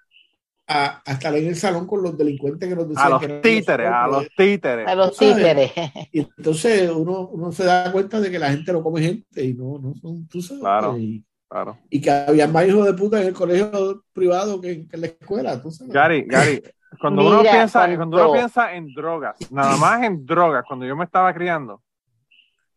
a, 0.67 1.01
a 1.03 1.13
estar 1.13 1.35
en 1.35 1.47
el 1.47 1.55
salón 1.55 1.87
con 1.87 2.03
los 2.03 2.15
delincuentes 2.15 2.69
que 2.69 2.75
nos 2.75 2.87
decían 2.87 3.07
A 3.07 3.09
los 3.09 3.19
que 3.21 3.27
títeres, 3.39 3.87
a 3.87 4.05
nosotros. 4.05 4.23
los 4.23 4.35
títeres. 4.35 4.87
A 4.87 4.95
los 4.95 5.17
títeres. 5.17 5.71
Y 6.11 6.19
entonces 6.19 6.91
uno, 6.91 7.27
uno 7.29 7.51
se 7.51 7.63
da 7.65 7.91
cuenta 7.91 8.19
de 8.21 8.29
que 8.29 8.37
la 8.37 8.51
gente 8.51 8.71
no 8.71 8.83
come 8.83 9.01
gente 9.01 9.43
y 9.43 9.55
no, 9.55 9.79
no 9.79 9.95
son, 9.95 10.27
tú 10.27 10.39
sabes, 10.41 10.61
Claro. 10.61 10.97
y, 10.97 11.25
Claro. 11.49 11.79
y 11.89 11.99
que 11.99 12.11
había 12.11 12.47
más 12.47 12.67
hijos 12.67 12.85
de 12.85 12.93
puta 12.93 13.19
en 13.19 13.29
el 13.29 13.33
colegio 13.33 14.03
privado 14.13 14.61
que, 14.61 14.87
que 14.87 14.95
en 14.95 15.01
la 15.01 15.07
escuela, 15.07 15.59
tú 15.59 15.71
sabes. 15.71 15.91
Gary, 15.91 16.23
Gary, 16.27 16.61
cuando 17.01 17.25
uno 17.25 17.39
Mira, 17.39 17.51
piensa, 17.53 17.79
cuando- 17.79 17.97
cuando 17.97 18.17
uno 18.25 18.33
piensa 18.33 18.75
en 18.75 18.93
drogas, 18.93 19.35
nada 19.51 19.75
más 19.77 20.03
en 20.03 20.23
drogas, 20.27 20.63
cuando 20.67 20.85
yo 20.85 20.95
me 20.95 21.05
estaba 21.05 21.33
criando 21.33 21.81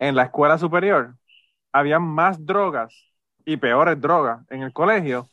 en 0.02 0.16
la 0.16 0.24
escuela 0.24 0.58
superior, 0.58 1.14
había 1.72 2.00
más 2.00 2.44
drogas 2.44 2.92
y 3.44 3.56
peores 3.56 4.00
drogas 4.00 4.40
en 4.50 4.62
el 4.62 4.72
colegio 4.72 5.28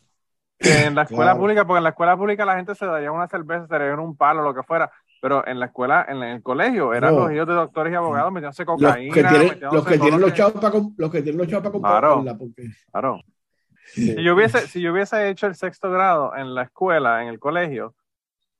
que 0.59 0.86
en 0.86 0.93
la 0.93 1.03
escuela 1.03 1.32
Claro. 1.32 1.39
pública, 1.39 1.65
porque 1.65 1.78
en 1.80 1.84
la 1.86 1.89
escuela 1.89 2.15
pública 2.15 2.45
la 2.45 2.55
gente 2.55 2.76
se 2.76 2.86
daría 2.86 3.11
una 3.11 3.28
cerveza, 3.28 3.65
se 3.65 3.74
daría 3.74 3.95
un 3.95 4.15
palo, 4.15 4.43
lo 4.43 4.53
que 4.53 4.61
fuera, 4.61 4.91
pero 5.20 5.45
en 5.47 5.59
la 5.59 5.65
escuela, 5.67 6.05
en 6.07 6.22
el 6.22 6.43
colegio, 6.43 6.93
eran 6.93 7.15
No. 7.15 7.24
los 7.24 7.32
hijos 7.34 7.47
de 7.47 7.53
doctores 7.55 7.93
y 7.93 7.95
abogados 7.95 8.32
metiéndose 8.32 8.63
Los 8.63 8.76
cocaína, 8.80 9.13
que 9.13 9.24
tienen, 9.24 9.47
metiéndose 9.47 9.76
los 9.76 9.86
que 9.88 9.97
tienen 9.99 10.22
lo 10.22 10.28
los 10.28 10.36
chavos 10.38 10.53
para 10.53 10.72
com- 10.72 10.93
los 10.97 11.11
que 11.11 11.22
tienen 11.24 11.39
los 11.39 11.47
chavos 11.47 11.63
para 11.63 11.80
Claro. 11.80 12.15
comprarla, 12.15 12.38
porque 12.38 12.70
Claro. 12.91 13.22
Si 13.84 14.22
yo 14.24 14.36
hubiese, 14.36 14.67
si 14.67 14.82
yo 14.82 14.91
hubiese 14.91 15.30
hecho 15.30 15.47
el 15.47 15.55
sexto 15.55 15.89
grado 15.89 16.36
en 16.36 16.53
la 16.53 16.61
escuela, 16.63 17.24
en 17.24 17.30
el 17.30 17.39
colegio, 17.39 17.95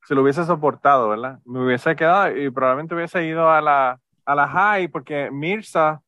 si 0.08 0.16
lo 0.16 0.24
hubiese 0.24 0.44
soportado, 0.44 1.10
¿verdad? 1.10 1.38
Me 1.46 1.64
hubiese 1.64 1.96
quedado 1.96 2.36
y 2.36 2.50
probablemente 2.50 2.96
hubiese 2.96 3.24
ido 3.26 3.50
a 3.52 3.62
la, 3.62 4.00
a 4.30 4.36
la 4.36 4.48
high, 4.48 4.88
porque 4.90 5.32
Mirza, 5.32 6.04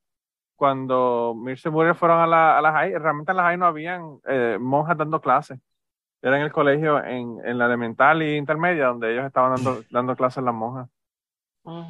cuando 0.56 1.34
Mirza 1.36 1.70
y 1.70 1.72
Muriel 1.72 1.96
fueron 1.96 2.20
a 2.20 2.28
la, 2.28 2.58
a 2.60 2.62
la 2.62 2.72
high, 2.72 2.94
realmente 3.00 3.32
en 3.32 3.38
la 3.38 3.44
high 3.44 3.58
no 3.58 3.66
habían 3.66 4.20
eh, 4.28 4.58
monjas 4.62 4.96
dando 4.96 5.20
clases. 5.20 5.60
Era 6.22 6.38
en 6.38 6.44
el 6.44 6.52
colegio, 6.52 7.04
en, 7.04 7.40
en 7.44 7.58
la 7.58 7.66
elemental 7.66 8.22
y 8.22 8.38
intermedia, 8.38 8.88
donde 8.88 9.12
ellos 9.12 9.26
estaban 9.26 9.56
dando, 9.56 9.82
dando 9.90 10.16
clases 10.16 10.44
las 10.44 10.54
monjas. 10.54 10.88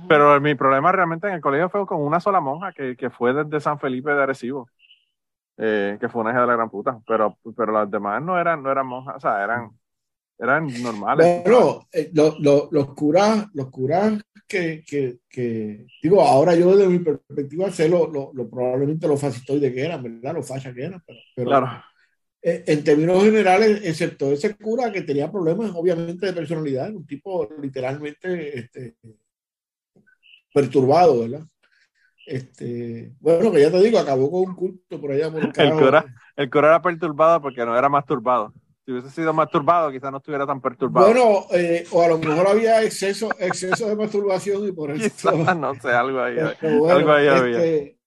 Pero 0.08 0.40
mi 0.40 0.56
problema 0.56 0.92
realmente 0.94 1.28
en 1.28 1.34
el 1.34 1.42
colegio 1.42 1.70
fue 1.70 1.86
con 1.86 2.02
una 2.02 2.22
sola 2.22 2.40
monja 2.40 2.72
que, 2.72 2.96
que 2.96 3.10
fue 3.10 3.34
desde 3.34 3.60
San 3.60 3.78
Felipe 3.80 4.14
de 4.14 4.24
Arecibo, 4.24 4.70
eh, 5.58 5.98
que 6.00 6.08
fue 6.08 6.22
una 6.22 6.32
hija 6.32 6.42
de 6.42 6.48
la 6.48 6.56
gran 6.56 6.70
puta. 6.70 6.98
Pero, 7.06 7.38
pero 7.58 7.74
las 7.74 7.92
demás 7.92 8.22
no 8.22 8.40
eran, 8.40 8.64
no 8.64 8.72
eran 8.72 8.88
monjas, 8.88 9.18
o 9.18 9.20
sea, 9.20 9.44
eran, 9.44 9.72
eran 10.42 10.68
normales. 10.82 11.44
Bueno, 11.44 11.88
eh, 11.94 12.10
lo- 12.14 12.36
lo- 12.39 12.70
los 12.72 12.94
curas, 12.96 13.46
los 13.54 13.70
curas 13.70 14.22
que, 14.48 14.84
que, 14.86 15.20
que- 15.30 15.86
digo, 16.02 16.22
ahora 16.22 16.56
yo 16.56 16.76
desde 16.76 16.89
mi 16.92 17.00
perspectiva 17.00 17.72
sé 17.72 17.88
lo, 17.88 18.08
lo, 18.12 18.32
lo- 18.34 18.50
probablemente 18.50 19.08
los 19.08 19.22
fascistoides 19.22 19.74
que 19.74 19.82
eran, 19.86 20.04
¿verdad? 20.04 20.34
Los 20.36 20.48
fachas 20.48 20.74
que 20.74 20.84
eran, 20.84 21.02
pero, 21.06 21.20
pero, 21.36 21.50
Claro, 21.50 21.68
eh, 22.42 22.64
en 22.66 22.84
términos 22.84 23.24
generales, 23.24 23.82
excepto 23.84 24.32
ese 24.32 24.56
cura 24.56 24.92
que 24.92 25.02
tenía 25.04 25.32
problemas, 25.32 25.72
obviamente, 25.76 26.26
de 26.26 26.34
personalidad, 26.34 26.92
un 26.94 27.06
tipo 27.06 27.48
literalmente 27.62 28.58
este, 28.60 28.96
perturbado, 30.54 31.20
¿verdad? 31.22 31.46
Este, 32.26 33.12
bueno, 33.20 33.52
que 33.52 33.62
ya 33.62 33.72
te 33.72 33.82
digo, 33.82 33.98
acabó 34.00 34.30
con 34.32 34.50
un 34.50 34.56
culto 34.56 35.02
por 35.02 35.12
allá 35.12 35.32
por 35.32 35.44
el 35.44 35.52
carajo. 35.52 35.80
cura. 35.80 36.06
el 36.36 36.50
coro 36.50 36.68
era 36.68 36.82
perturbado 36.82 37.42
porque 37.42 37.66
no 37.66 37.78
era 37.78 37.89
masturbado. 37.89 38.54
Si 38.92 39.00
hubiese 39.00 39.16
sido 39.16 39.34
masturbado, 39.34 39.92
quizás 39.92 40.12
no 40.12 40.18
estuviera 40.18 40.46
tan 40.46 40.60
perturbado. 40.62 41.08
Bueno, 41.08 41.46
eh, 41.52 41.86
o 41.92 42.02
a 42.02 42.08
lo 42.10 42.18
mejor 42.18 42.48
había 42.48 42.84
exceso, 42.84 43.30
exceso 43.39 43.88
de 43.88 43.96
masturbación 43.96 44.68
y 44.68 44.72
por 44.72 44.92
eso. 44.92 45.04
Quizás, 45.04 45.58
no 45.58 45.74
sé, 45.76 45.89
algo 45.92 46.22
ahí. 46.22 46.36
Pero 46.60 46.80
bueno, 46.80 46.96
algo 46.96 47.12
ahí 47.14 47.28
había. 47.28 47.58
este, 47.58 47.98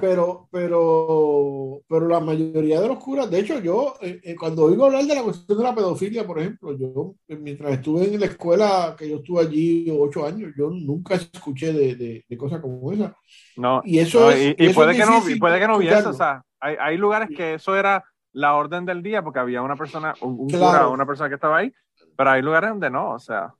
pero, 0.00 0.48
pero, 0.50 1.80
pero 1.88 2.08
la 2.08 2.20
mayoría 2.20 2.80
de 2.80 2.88
los 2.88 2.98
curas, 2.98 3.30
de 3.30 3.38
hecho, 3.40 3.60
yo 3.60 3.94
eh, 4.00 4.20
eh, 4.24 4.34
cuando 4.36 4.64
oigo 4.64 4.86
hablar 4.86 5.04
de 5.04 5.14
la 5.14 5.22
cuestión 5.22 5.58
de 5.58 5.64
la 5.64 5.74
pedofilia, 5.74 6.26
por 6.26 6.38
ejemplo, 6.40 6.76
yo 6.76 7.14
eh, 7.28 7.36
mientras 7.36 7.72
estuve 7.74 8.04
en 8.04 8.18
la 8.20 8.26
escuela, 8.26 8.96
que 8.98 9.08
yo 9.08 9.16
estuve 9.16 9.42
allí 9.42 9.88
ocho 9.90 10.26
años, 10.26 10.52
yo 10.56 10.70
nunca 10.70 11.14
escuché 11.14 11.72
de, 11.72 11.94
de, 11.94 12.24
de 12.28 12.36
cosas 12.36 12.60
como 12.60 12.90
esa. 12.92 13.16
No, 13.56 13.80
Y 13.84 13.98
eso 14.00 14.20
no, 14.20 14.30
es- 14.30 14.54
y, 14.58 14.64
y 14.64 14.66
eso 14.66 14.74
puede, 14.74 14.92
es 14.92 14.98
que 14.98 15.06
no, 15.06 15.28
y 15.28 15.36
puede 15.36 15.58
que 15.60 15.68
no 15.68 15.76
hubiese, 15.76 16.08
o 16.08 16.12
sea, 16.12 16.42
hay, 16.60 16.76
hay 16.80 16.96
lugares 16.96 17.30
que 17.30 17.54
eso 17.54 17.76
era 17.76 18.04
la 18.32 18.54
orden 18.54 18.84
del 18.86 19.02
día 19.02 19.22
porque 19.22 19.38
había 19.40 19.62
una 19.62 19.76
persona, 19.76 20.14
un, 20.20 20.38
un 20.40 20.48
Claro. 20.48 20.66
cura, 20.66 20.88
una 20.88 21.06
persona 21.06 21.28
que 21.28 21.34
estaba 21.36 21.58
ahí, 21.58 21.72
pero 22.16 22.30
hay 22.30 22.42
lugares 22.42 22.70
donde 22.70 22.90
no, 22.90 23.10
o 23.10 23.18
sea. 23.18 23.52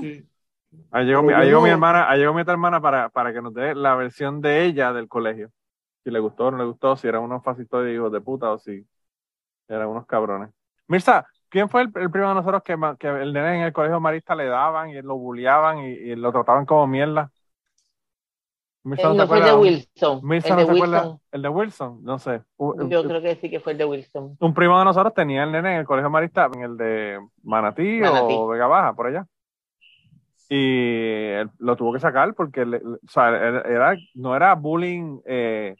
Sí. 0.00 0.28
ahí 0.90 1.06
llegó, 1.06 1.22
mi, 1.22 1.32
ahí 1.32 1.46
llegó 1.46 1.60
mi 1.62 1.70
hermana, 1.70 2.10
ahí 2.10 2.18
llegó 2.20 2.34
mi 2.34 2.42
otra 2.42 2.52
hermana 2.52 2.80
para, 2.80 3.08
para 3.08 3.32
que 3.32 3.40
nos 3.40 3.54
dé 3.54 3.74
la 3.74 3.94
versión 3.94 4.40
de 4.40 4.64
ella 4.64 4.92
del 4.92 5.08
colegio, 5.08 5.50
si 6.04 6.10
le 6.10 6.18
gustó 6.18 6.46
o 6.46 6.50
no 6.50 6.58
le 6.58 6.64
gustó, 6.64 6.96
si 6.96 7.08
eran 7.08 7.22
unos 7.22 7.42
fascistas 7.42 7.84
de 7.84 7.94
hijos 7.94 8.12
de 8.12 8.20
puta 8.20 8.50
o 8.52 8.58
si 8.58 8.86
eran 9.68 9.88
unos 9.88 10.06
cabrones. 10.06 10.50
Mirza, 10.86 11.26
¿quién 11.48 11.68
fue 11.68 11.82
el, 11.82 11.86
el 11.94 12.10
primero 12.10 12.28
de 12.30 12.34
nosotros 12.36 12.62
que, 12.62 12.76
que 12.98 13.08
el 13.08 13.32
nene 13.32 13.56
en 13.58 13.62
el 13.62 13.72
colegio 13.72 14.00
marista 14.00 14.34
le 14.34 14.46
daban 14.46 14.90
y 14.90 15.00
lo 15.02 15.16
bulleaban 15.16 15.78
y, 15.78 15.88
y 15.88 16.16
lo 16.16 16.32
trataban 16.32 16.64
como 16.66 16.86
mierda? 16.86 17.30
Eh, 18.84 19.02
No 19.14 19.26
fue 19.26 19.38
el 19.38 19.44
de? 19.44 19.54
Wilson. 19.54 20.20
El 20.32 20.50
no 20.50 20.56
de. 20.56 20.64
Wilson. 20.64 21.20
El 21.32 21.42
de 21.42 21.48
Wilson, 21.48 22.04
no 22.04 22.18
sé. 22.18 22.42
Un, 22.56 22.88
Yo 22.88 23.02
creo 23.04 23.20
que 23.20 23.36
sí 23.36 23.50
que 23.50 23.60
fue 23.60 23.72
el 23.72 23.78
de 23.78 23.84
Wilson. 23.84 24.36
un 24.40 24.54
primo 24.54 24.78
de 24.78 24.84
nosotros 24.86 25.12
tenía 25.14 25.44
el 25.44 25.52
nene 25.52 25.72
en 25.74 25.80
el 25.80 25.86
colegio 25.86 26.08
marista, 26.10 26.48
en 26.54 26.62
el 26.62 26.76
de 26.76 27.18
Manatí, 27.42 28.00
Manatí. 28.00 28.34
o 28.34 28.46
Vega 28.48 28.66
Baja, 28.66 28.94
por 28.94 29.08
allá. 29.08 29.26
Y 30.48 30.56
él 31.32 31.50
lo 31.58 31.76
tuvo 31.76 31.92
que 31.92 32.00
sacar 32.00 32.34
porque 32.34 32.64
le- 32.64 32.78
le- 32.80 32.84
o 32.96 33.08
sea, 33.08 33.28
era, 33.28 33.60
era- 33.62 33.96
no 34.14 34.34
era 34.34 34.54
bullying 34.54 35.20
eh, 35.26 35.76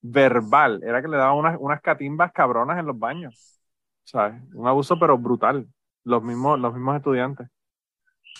verbal, 0.00 0.80
era 0.82 1.00
que 1.00 1.08
le 1.08 1.16
daban 1.16 1.36
unas, 1.36 1.56
unas 1.60 1.80
catimbas 1.80 2.32
cabronas 2.32 2.78
en 2.78 2.86
los 2.86 2.98
baños. 2.98 3.60
¿Sabes? 4.04 4.42
Un 4.54 4.66
abuso, 4.66 4.98
pero 4.98 5.18
brutal. 5.18 5.66
Los 6.04 6.22
mismos, 6.22 6.58
los 6.58 6.72
mismos 6.72 6.96
estudiantes. 6.96 7.46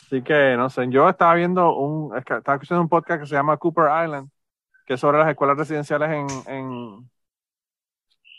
Así 0.08 0.22
que, 0.22 0.56
no 0.56 0.70
sé, 0.70 0.86
yo 0.90 1.08
estaba 1.08 1.34
viendo 1.34 1.74
un, 1.76 2.16
estaba 2.16 2.54
escuchando 2.54 2.80
un 2.82 2.88
podcast 2.88 3.20
que 3.20 3.26
se 3.26 3.34
llama 3.34 3.58
Cooper 3.58 3.84
Island, 4.04 4.30
que 4.86 4.94
es 4.94 5.00
sobre 5.00 5.18
las 5.18 5.28
escuelas 5.30 5.58
residenciales 5.58 6.10
en, 6.10 6.26
en, 6.54 7.10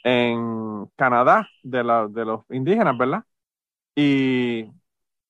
en 0.04 0.86
Canadá, 0.96 1.48
de, 1.64 1.84
la- 1.84 2.08
de 2.08 2.26
los 2.26 2.42
indígenas, 2.50 2.98
¿verdad? 2.98 3.24
Y, 3.96 4.66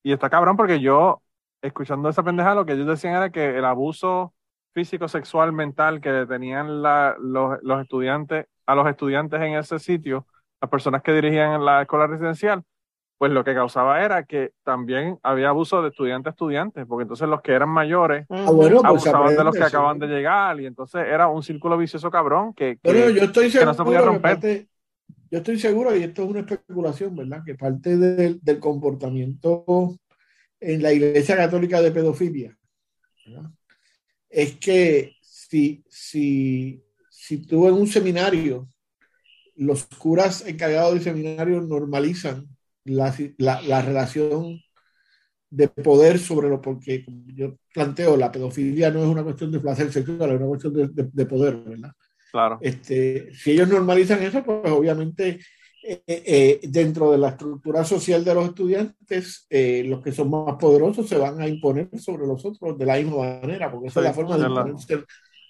y 0.02 0.12
está 0.12 0.30
cabrón 0.30 0.56
porque 0.56 0.80
yo, 0.80 1.22
escuchando 1.62 2.08
esa 2.08 2.22
pendeja, 2.24 2.54
lo 2.54 2.66
que 2.66 2.74
ellos 2.74 2.86
decían 2.88 3.14
era 3.16 3.30
que 3.30 3.58
el 3.58 3.64
abuso 3.64 4.34
físico, 4.74 5.08
sexual, 5.08 5.52
mental 5.52 6.00
que 6.00 6.26
tenían 6.28 6.82
la- 6.82 7.16
los, 7.20 7.58
los 7.62 7.82
estudiantes, 7.82 8.46
a 8.66 8.74
los 8.74 8.88
estudiantes 8.88 9.40
en 9.42 9.54
ese 9.56 9.78
sitio, 9.78 10.26
las 10.60 10.70
personas 10.70 11.02
que 11.02 11.12
dirigían 11.14 11.64
la 11.64 11.82
escuela 11.82 12.06
residencial, 12.08 12.64
pues 13.20 13.32
lo 13.32 13.44
que 13.44 13.52
causaba 13.52 14.02
era 14.02 14.24
que 14.24 14.52
también 14.64 15.18
había 15.22 15.50
abuso 15.50 15.82
de 15.82 15.90
estudiante 15.90 16.30
a 16.30 16.32
estudiante, 16.32 16.86
porque 16.86 17.02
entonces 17.02 17.28
los 17.28 17.42
que 17.42 17.52
eran 17.52 17.68
mayores 17.68 18.24
Ah, 18.30 18.50
bueno, 18.50 18.76
pues 18.80 18.86
abusaban 18.86 19.36
de 19.36 19.44
los 19.44 19.54
que 19.54 19.62
acaban 19.62 19.98
de 19.98 20.06
llegar 20.06 20.58
y 20.58 20.64
entonces 20.64 21.02
era 21.06 21.28
un 21.28 21.42
círculo 21.42 21.76
vicioso 21.76 22.10
cabrón 22.10 22.54
que, 22.54 22.78
que- 22.82 22.90
Bueno, 22.90 23.10
yo 23.10 23.24
estoy 23.24 23.50
que 23.50 23.62
no 23.62 23.74
se 23.74 23.76
seguro 23.76 23.84
podía 23.84 24.00
romper. 24.00 24.36
parte- 24.36 24.68
yo 25.30 25.38
estoy 25.38 25.58
seguro, 25.58 25.94
y 25.94 26.02
esto 26.02 26.22
es 26.24 26.30
una 26.30 26.40
especulación, 26.40 27.14
¿verdad? 27.14 27.42
Que 27.44 27.54
parte 27.56 27.98
del, 27.98 28.40
del 28.42 28.58
comportamiento 28.58 29.94
en 30.58 30.82
la 30.82 30.90
Iglesia 30.90 31.36
Católica 31.36 31.82
de 31.82 31.90
pedofilia 31.92 32.56
¿verdad? 33.26 33.50
es 34.30 34.56
que 34.56 35.12
si, 35.20 35.84
si, 35.90 36.82
si 37.10 37.46
tú 37.46 37.68
en 37.68 37.74
un 37.74 37.86
seminario, 37.86 38.66
los 39.56 39.84
curas 39.84 40.46
encargados 40.46 40.94
del 40.94 41.02
seminario 41.02 41.60
normalizan 41.60 42.48
la, 42.84 43.14
la- 43.38 43.62
la 43.62 43.82
relación 43.82 44.60
de 45.50 45.68
poder 45.68 46.18
sobre 46.18 46.48
lo 46.48 46.60
porque 46.60 47.04
yo 47.34 47.56
planteo, 47.74 48.16
la 48.16 48.30
pedofilia 48.30 48.90
no 48.90 49.00
es 49.02 49.08
una 49.08 49.24
cuestión 49.24 49.50
de 49.50 49.60
placer 49.60 49.92
sexual, 49.92 50.30
es 50.30 50.36
una 50.36 50.46
cuestión 50.46 50.72
de, 50.74 50.88
de- 50.88 51.10
de 51.12 51.26
poder, 51.26 51.56
¿verdad? 51.56 51.92
Claro. 52.30 52.58
Este, 52.62 53.34
si 53.34 53.52
ellos 53.52 53.68
normalizan 53.68 54.22
eso, 54.22 54.44
pues 54.44 54.70
obviamente 54.70 55.40
eh, 55.82 56.02
eh, 56.06 56.60
dentro 56.64 57.10
de 57.10 57.18
la 57.18 57.30
estructura 57.30 57.84
social 57.84 58.24
de 58.24 58.34
los 58.34 58.46
estudiantes, 58.48 59.46
eh, 59.50 59.82
los 59.86 60.02
que 60.02 60.12
son 60.12 60.30
más 60.30 60.54
poderosos 60.56 61.08
se 61.08 61.16
van 61.18 61.40
a 61.40 61.48
imponer 61.48 61.88
sobre 61.98 62.26
los 62.26 62.44
otros 62.44 62.78
de 62.78 62.86
la 62.86 62.96
misma 62.98 63.40
manera, 63.40 63.70
porque 63.72 63.88
esa 63.88 64.00
Sí, 64.00 64.06
es 64.06 64.10
la 64.10 64.14
forma 64.14 64.36
de 64.36 64.42
la- 64.42 64.48
imponerse, 64.48 64.94
esa 64.94 65.04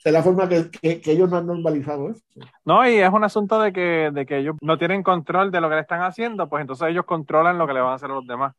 es 0.04 0.12
la 0.12 0.22
forma 0.22 0.48
que, 0.48 0.70
que- 0.70 1.00
que 1.00 1.12
ellos 1.12 1.28
no 1.30 1.36
han 1.36 1.46
normalizado 1.46 2.10
eso. 2.10 2.22
No, 2.64 2.88
y 2.88 2.96
es 2.96 3.10
un 3.10 3.24
asunto 3.24 3.60
de 3.60 3.72
que, 3.72 4.10
de 4.12 4.26
que 4.26 4.38
ellos 4.38 4.56
no 4.62 4.78
tienen 4.78 5.02
control 5.02 5.50
de 5.50 5.60
lo 5.60 5.68
que 5.68 5.74
le 5.76 5.80
están 5.82 6.02
haciendo, 6.02 6.48
pues 6.48 6.62
entonces 6.62 6.88
ellos 6.88 7.04
controlan 7.04 7.58
lo 7.58 7.66
que 7.66 7.74
le 7.74 7.80
van 7.80 7.92
a 7.92 7.94
hacer 7.94 8.10
a 8.10 8.14
los 8.14 8.26
demás. 8.26 8.54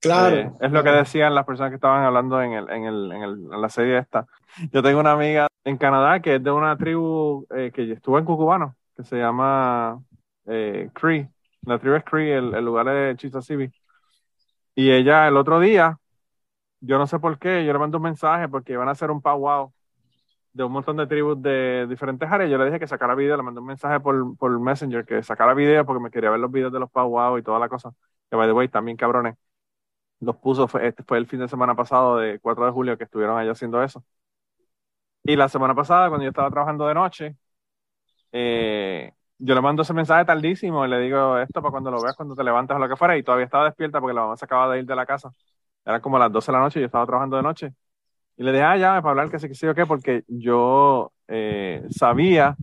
Claro. 0.00 0.36
Eh, 0.36 0.52
es 0.60 0.72
lo 0.72 0.82
que 0.82 0.90
decían 0.90 1.34
las 1.34 1.46
personas 1.46 1.70
que 1.70 1.76
estaban 1.76 2.04
hablando 2.04 2.42
en, 2.42 2.52
el, 2.52 2.68
en, 2.70 2.84
el, 2.84 3.12
en, 3.12 3.22
el, 3.22 3.30
en 3.52 3.60
la 3.60 3.68
serie 3.68 3.98
esta. 3.98 4.26
Yo 4.72 4.82
tengo 4.82 4.98
una 5.00 5.12
amiga 5.12 5.46
en 5.64 5.76
Canadá 5.76 6.20
que 6.20 6.36
es 6.36 6.42
de 6.42 6.50
una 6.50 6.76
tribu 6.76 7.46
eh, 7.54 7.70
que 7.72 7.92
estuvo 7.92 8.18
en 8.18 8.24
Cucubano, 8.24 8.74
que 8.96 9.04
se 9.04 9.16
llama 9.16 10.00
eh, 10.46 10.90
Cree. 10.92 11.28
La 11.62 11.78
tribu 11.78 11.94
es 11.94 12.04
Cree, 12.04 12.36
el, 12.36 12.52
el 12.54 12.64
lugar 12.64 12.88
es 12.88 13.16
Chisasibi. 13.16 13.70
Y 14.74 14.90
ella 14.90 15.28
el 15.28 15.36
otro 15.36 15.60
día, 15.60 15.98
yo 16.80 16.98
no 16.98 17.06
sé 17.06 17.18
por 17.20 17.38
qué, 17.38 17.64
yo 17.64 17.72
le 17.72 17.78
mandé 17.78 17.96
un 17.96 18.02
mensaje 18.02 18.48
porque 18.48 18.72
iban 18.72 18.88
a 18.88 18.92
hacer 18.92 19.10
un 19.10 19.22
powwow 19.22 19.72
de 20.52 20.64
un 20.64 20.72
montón 20.72 20.96
de 20.96 21.06
tribus 21.06 21.40
de 21.42 21.86
diferentes 21.88 22.30
áreas. 22.30 22.50
Yo 22.50 22.58
le 22.58 22.66
dije 22.66 22.78
que 22.78 22.86
sacara 22.86 23.14
video, 23.14 23.36
le 23.36 23.42
mandé 23.42 23.60
un 23.60 23.66
mensaje 23.66 24.00
por, 24.00 24.36
por 24.36 24.58
Messenger 24.60 25.04
que 25.04 25.22
sacara 25.22 25.54
video 25.54 25.86
porque 25.86 26.02
me 26.02 26.10
quería 26.10 26.30
ver 26.30 26.40
los 26.40 26.50
videos 26.52 26.72
de 26.72 26.80
los 26.80 26.90
powwow 26.90 27.38
y 27.38 27.42
toda 27.42 27.58
la 27.58 27.68
cosa. 27.68 27.92
Que 28.30 28.36
by 28.36 28.46
the 28.48 28.52
way, 28.52 28.68
también 28.68 28.96
cabrones 28.96 29.36
los 30.20 30.36
puso, 30.36 30.68
fue, 30.68 30.86
este 30.88 31.02
fue 31.04 31.18
el 31.18 31.26
fin 31.26 31.40
de 31.40 31.48
semana 31.48 31.74
pasado, 31.76 32.16
de 32.18 32.38
4 32.40 32.64
de 32.66 32.72
julio, 32.72 32.96
que 32.98 33.04
estuvieron 33.04 33.38
allá 33.38 33.52
haciendo 33.52 33.82
eso. 33.82 34.04
Y 35.24 35.36
la 35.36 35.48
semana 35.48 35.74
pasada, 35.74 36.08
cuando 36.08 36.24
yo 36.24 36.30
estaba 36.30 36.50
trabajando 36.50 36.86
de 36.86 36.94
noche, 36.94 37.36
eh, 38.32 39.12
yo 39.38 39.54
le 39.54 39.60
mando 39.60 39.82
ese 39.82 39.94
mensaje 39.94 40.24
tardísimo 40.24 40.84
y 40.86 40.88
le 40.88 41.00
digo 41.00 41.38
esto 41.38 41.62
para 41.62 41.72
cuando 41.72 41.90
lo 41.90 42.02
veas, 42.02 42.16
cuando 42.16 42.34
te 42.36 42.44
levantas 42.44 42.76
o 42.76 42.80
lo 42.80 42.88
que 42.88 42.96
fuera, 42.96 43.16
y 43.16 43.22
todavía 43.22 43.46
estaba 43.46 43.64
despierta 43.66 44.00
porque 44.00 44.14
la 44.14 44.22
mamá 44.22 44.36
se 44.36 44.44
acaba 44.44 44.72
de 44.72 44.80
ir 44.80 44.86
de 44.86 44.96
la 44.96 45.06
casa. 45.06 45.30
Eran 45.84 46.00
como 46.00 46.18
las 46.18 46.32
12 46.32 46.52
de 46.52 46.58
la 46.58 46.64
noche 46.64 46.78
y 46.80 46.82
yo 46.82 46.86
estaba 46.86 47.06
trabajando 47.06 47.36
de 47.36 47.42
noche. 47.42 47.74
Y 48.36 48.44
le 48.44 48.52
dije, 48.52 48.64
ah, 48.64 48.76
llame 48.76 49.02
para 49.02 49.10
hablar 49.10 49.30
que 49.30 49.38
sí, 49.38 49.48
que 49.48 49.54
sí 49.54 49.66
o 49.66 49.74
qué, 49.74 49.86
porque 49.86 50.24
yo 50.28 51.12
eh, 51.28 51.84
sabía, 51.90 52.56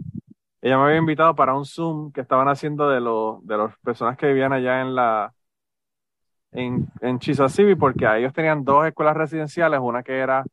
ella 0.62 0.78
me 0.78 0.86
había 0.86 0.98
invitado 0.98 1.36
para 1.36 1.56
un 1.56 1.66
Zoom 1.66 2.12
que 2.12 2.22
estaban 2.22 2.48
haciendo 2.50 2.90
de 2.90 3.02
los 3.02 3.46
de 3.46 3.58
las 3.58 3.78
personas 3.80 4.18
que 4.18 4.28
vivían 4.28 4.54
allá 4.54 4.82
en 4.82 4.96
la 4.96 5.34
en, 6.52 6.88
en 7.02 7.20
Chisasibi, 7.20 7.76
porque 7.76 8.06
ellos 8.18 8.34
tenían 8.34 8.64
dos 8.64 8.86
escuelas 8.88 9.16
residenciales, 9.18 9.80
una 9.82 10.04
que 10.04 10.18
era 10.18 10.44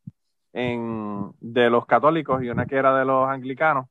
en, 0.52 1.32
de 1.40 1.70
los 1.70 1.86
católicos 1.86 2.42
y 2.42 2.48
una 2.50 2.66
que 2.66 2.76
era 2.76 2.96
de 2.98 3.04
los 3.04 3.28
anglicanos. 3.28 3.86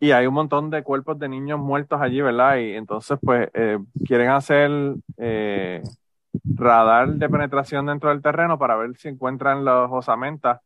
Y 0.00 0.12
hay 0.12 0.26
un 0.26 0.34
montón 0.34 0.70
de 0.70 0.82
cuerpos 0.84 1.18
de 1.18 1.28
niños 1.28 1.58
muertos 1.58 2.00
allí, 2.00 2.20
¿verdad? 2.20 2.56
Y 2.58 2.74
entonces, 2.74 3.18
pues, 3.20 3.48
eh, 3.54 3.78
quieren 4.06 4.30
hacer 4.30 4.70
eh, 5.16 5.82
radar 6.58 7.08
de 7.14 7.28
penetración 7.28 7.86
dentro 7.86 8.10
del 8.10 8.22
terreno 8.22 8.58
para 8.58 8.76
ver 8.76 8.96
si 8.96 9.08
encuentran 9.08 9.64
las 9.64 9.90
osamentas 9.90 10.60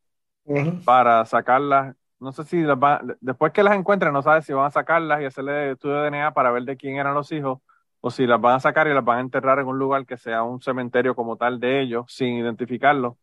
para 0.85 1.25
sacarlas. 1.27 1.97
No 2.21 2.33
sé 2.33 2.45
si 2.45 2.63
las 2.63 2.79
después 3.21 3.53
que 3.53 3.63
las 3.63 3.75
encuentren, 3.77 4.13
no 4.13 4.23
sabes 4.23 4.45
si 4.47 4.53
van 4.53 4.67
a 4.67 4.71
sacarlas 4.71 5.21
y 5.23 5.25
hacerle 5.27 5.73
estudio 5.73 5.97
de 6.03 6.11
DNA 6.11 6.35
para 6.35 6.51
ver 6.53 6.65
de 6.65 6.77
quién 6.77 6.97
eran 6.97 7.15
los 7.15 7.33
hijos, 7.33 7.61
o 8.01 8.11
si 8.11 8.27
las 8.27 8.41
van 8.41 8.57
a 8.57 8.61
sacar 8.61 8.87
y 8.89 8.95
las 8.95 9.05
van 9.05 9.19
a 9.19 9.21
enterrar 9.23 9.59
en 9.59 9.67
un 9.67 9.79
lugar 9.79 10.07
que 10.07 10.17
sea 10.17 10.43
un 10.45 10.61
cementerio 10.63 11.15
como 11.17 11.37
tal 11.37 11.61
de 11.61 11.81
ellos, 11.83 12.07
sin 12.09 12.35
identificarlos, 12.37 13.15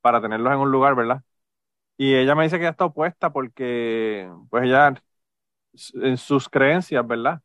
para 0.00 0.20
tenerlos 0.22 0.52
en 0.52 0.58
un 0.60 0.70
lugar, 0.72 0.94
¿verdad? 0.94 1.22
Y 1.98 2.14
ella 2.16 2.34
me 2.34 2.44
dice 2.44 2.58
que 2.58 2.64
ella 2.64 2.70
está 2.72 2.86
opuesta 2.86 3.32
porque, 3.32 4.30
pues 4.50 4.64
ella, 4.64 4.94
en 5.94 6.16
sus 6.16 6.48
creencias, 6.48 7.06
¿verdad? 7.06 7.42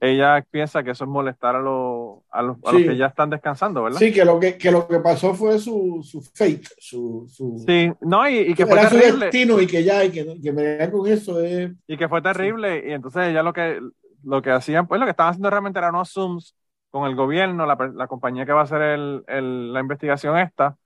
Ella 0.00 0.44
piensa 0.50 0.82
que 0.82 0.92
eso 0.92 1.04
es 1.04 1.10
molestar 1.10 1.56
a, 1.56 1.60
los 1.60 2.20
a, 2.30 2.42
los, 2.42 2.56
a 2.64 2.72
los 2.72 2.82
que 2.82 2.96
ya 2.96 3.06
están 3.06 3.30
descansando, 3.30 3.82
¿verdad? 3.82 3.98
Sí, 4.00 4.12
que 4.12 4.24
lo 4.24 4.38
que, 4.40 4.56
que 4.56 4.70
lo 4.70 4.86
que 4.88 5.00
pasó 5.00 5.34
fue 5.34 5.58
su, 5.58 6.00
su 6.02 6.22
fate, 6.22 6.62
su, 6.78 7.26
su, 7.28 7.66
Sí, 7.66 7.92
no, 8.00 8.28
y, 8.28 8.38
y 8.38 8.54
que 8.54 8.66
fue 8.66 8.78
su 8.88 8.96
terrible. 8.98 9.26
destino 9.26 9.60
y 9.60 9.66
que 9.66 9.84
ya, 9.84 10.04
y 10.04 10.10
que, 10.10 10.40
que 10.40 10.52
me 10.52 10.90
con 10.90 11.06
eso 11.06 11.40
es... 11.40 11.70
Y 11.86 11.96
que 11.96 12.08
fue 12.08 12.22
terrible, 12.22 12.84
y 12.88 12.92
entonces 12.92 13.24
ella 13.28 13.42
lo 13.42 13.52
que, 13.52 13.80
lo 14.22 14.42
que 14.42 14.50
hacían, 14.52 14.86
pues 14.86 15.00
lo 15.00 15.06
que 15.06 15.10
estaban 15.10 15.30
haciendo 15.32 15.50
realmente 15.50 15.78
eran 15.80 15.94
unos 15.94 16.12
Zooms 16.12 16.54
con 16.90 17.06
el 17.08 17.16
gobierno, 17.16 17.66
la, 17.66 17.76
la 17.94 18.06
compañía 18.06 18.46
que 18.46 18.52
va 18.52 18.60
a 18.60 18.64
hacer 18.64 18.80
el, 18.82 19.24
el- 19.26 19.72
la 19.72 19.80
investigación 19.80 20.38
esta, 20.38 20.76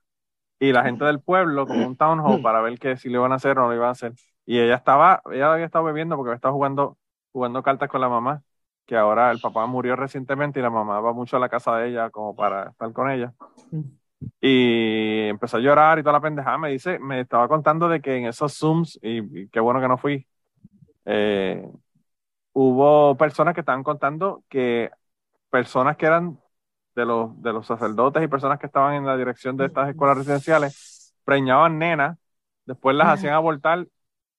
y 0.60 0.72
la 0.72 0.84
gente 0.84 1.04
del 1.06 1.20
pueblo, 1.22 1.68
como 1.68 1.86
un 1.86 1.96
town 1.96 2.20
hall, 2.20 2.40
para 2.40 2.62
ver 2.62 2.78
que 2.78 2.96
si 2.98 3.10
lo 3.10 3.20
iban 3.20 3.32
a 3.32 3.36
hacer 3.36 3.58
o 3.58 3.62
no 3.62 3.68
lo 3.70 3.74
iban 3.76 3.88
a 3.88 3.92
hacer. 3.92 4.14
Y 4.46 4.60
ella 4.60 4.76
estaba, 4.76 5.22
ella 5.32 5.52
había 5.54 5.66
estado 5.66 5.84
bebiendo 5.84 6.16
porque 6.16 6.30
había 6.30 6.36
estado 6.36 6.54
jugando, 6.54 6.98
jugando 7.32 7.62
cartas 7.62 7.88
con 7.90 8.00
la 8.02 8.08
mamá, 8.10 8.42
que 8.86 8.96
ahora 8.96 9.30
el 9.30 9.40
papá 9.40 9.66
murió 9.66 9.96
recientemente 9.96 10.60
y 10.60 10.62
la 10.62 10.70
mamá 10.70 11.00
va 11.00 11.12
mucho 11.12 11.36
a 11.36 11.40
la 11.40 11.48
casa 11.48 11.76
de 11.76 11.88
ella 11.90 12.10
como 12.10 12.34
para 12.36 12.70
estar 12.70 12.92
con 12.92 13.10
ella. 13.10 13.32
Y 14.40 15.28
empezó 15.28 15.56
a 15.58 15.60
llorar 15.60 15.98
y 15.98 16.02
toda 16.02 16.14
la 16.14 16.20
pendejada. 16.20 16.58
Me 16.58 16.70
dice, 16.70 16.98
me 16.98 17.20
estaba 17.20 17.48
contando 17.48 17.88
de 17.88 18.00
que 18.00 18.16
en 18.16 18.26
esos 18.26 18.56
Zooms, 18.58 18.98
y, 19.02 19.42
y 19.42 19.48
qué 19.48 19.60
bueno 19.60 19.80
que 19.80 19.88
no 19.88 19.98
fui, 19.98 20.26
eh, 21.06 21.70
hubo 22.52 23.16
personas 23.16 23.54
que 23.54 23.60
estaban 23.60 23.82
contando 23.82 24.44
que 24.48 24.90
personas 25.50 25.96
que 25.96 26.06
eran 26.06 26.38
de 26.94 27.04
los, 27.06 27.40
de 27.42 27.52
los 27.52 27.66
sacerdotes 27.66 28.22
y 28.22 28.28
personas 28.28 28.58
que 28.58 28.66
estaban 28.66 28.94
en 28.94 29.06
la 29.06 29.16
dirección 29.16 29.56
de 29.56 29.66
estas 29.66 29.90
escuelas 29.90 30.18
residenciales 30.18 31.14
preñaban 31.24 31.78
nenas, 31.78 32.18
después 32.66 32.96
las 32.96 33.08
hacían 33.08 33.34
abortar 33.34 33.86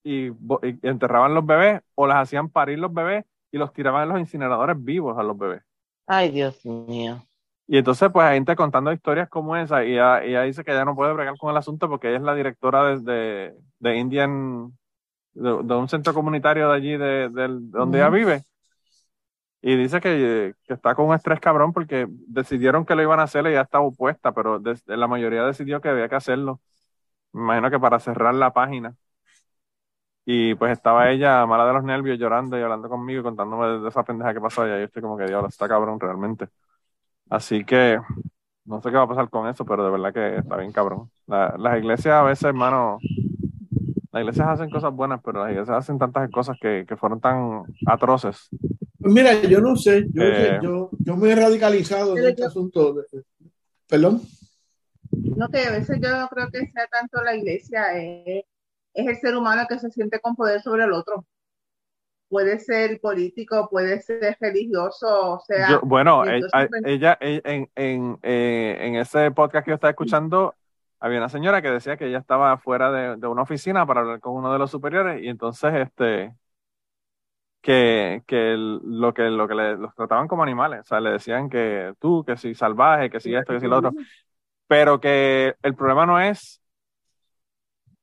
y, 0.02 0.30
bo- 0.30 0.60
y 0.62 0.78
enterraban 0.86 1.34
los 1.34 1.44
bebés 1.44 1.82
o 1.94 2.06
las 2.06 2.18
hacían 2.18 2.48
parir 2.48 2.78
los 2.78 2.92
bebés 2.94 3.24
y 3.50 3.58
los 3.58 3.72
tiraban 3.72 4.04
en 4.04 4.08
los 4.10 4.20
incineradores 4.20 4.76
vivos 4.82 5.18
a 5.18 5.22
los 5.22 5.36
bebés. 5.38 5.62
Ay, 6.06 6.30
Dios 6.32 6.64
mío. 6.64 7.24
Y 7.68 7.78
entonces, 7.78 8.10
pues, 8.12 8.24
hay 8.26 8.36
gente 8.36 8.54
contando 8.54 8.92
historias 8.92 9.28
como 9.28 9.56
esa, 9.56 9.84
y 9.84 9.92
ella, 9.94 10.22
ella 10.22 10.42
dice 10.42 10.62
que 10.64 10.70
ella 10.70 10.84
no 10.84 10.94
puede 10.94 11.12
bregar 11.12 11.36
con 11.36 11.50
el 11.50 11.56
asunto 11.56 11.88
porque 11.88 12.08
ella 12.08 12.18
es 12.18 12.22
la 12.22 12.34
directora 12.34 12.84
de, 12.84 13.00
de, 13.00 13.54
de 13.80 13.96
Indian, 13.96 14.68
de, 15.34 15.62
de 15.64 15.74
un 15.74 15.88
centro 15.88 16.14
comunitario 16.14 16.68
de 16.70 16.76
allí, 16.76 16.96
de, 16.98 17.30
donde 17.30 17.98
ella 17.98 18.10
vive. 18.10 18.44
Y 19.62 19.76
dice 19.76 20.00
que, 20.00 20.54
que 20.64 20.74
está 20.74 20.94
con 20.94 21.06
un 21.08 21.14
estrés 21.14 21.40
cabrón 21.40 21.72
porque 21.72 22.06
decidieron 22.08 22.84
que 22.86 22.94
lo 22.94 23.02
iban 23.02 23.18
a 23.20 23.24
hacer 23.24 23.44
y 23.46 23.48
ella 23.50 23.62
estaba 23.62 23.84
opuesta, 23.84 24.32
pero 24.32 24.60
la 24.86 25.08
mayoría 25.08 25.42
decidió 25.44 25.80
que 25.80 25.88
había 25.88 26.08
que 26.08 26.14
hacerlo. 26.16 26.60
Me 27.32 27.42
imagino 27.42 27.70
que 27.70 27.80
para 27.80 28.00
cerrar 28.00 28.34
la 28.34 28.52
página. 28.52 28.96
Y 30.28 30.56
pues 30.56 30.72
estaba 30.72 31.08
ella 31.10 31.46
mala 31.46 31.64
de 31.66 31.72
los 31.72 31.84
nervios, 31.84 32.18
llorando 32.18 32.58
y 32.58 32.62
hablando 32.62 32.88
conmigo 32.88 33.20
y 33.20 33.22
contándome 33.22 33.78
de, 33.78 33.88
esa 33.88 34.02
pendeja 34.02 34.34
que 34.34 34.40
pasó 34.40 34.62
allá. 34.62 34.76
Y 34.76 34.80
yo 34.80 34.84
estoy 34.86 35.00
como 35.02 35.16
que, 35.16 35.24
diablo, 35.26 35.46
está 35.48 35.68
cabrón 35.68 36.00
realmente. 36.00 36.48
Así 37.30 37.64
que 37.64 37.98
no 38.64 38.82
sé 38.82 38.90
qué 38.90 38.96
va 38.96 39.04
a 39.04 39.08
pasar 39.08 39.30
con 39.30 39.48
eso, 39.48 39.64
pero 39.64 39.84
de 39.84 39.90
verdad 39.92 40.12
que 40.12 40.38
está 40.38 40.56
bien 40.56 40.72
cabrón. 40.72 41.08
La- 41.28 41.54
las 41.56 41.78
iglesias 41.78 42.14
a 42.14 42.22
veces, 42.24 42.42
hermano, 42.44 42.98
las 44.12 44.20
iglesias 44.22 44.48
hacen 44.48 44.68
cosas 44.68 44.92
buenas, 44.92 45.20
pero 45.24 45.40
las 45.44 45.52
iglesias 45.52 45.78
hacen 45.78 45.98
tantas 45.98 46.28
cosas 46.32 46.56
que, 46.60 46.84
que 46.88 46.96
fueron 46.96 47.20
tan 47.20 47.62
atroces. 47.86 48.48
Pues 48.98 49.14
mira, 49.14 49.32
yo 49.42 49.60
no 49.60 49.76
sé, 49.76 50.06
yo, 50.12 50.22
Eh. 50.24 50.58
yo, 50.60 50.90
yo 50.98 51.16
me 51.16 51.30
he 51.30 51.36
radicalizado 51.36 52.16
en 52.18 52.24
este 52.26 52.42
yo- 52.42 52.48
asunto. 52.48 52.94
de- 52.94 53.22
Perdón. 53.88 54.20
No, 55.12 55.48
que 55.48 55.64
a 55.66 55.70
veces 55.70 56.00
yo 56.02 56.10
no 56.18 56.26
creo 56.28 56.48
que 56.50 56.66
sea 56.66 56.86
tanto 56.90 57.22
la 57.22 57.36
iglesia, 57.36 57.96
es, 57.96 58.44
es 58.96 59.06
el 59.06 59.16
ser 59.16 59.36
humano 59.36 59.62
que 59.68 59.78
se 59.78 59.90
siente 59.90 60.20
con 60.20 60.34
poder 60.34 60.60
sobre 60.62 60.84
el 60.84 60.92
otro. 60.92 61.24
Puede 62.28 62.58
ser 62.58 63.00
político, 63.00 63.68
puede 63.70 64.00
ser 64.00 64.36
religioso, 64.40 65.34
o 65.34 65.40
sea, 65.40 65.68
Yo- 65.70 65.80
bueno, 65.82 66.24
e- 66.24 66.36
entonces, 66.36 66.50
a- 66.54 66.66
pues- 66.66 66.82
ella, 66.84 67.16
e- 67.20 67.40
en, 67.44 67.70
en, 67.76 68.18
eh, 68.22 68.78
en 68.80 68.96
ese 68.96 69.30
podcast 69.30 69.64
que 69.64 69.70
yo 69.70 69.76
estaba 69.76 69.90
escuchando, 69.90 70.54
había 70.98 71.18
una 71.18 71.28
señora 71.28 71.62
que 71.62 71.70
decía 71.70 71.96
que 71.96 72.06
ella 72.06 72.18
estaba 72.18 72.58
fuera 72.58 72.90
de, 72.90 73.16
de 73.16 73.26
una 73.28 73.42
oficina 73.42 73.86
para 73.86 74.00
hablar 74.00 74.18
con 74.20 74.34
uno 74.34 74.52
de 74.52 74.58
los 74.58 74.70
superiores 74.70 75.22
y 75.22 75.28
entonces 75.28 75.72
este 75.74 76.34
que, 77.62 78.22
que 78.26 78.52
el- 78.54 78.80
lo 78.82 79.12
que 79.12 79.22
lo 79.24 79.48
que 79.48 79.54
le, 79.54 79.76
los 79.76 79.94
trataban 79.94 80.28
como 80.28 80.42
animales, 80.42 80.80
o 80.80 80.84
sea, 80.84 81.00
le 81.00 81.10
decían 81.10 81.48
que 81.48 81.94
tú, 81.98 82.24
que 82.24 82.36
si 82.36 82.54
salvaje, 82.54 83.10
que 83.10 83.20
si 83.20 83.34
esto, 83.34 83.52
que 83.52 83.60
si 83.60 83.66
lo 83.66 83.78
otro, 83.78 83.92
pero 84.66 85.00
que 85.00 85.54
el 85.62 85.74
problema 85.74 86.06
no 86.06 86.20
es 86.20 86.60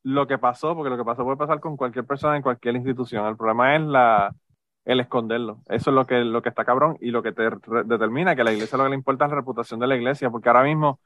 lo 0.03 0.27
que 0.27 0.37
pasó, 0.37 0.75
porque 0.75 0.89
lo 0.89 0.97
que 0.97 1.05
pasó 1.05 1.23
puede 1.23 1.37
pasar 1.37 1.59
con 1.59 1.77
cualquier 1.77 2.05
persona 2.05 2.35
en 2.35 2.43
cualquier 2.43 2.75
institución. 2.75 3.25
El 3.27 3.37
problema 3.37 3.75
es 3.75 3.81
la, 3.81 4.35
el 4.85 4.99
esconderlo. 4.99 5.61
Eso 5.67 5.91
es 5.91 5.95
lo 5.95 6.05
que, 6.05 6.23
lo 6.23 6.41
que 6.41 6.49
está 6.49 6.65
cabrón 6.65 6.97
y 7.01 7.11
lo 7.11 7.23
que 7.23 7.31
te 7.31 7.43
determina 7.85 8.35
que 8.35 8.43
la 8.43 8.53
iglesia 8.53 8.77
lo 8.77 8.85
que 8.85 8.89
le 8.91 8.95
importa 8.95 9.25
es 9.25 9.31
la 9.31 9.37
reputación 9.37 9.79
de 9.79 9.87
la 9.87 9.95
iglesia, 9.95 10.29
porque 10.29 10.49
ahora 10.49 10.63
mismo 10.63 10.99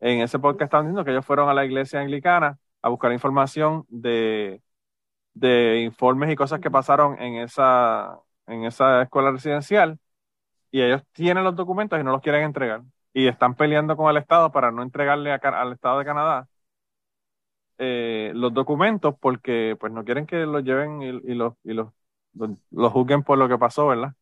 en 0.00 0.20
ese 0.20 0.38
podcast 0.38 0.64
estaban 0.64 0.86
diciendo 0.86 1.04
que 1.04 1.12
ellos 1.12 1.26
fueron 1.26 1.48
a 1.48 1.54
la 1.54 1.64
iglesia 1.64 2.00
anglicana 2.00 2.58
a 2.82 2.88
buscar 2.90 3.12
información 3.12 3.84
de, 3.88 4.62
de 5.34 5.80
informes 5.82 6.30
y 6.30 6.36
cosas 6.36 6.60
que 6.60 6.70
pasaron 6.70 7.20
en 7.20 7.36
esa, 7.36 8.20
en 8.46 8.64
esa 8.64 9.02
escuela 9.02 9.30
residencial 9.32 9.98
y 10.70 10.82
ellos 10.82 11.02
tienen 11.12 11.44
los 11.44 11.56
documentos 11.56 11.98
y 12.00 12.04
no 12.04 12.12
los 12.12 12.22
quieren 12.22 12.44
entregar. 12.44 12.82
y 13.12 13.28
están 13.28 13.54
peleando 13.54 13.96
con 13.96 14.10
el 14.10 14.18
Estado 14.18 14.52
para 14.52 14.70
no 14.72 14.82
entregarle 14.82 15.32
al 15.32 15.72
Estado 15.72 15.98
de 16.00 16.04
Canadá 16.04 16.48
eh, 17.78 18.32
los 18.34 18.52
documentos 18.54 19.14
porque 19.20 19.76
pues 19.80 19.92
no 19.92 20.04
quieren 20.04 20.26
que 20.26 20.36
los 20.46 20.64
lleven 20.64 21.02
y, 21.02 21.06
y 21.08 21.34
los 21.34 21.54
y 21.64 21.72
los, 21.74 21.88
los, 22.34 22.92
juzguen 22.92 23.22
por 23.22 23.38
lo 23.38 23.48
que 23.48 23.58
pasó, 23.58 23.86
¿verdad? 23.88 24.14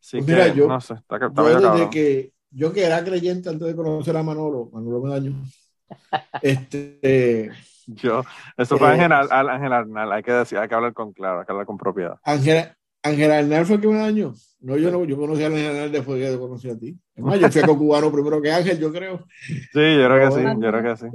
Así 0.00 0.18
Pues 0.18 0.28
mira, 0.28 0.48
que, 0.48 0.56
yo- 0.56 0.66
no 0.68 0.80
sé, 0.80 0.94
está, 0.94 1.16
está 1.16 1.42
Yo 1.42 1.44
medio 1.44 1.60
desde 1.60 1.90
que, 1.90 2.32
yo 2.50 2.72
que 2.72 2.84
era 2.84 3.04
creyente 3.04 3.48
antes 3.48 3.66
de 3.68 3.74
conocer 3.76 4.16
a 4.16 4.22
Manolo, 4.22 4.70
Manolo 4.72 5.00
Medaño, 5.02 5.32
este, 6.42 7.50
Yo, 7.86 8.24
eso 8.56 8.78
fue 8.78 8.88
Eh, 8.88 8.92
Ángel, 8.92 9.12
Al- 9.12 9.48
Ángel 9.50 9.72
Arnal, 9.72 10.12
hay 10.12 10.22
que 10.22 10.32
decir, 10.32 10.58
hay 10.58 10.68
que 10.68 10.74
hablar 10.74 10.94
con 10.94 11.12
claro, 11.12 11.40
hay 11.40 11.46
que 11.46 11.52
hablar 11.52 11.66
con 11.66 11.76
propiedad. 11.76 12.18
Ángela, 12.22 12.76
Ángela 13.02 13.38
Arnal 13.38 13.66
fue 13.66 13.76
el 13.76 13.82
que 13.82 13.88
me 13.88 13.96
dañó. 13.98 14.34
No, 14.60 14.76
yo 14.78 14.90
no, 14.90 15.04
yo 15.04 15.16
conocí 15.18 15.42
a 15.42 15.46
Ángela 15.48 15.68
Arnal 15.70 15.92
después 15.92 16.18
que 16.18 16.38
conocí 16.38 16.70
a 16.70 16.78
ti. 16.78 16.98
Es 17.14 17.22
más, 17.22 17.38
yo 17.38 17.50
fui 17.50 17.60
a 17.60 17.66
cubano 17.66 18.10
primero 18.10 18.40
que 18.40 18.50
Ángel, 18.50 18.78
yo 18.78 18.90
creo. 18.92 19.26
Sí, 19.72 19.80
yo 19.98 20.06
creo 20.08 20.30
que 20.30 20.30
sí, 20.30 20.60
yo 20.60 20.70
creo 20.70 20.82
que 20.82 20.96
sí. 20.96 21.06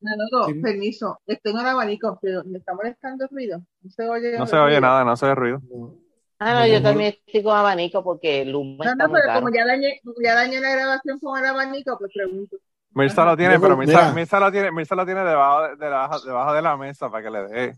Manolo, 0.00 0.46
Sí. 0.46 0.54
permiso, 0.54 1.20
estoy 1.26 1.52
en 1.52 1.58
el 1.58 1.66
abanico, 1.66 2.18
pero 2.22 2.42
me 2.44 2.58
está 2.58 2.74
molestando 2.74 3.24
el 3.24 3.30
ruido. 3.30 3.62
No 3.82 3.90
se 3.90 4.08
oye. 4.08 4.38
No 4.38 4.46
se 4.46 4.56
oye 4.56 4.66
ruido. 4.76 4.80
nada, 4.80 5.04
no 5.04 5.16
se 5.16 5.26
oye 5.26 5.34
ruido. 5.34 5.60
No. 5.70 5.94
Ah, 6.38 6.54
no, 6.54 6.60
No, 6.60 6.66
yo 6.68 6.82
también 6.82 7.14
estoy 7.26 7.42
con 7.42 7.54
abanico 7.56 8.02
porque 8.02 8.40
el 8.42 8.54
humo 8.54 8.82
No, 8.82 8.90
está 8.90 9.06
no, 9.06 9.12
pero 9.12 9.26
caro. 9.26 9.40
como 9.40 9.54
ya 9.54 9.66
dañé, 9.66 10.00
como 10.02 10.16
ya 10.24 10.34
dañé 10.34 10.58
la 10.58 10.70
grabación 10.74 11.18
con 11.18 11.38
el 11.38 11.44
abanico, 11.44 11.98
pues 11.98 12.10
pregunto. 12.14 12.56
Mirza 12.92 13.24
lo 13.26 13.36
tiene, 13.36 13.60
pero 13.60 13.76
Mirza. 13.76 14.12
Mirza 14.14 14.40
lo 14.40 14.50
tiene, 14.50 14.72
Mirza 14.72 14.94
lo 14.94 15.04
tiene 15.04 15.20
debajo 15.22 15.62
de, 15.68 15.76
debajo, 15.76 16.20
debajo 16.20 16.52
de 16.54 16.62
la 16.62 16.76
mesa 16.78 17.10
para 17.10 17.22
que 17.22 17.30
le 17.30 17.42
dé 17.48 17.72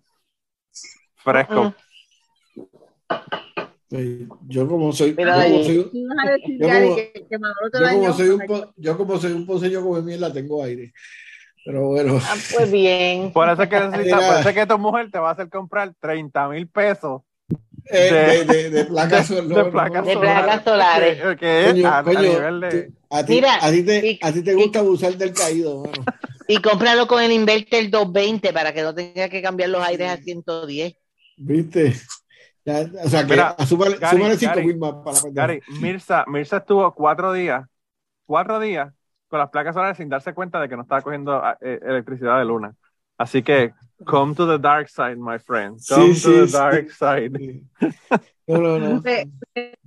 fresco. 1.17 1.75
Pues, 3.89 4.21
yo 4.49 4.67
como 4.69 4.91
soy, 4.93 5.11
yo 5.15 5.17
como 5.17 5.65
soy, 5.65 5.93
Yo 6.59 8.39
como- 8.39 8.55
un, 8.63 8.73
yo 8.77 8.97
como 8.97 9.19
soy 9.19 9.33
un 9.33 9.45
poseño 9.47 9.83
como 9.83 10.01
mierda, 10.01 10.33
tengo 10.33 10.63
aire. 10.65 10.93
Pero 11.65 11.87
bueno, 11.89 12.19
Ah, 12.25 12.37
pues 12.49 12.71
bien. 12.71 13.33
Por 13.33 13.49
eso 13.49 13.63
es 13.63 13.69
que 13.69 13.81
necesita, 13.81 14.25
por 14.25 14.37
eso 14.37 14.49
es 14.49 14.55
que 14.55 14.67
tu 14.67 14.79
mujer 14.79 15.11
te 15.11 15.19
va 15.19 15.31
a 15.31 15.33
hacer 15.33 15.49
comprar 15.51 15.93
30 16.01 16.49
mil 16.49 16.69
pesos 16.69 17.23
eh, 17.91 18.15
de- 18.15 18.45
de, 18.45 18.45
de, 18.45 18.71
de 18.71 18.85
placas 18.85 19.27
de, 19.29 19.37
sol- 19.37 19.49
no, 19.49 19.65
de 19.65 19.71
placas 19.71 20.05
no. 20.05 20.11
De 20.11 20.19
placas 20.19 20.65
solares. 20.65 21.19
Que, 21.23 21.37
que 21.37 21.65
Coño, 21.65 21.87
a, 21.87 21.99
a 21.99 22.03
coño, 22.05 22.23
nivel 22.23 22.61
de. 22.61 22.93
a 23.11 23.25
ti, 23.27 23.35
Mira, 23.35 23.57
a 23.59 23.71
ti 23.71 23.83
te, 23.85 23.97
y- 24.07 24.19
a 24.21 24.33
ti 24.33 24.43
te 24.43 24.55
gusta 24.55 24.81
abusar 24.81 25.17
del 25.17 25.35
caído, 25.35 25.71
mano. 25.85 26.09
Y 26.47 26.61
cómpralo 26.63 27.07
con 27.09 27.23
el 27.23 27.33
inverter 27.33 27.91
220 27.91 28.53
para 28.53 28.73
que 28.73 28.83
no 28.83 28.95
tenga 28.95 29.29
que 29.29 29.43
cambiar 29.43 29.71
los 29.71 29.83
aires 29.83 30.09
a 30.11 30.17
110. 30.19 30.95
¿Viste? 31.37 31.95
Ya, 32.65 32.91
o 33.05 33.09
sea, 33.09 33.27
que 33.27 33.35
Mira, 33.35 33.57
súmale, 33.67 33.99
Gary, 33.99 34.07
súmale 34.07 34.37
cinco 34.39 34.61
Gary, 34.61 34.67
mil 34.67 34.79
más 34.79 34.95
para. 35.05 35.21
Gary, 35.35 35.63
Mirza, 35.67 36.25
Mirza 36.29 36.59
estuvo 36.59 36.95
cuatro 36.95 37.33
días, 37.33 37.65
cuatro 38.27 38.61
días 38.61 38.93
con 39.33 39.39
las 39.39 39.49
placas 39.49 39.75
solares 39.75 39.97
sin 39.97 40.11
darse 40.11 40.35
cuenta 40.35 40.61
de 40.61 40.69
que 40.69 40.77
no 40.77 40.83
estaba 40.83 41.01
cogiendo 41.01 41.33
ah, 41.33 41.57
eh, 41.63 41.81
electricidad 41.83 42.39
de 42.39 42.45
luna. 42.45 42.75
Así 43.17 43.43
que, 43.43 43.73
come 44.05 44.35
to 44.35 44.47
the 44.47 44.59
dark 44.59 44.91
side, 44.91 45.17
my 45.17 45.39
friend. 45.39 45.79
Come 45.89 46.13
Sí, 46.15 46.21
to 46.23 46.29
sí, 46.29 46.41
the 46.41 46.47
sí. 46.49 46.53
dark 46.53 46.91
side. 46.91 47.33
Sí. 47.39 47.67
No, 48.47 48.59
no, 48.59 48.79
no. 48.79 49.03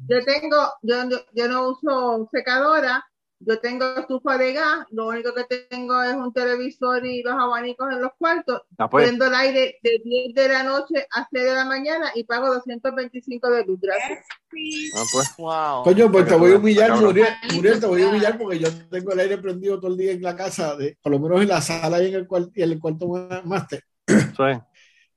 Yo 0.08 0.26
tengo, 0.26 0.58
yo, 0.82 1.10
yo, 1.10 1.18
yo 1.34 1.48
no 1.48 1.70
uso 1.70 2.28
secadora, 2.32 3.04
yo 3.48 3.60
tengo 3.60 3.86
estufa 3.98 4.38
de 4.38 4.54
gas, 4.54 4.86
lo 4.92 5.08
único 5.08 5.34
que 5.34 5.44
tengo 5.70 6.02
es 6.02 6.16
un 6.16 6.34
televisor 6.34 7.06
y 7.06 7.22
los 7.22 7.34
abanicos 7.34 7.92
en 7.92 8.02
los 8.02 8.12
cuartos. 8.18 8.62
Ah, 8.78 8.90
pues, 8.90 9.06
Prendo 9.08 9.26
el 9.28 9.36
aire 9.36 9.78
de 9.84 10.02
10 10.04 10.34
de 10.34 10.48
la 10.50 10.64
noche 10.64 11.06
a 11.16 11.28
6 11.32 11.44
de 11.46 11.54
la 11.54 11.66
mañana 11.66 12.12
y 12.16 12.24
pago 12.24 12.48
225 12.54 13.50
de 13.52 13.66
luz. 13.66 13.80
Gracias. 13.82 14.20
ah, 14.96 15.04
pues. 15.12 15.28
Wow. 15.38 15.84
Coño, 15.84 16.12
pues 16.12 16.28
te 16.28 16.36
voy 16.36 16.54
a 16.54 16.58
humillar. 16.58 16.92
Muriel, 17.00 17.28
Muriel, 17.54 17.80
te 17.80 17.86
voy 17.86 18.02
a 18.02 18.08
humillar 18.10 18.38
porque 18.38 18.60
yo 18.60 18.68
tengo 18.90 19.12
el 19.14 19.20
aire 19.20 19.38
prendido 19.38 19.80
todo 19.80 19.92
el 19.92 19.98
día 19.98 20.12
en 20.14 20.22
la 20.22 20.36
casa, 20.36 20.76
de, 20.76 20.98
por 21.02 21.12
lo 21.12 21.20
menos 21.20 21.42
en 21.42 21.48
la 21.48 21.62
sala 21.62 22.02
y 22.02 22.08
en 22.08 22.16
el, 22.16 22.28
cual- 22.28 22.52
y 22.56 22.64
en 22.64 22.72
el 22.72 22.80
cuarto 22.80 23.08
máster. 23.46 23.84
Sí, 24.08 24.44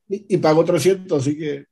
Y, 0.08 0.34
y 0.34 0.38
pago 0.38 0.64
300, 0.64 1.20
así 1.22 1.36
que... 1.38 1.64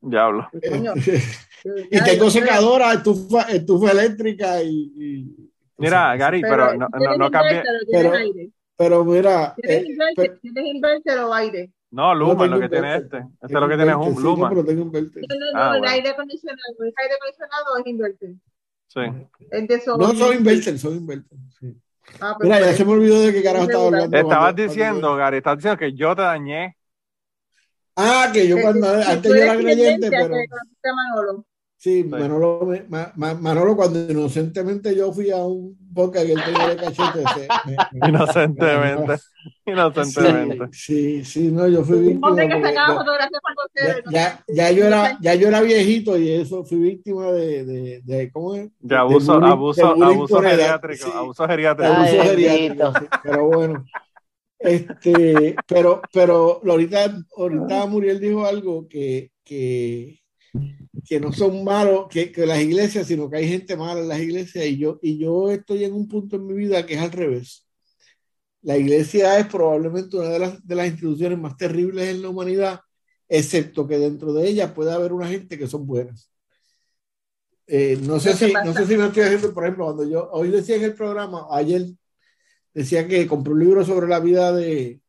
diablo. 0.00 0.48
Coño. 0.70 0.92
y 1.90 2.00
tengo 2.04 2.28
secadora, 2.30 2.92
estufa, 2.92 3.42
estufa 3.44 3.90
eléctrica 3.92 4.62
y... 4.62 4.92
y- 4.96 5.50
Mira, 5.78 6.16
Gary, 6.16 6.40
pero, 6.42 6.74
no, 6.74 6.88
no, 6.88 7.16
no 7.16 7.30
cambie. 7.30 7.62
Pero-. 7.90 8.12
Pero 8.76 9.04
mira, 9.04 9.54
¿Tienes 9.56 9.82
eh, 9.84 9.86
inverter? 9.90 10.14
pero- 10.16 10.38
¿Tienes 10.40 10.64
inverter 10.74 11.18
o 11.20 11.34
aire? 11.34 11.70
No, 11.90 12.12
Luma, 12.14 12.42
tengo 12.44 12.56
lo 12.56 12.60
que 12.60 12.68
tiene 12.68 12.96
este. 12.96 13.18
Este 13.18 13.46
es 13.46 13.52
lo 13.52 13.68
que 13.68 13.76
tiene 13.76 13.90
es 13.92 13.96
un 13.96 14.16
sí, 14.16 14.22
Luma. 14.22 14.48
no, 14.48 14.54
pero 14.54 14.64
tengo 14.66 14.82
inverter. 14.82 15.22
No, 15.28 15.36
no, 15.36 15.52
no, 15.52 15.58
Ah, 15.60 15.74
el 15.74 15.78
bueno. 15.80 15.92
aire 15.94 16.08
acondicionado. 16.10 16.58
¿Es 16.84 16.94
aire 16.96 17.14
acondicionado 17.14 17.64
o 17.72 17.78
es 17.78 17.86
inverter? 17.86 18.30
Sí. 18.88 19.00
Es 19.50 19.68
de 19.68 19.82
No, 19.96 20.12
soy 20.14 20.36
inverter, 20.36 20.78
soy 20.78 20.94
inverter. 20.96 21.38
sí. 21.60 21.76
Ah, 22.20 22.34
pues 22.36 22.48
Mira, 22.48 22.60
ya 22.60 22.66
por 22.66 22.74
se 22.74 22.84
me 22.84 22.92
olvidó 22.92 23.20
de 23.22 23.32
qué 23.32 23.42
carajo 23.42 23.64
estaba 23.64 23.86
hablando. 23.86 24.16
Estabas 24.16 24.38
cuando- 24.54 24.62
diciendo, 24.62 25.00
cuando- 25.00 25.16
Gary, 25.16 25.36
estabas 25.38 25.58
diciendo 25.58 25.78
que 25.78 25.92
yo 25.94 26.16
te 26.16 26.22
dañé. 26.22 26.76
Ah, 27.96 28.30
que 28.32 28.48
yo 28.48 28.56
cuando 28.60 28.92
Eh, 28.92 29.00
eh, 29.00 29.04
antes 29.08 29.30
yo 29.32 29.36
era 29.36 29.56
creyente, 29.56 30.10
pero 30.10 30.34
sí, 31.84 32.02
Manolo, 32.04 32.64
me- 32.66 32.84
Ma- 32.88 33.12
Ma- 33.16 33.34
Manolo, 33.34 33.76
cuando 33.76 34.10
inocentemente 34.10 34.96
yo 34.96 35.12
fui 35.12 35.30
a 35.30 35.36
un 35.44 35.76
podcast 35.94 36.24
que 36.26 36.32
él 36.32 36.40
tenía 36.44 36.68
de 36.68 36.76
cachete, 36.76 37.22
se- 37.34 37.48
me- 37.66 37.76
me- 38.00 38.08
Inocentemente. 38.08 39.14
Inocentemente. 39.66 40.68
Sí, 40.72 41.22
sí, 41.22 41.24
sí, 41.24 41.52
no, 41.52 41.68
yo 41.68 41.84
fui 41.84 41.98
víctima. 42.00 42.28
que 43.74 44.10
ya- 44.10 44.42
ya, 44.48 44.70
yo 44.70 44.84
era, 44.86 45.18
ya 45.20 45.34
yo 45.34 45.48
era 45.48 45.60
viejito 45.60 46.16
y 46.16 46.30
eso 46.30 46.64
fui 46.64 46.78
víctima 46.78 47.30
de, 47.32 47.64
de, 47.64 48.00
de 48.02 48.30
¿cómo 48.32 48.54
es? 48.54 48.70
De 48.80 48.96
abuso, 48.96 49.38
bullying- 49.38 49.50
abuso, 49.52 49.94
de 49.94 50.04
abuso 50.04 50.40
geriátrico. 50.40 51.04
sí. 51.06 51.12
Abuso 51.14 51.46
geriátrico. 51.46 51.92
abuso 51.92 52.22
geriátrico, 52.22 52.92
pero 53.22 53.44
bueno. 53.46 53.84
Este, 54.58 55.54
pero, 55.68 56.00
pero 56.12 56.60
ahorita, 56.66 57.14
ahorita 57.36 57.84
Muriel 57.86 58.18
dijo 58.18 58.46
algo 58.46 58.88
que, 58.88 59.30
que, 59.44 60.18
que 61.06 61.18
no 61.20 61.32
son 61.32 61.64
malos, 61.64 62.06
que, 62.08 62.30
que 62.30 62.46
las 62.46 62.60
iglesias, 62.60 63.06
sino 63.06 63.28
que 63.30 63.38
hay 63.38 63.48
gente 63.48 63.76
mala 63.76 64.00
en 64.00 64.08
las 64.08 64.20
iglesias, 64.20 64.66
y 64.66 64.78
yo, 64.78 64.98
y 65.02 65.18
yo 65.18 65.50
estoy 65.50 65.84
en 65.84 65.94
un 65.94 66.08
punto 66.08 66.36
en 66.36 66.46
mi 66.46 66.54
vida 66.54 66.84
que 66.86 66.94
es 66.94 67.00
al 67.00 67.12
revés. 67.12 67.66
La 68.62 68.76
iglesia 68.78 69.38
es 69.38 69.46
probablemente 69.46 70.16
una 70.16 70.28
de 70.28 70.38
las, 70.38 70.66
de 70.66 70.74
las 70.74 70.86
instituciones 70.86 71.38
más 71.38 71.56
terribles 71.56 72.08
en 72.08 72.22
la 72.22 72.28
humanidad, 72.28 72.80
excepto 73.28 73.86
que 73.86 73.98
dentro 73.98 74.32
de 74.32 74.48
ella 74.48 74.72
puede 74.72 74.92
haber 74.92 75.12
una 75.12 75.28
gente 75.28 75.58
que 75.58 75.66
son 75.66 75.86
buenas. 75.86 76.30
Eh, 77.66 77.98
no, 78.02 78.20
sé 78.20 78.34
si, 78.34 78.52
pasa- 78.52 78.64
no 78.64 78.74
sé 78.74 78.86
si 78.86 78.96
me 78.96 79.06
estoy 79.06 79.22
haciendo, 79.22 79.54
por 79.54 79.64
ejemplo, 79.64 79.84
cuando 79.86 80.08
yo 80.08 80.30
hoy 80.32 80.50
decía 80.50 80.76
en 80.76 80.84
el 80.84 80.94
programa, 80.94 81.46
ayer 81.50 81.86
decía 82.74 83.08
que 83.08 83.26
compré 83.26 83.52
un 83.52 83.60
libro 83.60 83.84
sobre 83.84 84.06
la 84.06 84.20
vida 84.20 84.52
de, 84.52 85.00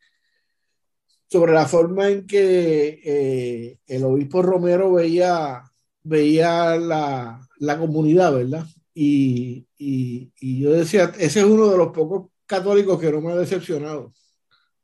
sobre 1.27 1.51
la 1.53 1.65
forma 1.65 2.09
en 2.09 2.25
que 2.25 3.01
eh, 3.03 3.79
el 3.87 4.03
obispo 4.05 4.41
Romero 4.41 4.93
veía, 4.93 5.63
veía 6.05 6.77
la, 6.77 7.39
la 7.59 7.77
comunidad, 7.77 8.33
¿verdad? 8.33 8.65
Y, 8.93 9.67
y, 9.77 10.31
y 10.39 10.61
yo 10.61 10.71
decía, 10.71 11.11
ese 11.19 11.39
es 11.41 11.45
uno 11.45 11.67
de 11.67 11.77
los 11.77 11.89
pocos 11.89 12.27
católicos 12.45 12.99
que 12.99 13.11
no 13.11 13.19
me 13.21 13.33
ha 13.33 13.35
decepcionado. 13.35 14.13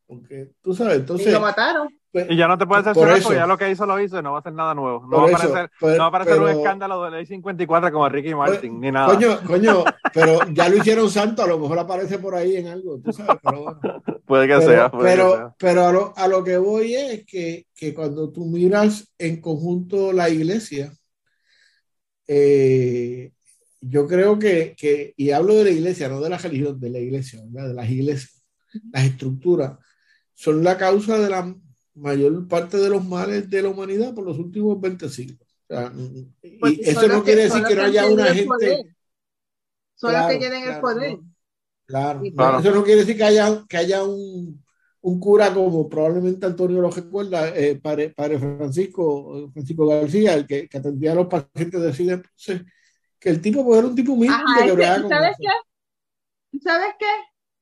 Porque 0.06 0.52
tú 0.62 0.74
sabes, 0.74 0.96
Y 0.98 1.00
entonces... 1.00 1.32
lo 1.32 1.40
mataron. 1.40 1.88
pues, 2.12 2.28
Y 2.30 2.36
ya 2.36 2.46
no 2.50 2.58
te 2.58 2.66
puedes 2.66 2.84
Por 2.84 2.90
decepcionar 2.94 3.18
eso. 3.18 3.24
porque 3.30 3.40
ya 3.40 3.48
lo 3.48 3.58
que 3.58 3.72
hizo 3.72 3.86
lo 3.86 3.98
hizo 4.02 4.20
y 4.20 4.22
no 4.22 4.32
va 4.32 4.38
a 4.38 4.40
hacer 4.42 4.52
nada 4.54 4.74
nuevo. 4.76 5.04
No 5.04 5.10
Por 5.10 5.20
va 5.20 5.24
a 5.24 5.28
eso, 5.30 5.38
aparecer, 5.48 5.72
pero- 5.80 5.92
no 5.94 5.98
va 6.00 6.04
a 6.04 6.08
aparecer 6.10 6.34
un 6.40 6.46
pero- 6.48 6.58
escándalo 6.60 7.04
de 7.06 7.12
ley 7.12 7.26
54 7.26 7.92
como 7.94 8.10
Ricky 8.10 8.36
Martin, 8.36 8.82
ni 8.82 8.92
nada. 8.92 9.14
Coño, 9.16 9.40
coño, 9.48 9.84
pero 10.14 10.40
ya 10.52 10.68
lo 10.68 10.76
hicieron 10.76 11.10
santo, 11.10 11.44
a 11.44 11.48
lo 11.48 11.58
mejor 11.60 11.80
aparece 11.80 12.18
por 12.20 12.36
ahí 12.36 12.58
en 12.58 12.68
algo, 12.68 13.00
tú 13.00 13.14
sabes, 13.14 13.38
pero 13.42 13.62
bueno. 13.64 13.80
puede 14.26 14.48
que 14.48 14.56
pero, 14.56 14.70
sea. 14.70 14.92
puede 14.92 15.10
que 15.12 15.16
pero, 15.16 15.36
sea. 15.38 15.56
pero 15.58 15.86
a, 15.88 15.92
lo, 15.94 16.14
a 16.18 16.28
lo 16.28 16.44
que 16.44 16.58
voy 16.58 16.94
es 16.96 17.26
que, 17.26 17.68
que 17.74 17.94
cuando 17.94 18.30
tú 18.30 18.44
miras 18.48 19.10
en 19.18 19.40
conjunto 19.40 20.12
la 20.12 20.28
iglesia, 20.30 20.92
eh, 22.34 23.34
yo 23.82 24.08
creo 24.08 24.40
que, 24.40 24.74
que, 24.78 25.14
y 25.18 25.32
hablo 25.32 25.54
de 25.56 25.66
la 25.66 25.70
iglesia, 25.72 26.08
no 26.08 26.22
de 26.22 26.30
la 26.30 26.38
religión, 26.38 26.80
de 26.80 26.90
la 26.90 27.00
iglesia, 27.00 27.42
¿verdad? 27.46 27.68
de 27.68 27.74
las 27.74 27.90
iglesias, 27.90 28.42
las 28.94 29.04
estructuras, 29.04 29.78
son 30.34 30.64
la 30.64 30.78
causa 30.78 31.20
de 31.20 31.30
la 31.30 31.54
mayor 31.94 32.48
parte 32.48 32.78
de 32.78 32.88
los 32.88 33.04
males 33.04 33.50
de 33.50 33.62
la 33.62 33.70
humanidad 33.70 34.14
por 34.14 34.24
los 34.24 34.40
últimos 34.40 34.80
20 34.80 35.10
siglos. 35.10 35.40
O 35.42 35.74
sea, 35.74 35.92
y 36.42 36.58
Porque 36.58 36.80
eso 36.82 37.08
no 37.10 37.22
quiere 37.22 37.44
decir 37.44 37.64
que 37.64 37.76
no 37.76 37.82
haya 37.82 38.06
una 38.06 38.26
gente... 38.28 38.46
poder. 38.46 38.86
Claro, 40.00 40.30
que 40.30 40.38
tienen 40.38 40.72
el 40.72 40.80
poder. 40.80 41.12
no. 41.18 41.34
Claro, 41.86 42.22
no, 42.34 42.60
eso 42.60 42.72
no 42.72 42.84
quiere 42.86 43.02
decir 43.02 43.18
que 43.18 43.24
haya, 43.26 43.66
que 43.68 43.76
haya 43.76 44.04
un, 44.06 44.61
un 45.02 45.20
cura 45.20 45.54
como 45.54 45.90
probablemente 45.90 46.46
Antonio 46.46 46.82
lo 46.82 46.92
recuerda, 46.92 47.50
eh, 47.58 47.76
padre, 47.82 48.12
padre 48.12 48.38
Francisco, 48.40 49.50
Francisco 49.52 49.88
García, 49.88 50.34
el 50.36 50.46
que, 50.46 50.68
que 50.70 50.78
atendía 50.78 51.12
a 51.14 51.16
los 51.16 51.28
pacientes 51.28 51.82
de 51.82 51.94
SIDA. 51.94 52.14
Entonces, 52.16 52.62
que 53.20 53.30
el 53.30 53.42
tipo 53.42 53.64
pues, 53.66 53.80
era 53.80 53.88
un 53.88 53.96
tipo 53.96 54.14
humilde 54.14 54.36
Ajá, 54.36 54.46
que 54.58 54.64
ese- 54.66 54.74
bregaba 54.74 54.96
¿tú 54.98 55.02
con 55.04 55.10
sabes 55.12 55.36
qué? 55.40 55.48
¿Tú 56.52 56.60
sabes 56.64 56.96
qué? 57.00 57.06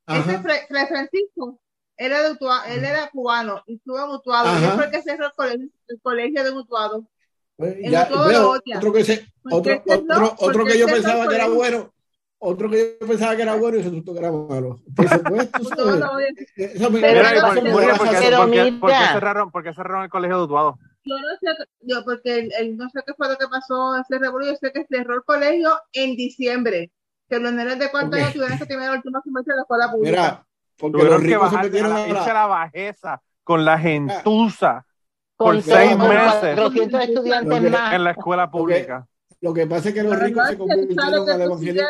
Ese 0.07 0.31
Ajá. 0.31 0.41
Fray 0.41 0.59
Fray 0.67 0.87
Francisco 0.87 1.59
era 1.97 2.23
de 2.23 2.31
Utua- 2.31 2.63
él 2.67 2.83
era 2.83 3.09
cubano 3.09 3.61
y 3.67 3.75
estuvo 3.75 3.99
en 4.03 4.09
Utuado. 4.09 4.47
Y 4.47 4.55
Ajá. 4.55 4.65
él 4.67 4.71
fue 4.73 4.85
el 4.85 4.91
que 4.91 5.01
cerró 5.03 5.25
el 5.27 5.31
colegio, 5.33 5.69
el 5.87 6.01
colegio 6.01 6.43
de 6.43 6.51
Utuado. 6.51 7.07
Pues, 7.55 7.75
ya, 7.83 8.05
veo, 8.05 8.51
otro 8.77 8.93
que, 8.93 9.03
se, 9.03 9.27
otro, 9.43 9.73
ese 9.73 10.01
no, 10.03 10.13
otro, 10.15 10.35
otro 10.39 10.65
que 10.65 10.79
yo 10.79 10.85
ese 10.85 10.93
pensaba 10.95 11.27
que 11.27 11.35
era 11.35 11.49
bueno, 11.49 11.93
otro 12.39 12.69
que 12.69 12.97
yo 12.99 13.07
pensaba 13.07 13.35
que 13.35 13.41
era 13.41 13.55
bueno 13.55 13.77
y 13.77 13.81
resultó 13.81 14.13
que 14.13 14.19
era 14.19 14.31
malo. 14.31 14.79
Entonces, 14.87 15.21
pues, 15.27 15.51
tú 15.51 15.63
sabes, 15.65 16.35
eso 16.55 16.89
me- 16.91 17.01
Pero 17.01 17.21
eso 17.21 17.45
por- 17.47 17.63
me 17.63 17.71
por 17.71 17.81
qué- 17.81 17.87
da 17.87 17.97
por 17.97 18.07
qué- 18.09 18.13
razón. 18.13 18.23
pero 18.23 18.37
por 18.37 18.51
qué- 18.51 18.71
por 18.79 18.89
qué 18.89 18.95
mira. 18.97 19.13
cerraron, 19.13 19.51
por 19.51 19.63
qué 19.63 19.73
cerraron 19.73 20.03
el 20.03 20.09
colegio 20.09 20.37
de 20.37 20.43
Utuado? 20.43 20.79
Yo 21.03 21.15
no 21.17 21.27
sé, 21.41 21.65
yo 21.81 22.03
porque 22.05 22.39
el, 22.39 22.51
el- 22.59 22.77
no 22.77 22.89
sé 22.89 23.01
qué 23.05 23.13
fue 23.15 23.27
lo 23.29 23.37
que 23.37 23.47
pasó 23.47 23.95
ese 23.97 24.19
revolución, 24.19 24.55
yo 24.55 24.59
sé 24.67 24.71
que 24.73 24.85
cerró 24.89 25.15
el 25.15 25.23
colegio 25.23 25.71
en 25.93 26.15
diciembre, 26.15 26.91
que 27.29 27.39
los 27.39 27.51
nenes 27.53 27.77
de 27.79 27.89
cuarto 27.91 28.09
Ok. 28.15 28.23
año 28.23 28.31
tuvieron 28.33 28.57
que 28.57 28.65
terminar 28.65 28.91
el 28.91 28.97
último 28.97 29.21
semestre 29.23 29.53
de 29.53 29.55
la 29.57 29.61
escuela 29.63 29.91
pública. 29.91 30.11
Mira, 30.11 30.45
porque 30.77 30.91
Tuvieron 30.93 31.11
los 31.13 31.21
que 31.21 31.27
ricos 31.27 31.49
se 31.49 31.55
bajar 31.55 31.71
la, 31.71 32.07
la... 32.25 32.33
la 32.33 32.45
bajeza 32.47 33.21
con 33.43 33.65
la 33.65 33.77
gentuza 33.79 34.85
por 35.35 35.55
Con 35.55 35.63
seis 35.63 35.97
meses 35.97 36.55
400 36.55 37.01
estudiantes 37.01 37.71
más. 37.71 37.93
en 37.93 38.03
la 38.03 38.11
escuela 38.11 38.49
pública. 38.51 39.07
Lo 39.41 39.53
que 39.53 39.67
pasa 39.67 39.89
es 39.89 39.95
que 39.95 40.03
los 40.03 40.13
Pero 40.13 40.25
ricos 40.25 40.43
no 40.43 40.49
se 40.49 40.57
convirtieron 40.57 41.25
que 41.25 41.31
al 41.31 41.41
evangelio, 41.41 41.83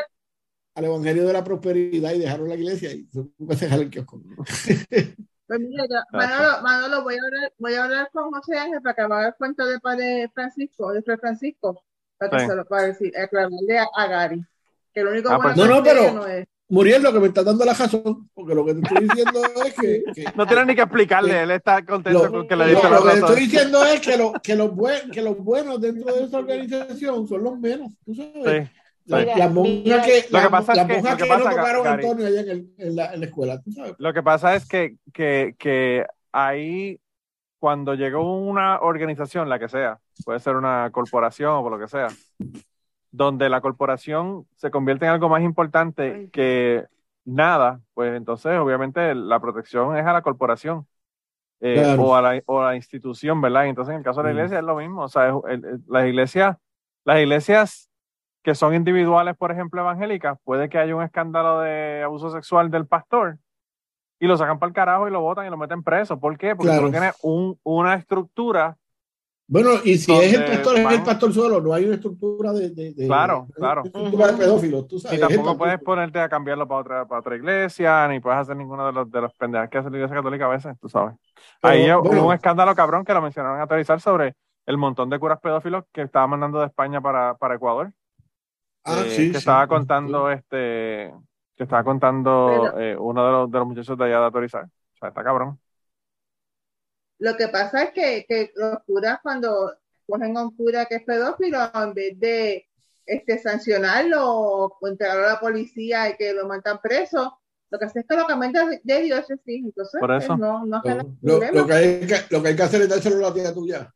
al 0.75 0.85
evangelio 0.85 1.25
de 1.27 1.33
la 1.33 1.43
prosperidad 1.43 2.13
y 2.13 2.19
dejaron 2.19 2.47
la 2.49 2.55
iglesia 2.55 2.91
y 2.93 3.07
nunca 3.37 3.55
se 3.55 3.65
dejaron 3.65 3.85
el 3.85 3.91
kiosco. 3.91 4.21
Pues 5.49 5.61
mira, 5.61 5.83
yo- 5.89 5.95
Manolo, 6.15 6.61
Manolo, 6.61 7.01
voy 7.03 7.15
a 7.15 7.23
hablar, 7.23 7.53
voy 7.57 7.73
a 7.73 7.83
hablar 7.83 8.09
con 8.13 8.29
José 8.31 8.55
Ángel 8.55 8.83
para 8.83 8.93
que 8.93 9.07
me 9.07 9.15
haga 9.15 9.27
el 9.29 9.33
cuento 9.33 9.65
de 9.65 9.79
padre 9.79 10.29
Francisco, 10.31 10.91
de 10.93 11.01
Fray 11.01 11.17
Francisco, 11.17 11.83
para 12.19 12.29
que 12.29 12.39
Sí. 12.43 12.45
se 12.49 12.55
lo 12.55 12.65
para 12.65 12.83
decir, 12.83 13.11
aclararle 13.17 13.79
a, 13.79 13.87
a 13.95 14.07
Gary, 14.07 14.45
que 14.93 15.03
lo 15.03 15.09
único 15.09 15.29
Ah, 15.31 15.37
bueno 15.37 15.55
pues 15.55 15.55
que. 15.55 15.67
No, 15.67 15.75
no, 15.77 15.83
pero- 15.83 16.11
no 16.13 16.27
es. 16.27 16.47
Muriel, 16.71 17.01
lo 17.01 17.11
que 17.11 17.19
me 17.19 17.27
está 17.29 17.41
dando 17.41 17.65
la 17.65 17.73
razón, 17.73 18.29
porque 18.31 18.53
lo 18.53 18.63
que 18.63 18.75
te 18.75 18.81
estoy 18.81 19.07
diciendo 19.07 19.41
es 19.65 19.73
que, 19.73 20.03
que- 20.13 20.25
No 20.35 20.45
tiene 20.45 20.65
ni 20.65 20.75
que 20.75 20.81
explicarle, 20.83 21.41
él 21.41 21.49
está 21.49 21.83
contento 21.83 22.25
Lo- 22.25 22.31
con 22.31 22.47
que 22.47 22.55
le 22.55 22.65
lo, 22.65 22.69
dice 22.69 22.83
la 22.83 22.89
lo 22.91 22.95
que 22.97 23.01
te 23.01 23.09
razón. 23.15 23.29
estoy 23.29 23.41
diciendo 23.45 23.85
es 23.85 23.99
que, 24.01 24.17
lo- 24.17 24.33
que, 24.33 24.55
los 24.55 24.75
buen- 24.75 25.09
que 25.09 25.21
los 25.23 25.35
buenos 25.39 25.81
dentro 25.81 26.13
de 26.13 26.25
esa 26.25 26.37
organización 26.37 27.27
son 27.27 27.43
los 27.43 27.59
menos, 27.59 27.91
tú 28.05 28.13
sabes. 28.13 28.67
Sí. 28.69 28.78
La, 29.09 29.25
la 29.37 29.49
monja 29.49 30.01
que, 30.03 30.25
Lo 30.29 30.39
que 30.41 30.49
pasa 30.49 30.71
es 30.73 30.77
la 30.77 30.87
que- 30.87 30.93
monja 30.93 31.11
lo 31.11 31.17
que 31.17 31.23
que, 31.23 31.29
pasa, 31.29 31.43
no 31.49 31.55
tocaron 31.55 31.87
a 31.87 31.89
Gary- 31.91 32.03
Antonio 32.05 32.27
allá 32.27 32.41
en, 32.41 32.49
el- 32.49 32.73
en 32.77 32.95
la, 32.95 33.13
en 33.13 33.19
la 33.19 33.25
escuela, 33.25 33.61
tú 33.61 33.71
sabes. 33.71 33.95
Lo 33.97 34.13
que 34.13 34.23
pasa 34.23 34.55
es 34.55 34.67
que, 34.67 34.95
que, 35.13 35.55
que 35.57 36.05
ahí, 36.31 36.99
cuando 37.59 37.95
llegó 37.95 38.37
una 38.37 38.79
organización, 38.81 39.49
la 39.49 39.57
que 39.59 39.67
sea, 39.67 39.99
puede 40.23 40.39
ser 40.39 40.55
una 40.55 40.89
corporación 40.91 41.51
o 41.65 41.69
lo 41.69 41.79
que 41.79 41.87
sea, 41.87 42.07
donde 43.11 43.49
la 43.49 43.61
corporación 43.61 44.45
se 44.55 44.69
convierte 44.69 45.05
en 45.05 45.11
algo 45.11 45.29
más 45.29 45.41
importante 45.41 46.29
que 46.31 46.85
nada, 47.25 47.81
pues 47.95 48.15
entonces 48.15 48.57
obviamente 48.59 49.13
la 49.15 49.39
protección 49.39 49.97
es 49.97 50.05
a 50.05 50.13
la 50.13 50.21
corporación 50.21 50.85
eh, 51.61 51.73
Claro. 51.75 52.03
o, 52.03 52.15
a 52.15 52.21
la, 52.21 52.41
o 52.45 52.61
a 52.61 52.67
la 52.69 52.75
institución, 52.75 53.41
¿verdad? 53.41 53.65
Entonces 53.67 53.91
en 53.93 53.97
el 53.99 54.03
caso 54.03 54.21
de 54.21 54.25
la 54.29 54.33
iglesia 54.33 54.59
es 54.59 54.63
lo 54.63 54.75
mismo, 54.77 55.01
o 55.03 55.09
sea, 55.09 55.29
es- 55.29 55.35
el- 55.49 55.65
el- 55.65 55.81
las 55.87 56.05
iglesias, 56.07 56.57
las 57.03 57.19
iglesias 57.19 57.88
que 58.43 58.55
son 58.55 58.73
individuales, 58.73 59.35
por 59.37 59.51
ejemplo, 59.51 59.81
evangélicas, 59.81 60.37
puede 60.43 60.69
que 60.69 60.77
haya 60.77 60.95
un 60.95 61.03
escándalo 61.03 61.59
de 61.59 62.03
abuso 62.03 62.29
sexual 62.31 62.71
del 62.71 62.87
pastor 62.87 63.37
y 64.19 64.27
lo 64.27 64.37
sacan 64.37 64.59
para 64.59 64.69
el 64.69 64.73
carajo 64.73 65.07
y 65.07 65.11
lo 65.11 65.21
votan 65.21 65.45
y 65.45 65.49
lo 65.49 65.57
meten 65.57 65.83
preso. 65.83 66.19
¿Por 66.19 66.37
qué? 66.37 66.55
Porque 66.55 66.71
Claro. 66.71 66.81
tú 66.81 66.85
no 66.87 66.91
tienes 66.91 67.15
un, 67.21 67.59
una 67.63 67.95
estructura. 67.95 68.77
Bueno, 69.51 69.71
y 69.83 69.97
si 69.97 70.13
es 70.13 70.33
el 70.35 70.45
pastor, 70.45 70.77
es 70.77 70.91
el 70.91 71.03
pastor 71.03 71.33
solo, 71.33 71.59
no 71.59 71.73
hay 71.73 71.85
una 71.85 71.95
estructura 71.95 72.53
de, 72.53 72.69
de, 72.69 72.93
de- 72.93 73.07
Claro, 73.07 73.47
de- 73.47 73.53
claro. 73.55 73.81
estructura 73.83 74.27
de 74.27 74.37
pedófilos, 74.37 74.87
tú 74.87 74.95
Y 74.97 74.99
sabes. 74.99 75.17
es 75.17 75.23
el 75.23 75.35
tampoco 75.35 75.57
puedes 75.57 75.79
ponerte 75.81 76.19
a 76.19 76.29
cambiarlo 76.29 76.67
para 76.67 76.81
otra, 76.81 77.05
para 77.07 77.19
otra 77.21 77.35
iglesia, 77.35 78.07
ni 78.09 78.19
puedes 78.19 78.39
hacer 78.39 78.55
ninguno 78.55 78.85
de 78.85 78.91
los, 78.93 79.09
de 79.09 79.21
los 79.21 79.33
pendejas 79.33 79.67
que 79.69 79.79
hace 79.79 79.89
la 79.89 79.97
iglesia 79.97 80.17
católica 80.17 80.45
a 80.45 80.49
veces, 80.49 80.77
tú 80.79 80.87
sabes. 80.87 81.15
Pero, 81.61 81.73
Ahí 81.73 81.91
hubo 81.91 82.27
un 82.27 82.33
escándalo 82.33 82.75
cabrón 82.75 83.03
que 83.03 83.13
lo 83.13 83.21
mencionaron 83.23 83.57
a 83.57 83.63
autorizar 83.63 83.99
sobre 83.99 84.35
el 84.67 84.77
montón 84.77 85.09
de 85.09 85.17
curas 85.17 85.39
pedófilos 85.39 85.83
que 85.91 86.03
estaba 86.03 86.27
mandando 86.27 86.59
de 86.59 86.67
España 86.67 87.01
para, 87.01 87.33
para 87.33 87.55
Ecuador. 87.55 87.91
Ah, 88.85 89.03
eh, 89.05 89.09
sí, 89.11 89.27
que 89.27 89.31
sí. 89.33 89.37
estaba 89.37 89.67
contando 89.67 90.29
este 90.31 91.13
que 91.55 91.63
estaba 91.63 91.83
contando 91.83 92.71
Pero- 92.73 92.79
eh, 92.79 92.95
uno 92.97 93.25
de 93.25 93.31
los, 93.31 93.51
de 93.51 93.57
los 93.59 93.67
muchachos 93.67 93.97
de 93.97 94.05
allá 94.05 94.19
de 94.19 94.25
autorizar. 94.25 94.63
O 94.63 94.97
sea, 94.97 95.09
está 95.09 95.23
cabrón. 95.23 95.59
Lo 97.19 97.35
que 97.35 97.49
pasa 97.49 97.83
es 97.83 97.91
que, 97.91 98.25
que 98.27 98.51
los 98.55 98.79
curas 98.85 99.19
cuando 99.21 99.73
cogen 100.07 100.37
a 100.37 100.43
un 100.43 100.55
cura 100.55 100.85
que 100.85 100.95
es 100.95 101.03
pedófilo, 101.03 101.59
en 101.73 101.93
vez 101.93 102.17
de 102.19 102.65
este, 103.05 103.37
sancionarlo 103.39 104.21
o 104.25 104.87
entregarlo 104.87 105.25
a 105.25 105.33
la 105.33 105.39
policía 105.39 106.09
y 106.09 106.15
que 106.15 106.33
lo 106.33 106.47
mandan 106.47 106.79
preso, 106.81 107.39
lo 107.71 107.77
que 107.77 107.85
hace 107.85 107.99
es 107.99 108.05
que 108.07 108.15
lo 108.15 108.25
cambian 108.25 108.53
de, 108.53 108.79
de 108.81 109.01
diócesis. 109.01 109.65
Entonces, 109.65 109.99
Por 109.99 110.11
eso. 110.13 110.27
pues, 110.29 110.39
no, 110.39 110.65
no 110.65 110.81
Lo, 111.21 111.39
lo 111.51 111.67
que 111.67 111.73
hay 111.73 112.07
que, 112.07 112.15
lo 112.29 112.41
que 112.41 112.47
hay 112.49 112.55
que 112.55 112.63
hacer 112.63 112.81
es 112.83 112.89
dárselo 112.89 113.17
a 113.17 113.29
la 113.29 113.33
tía 113.33 113.53
tuya. 113.53 113.93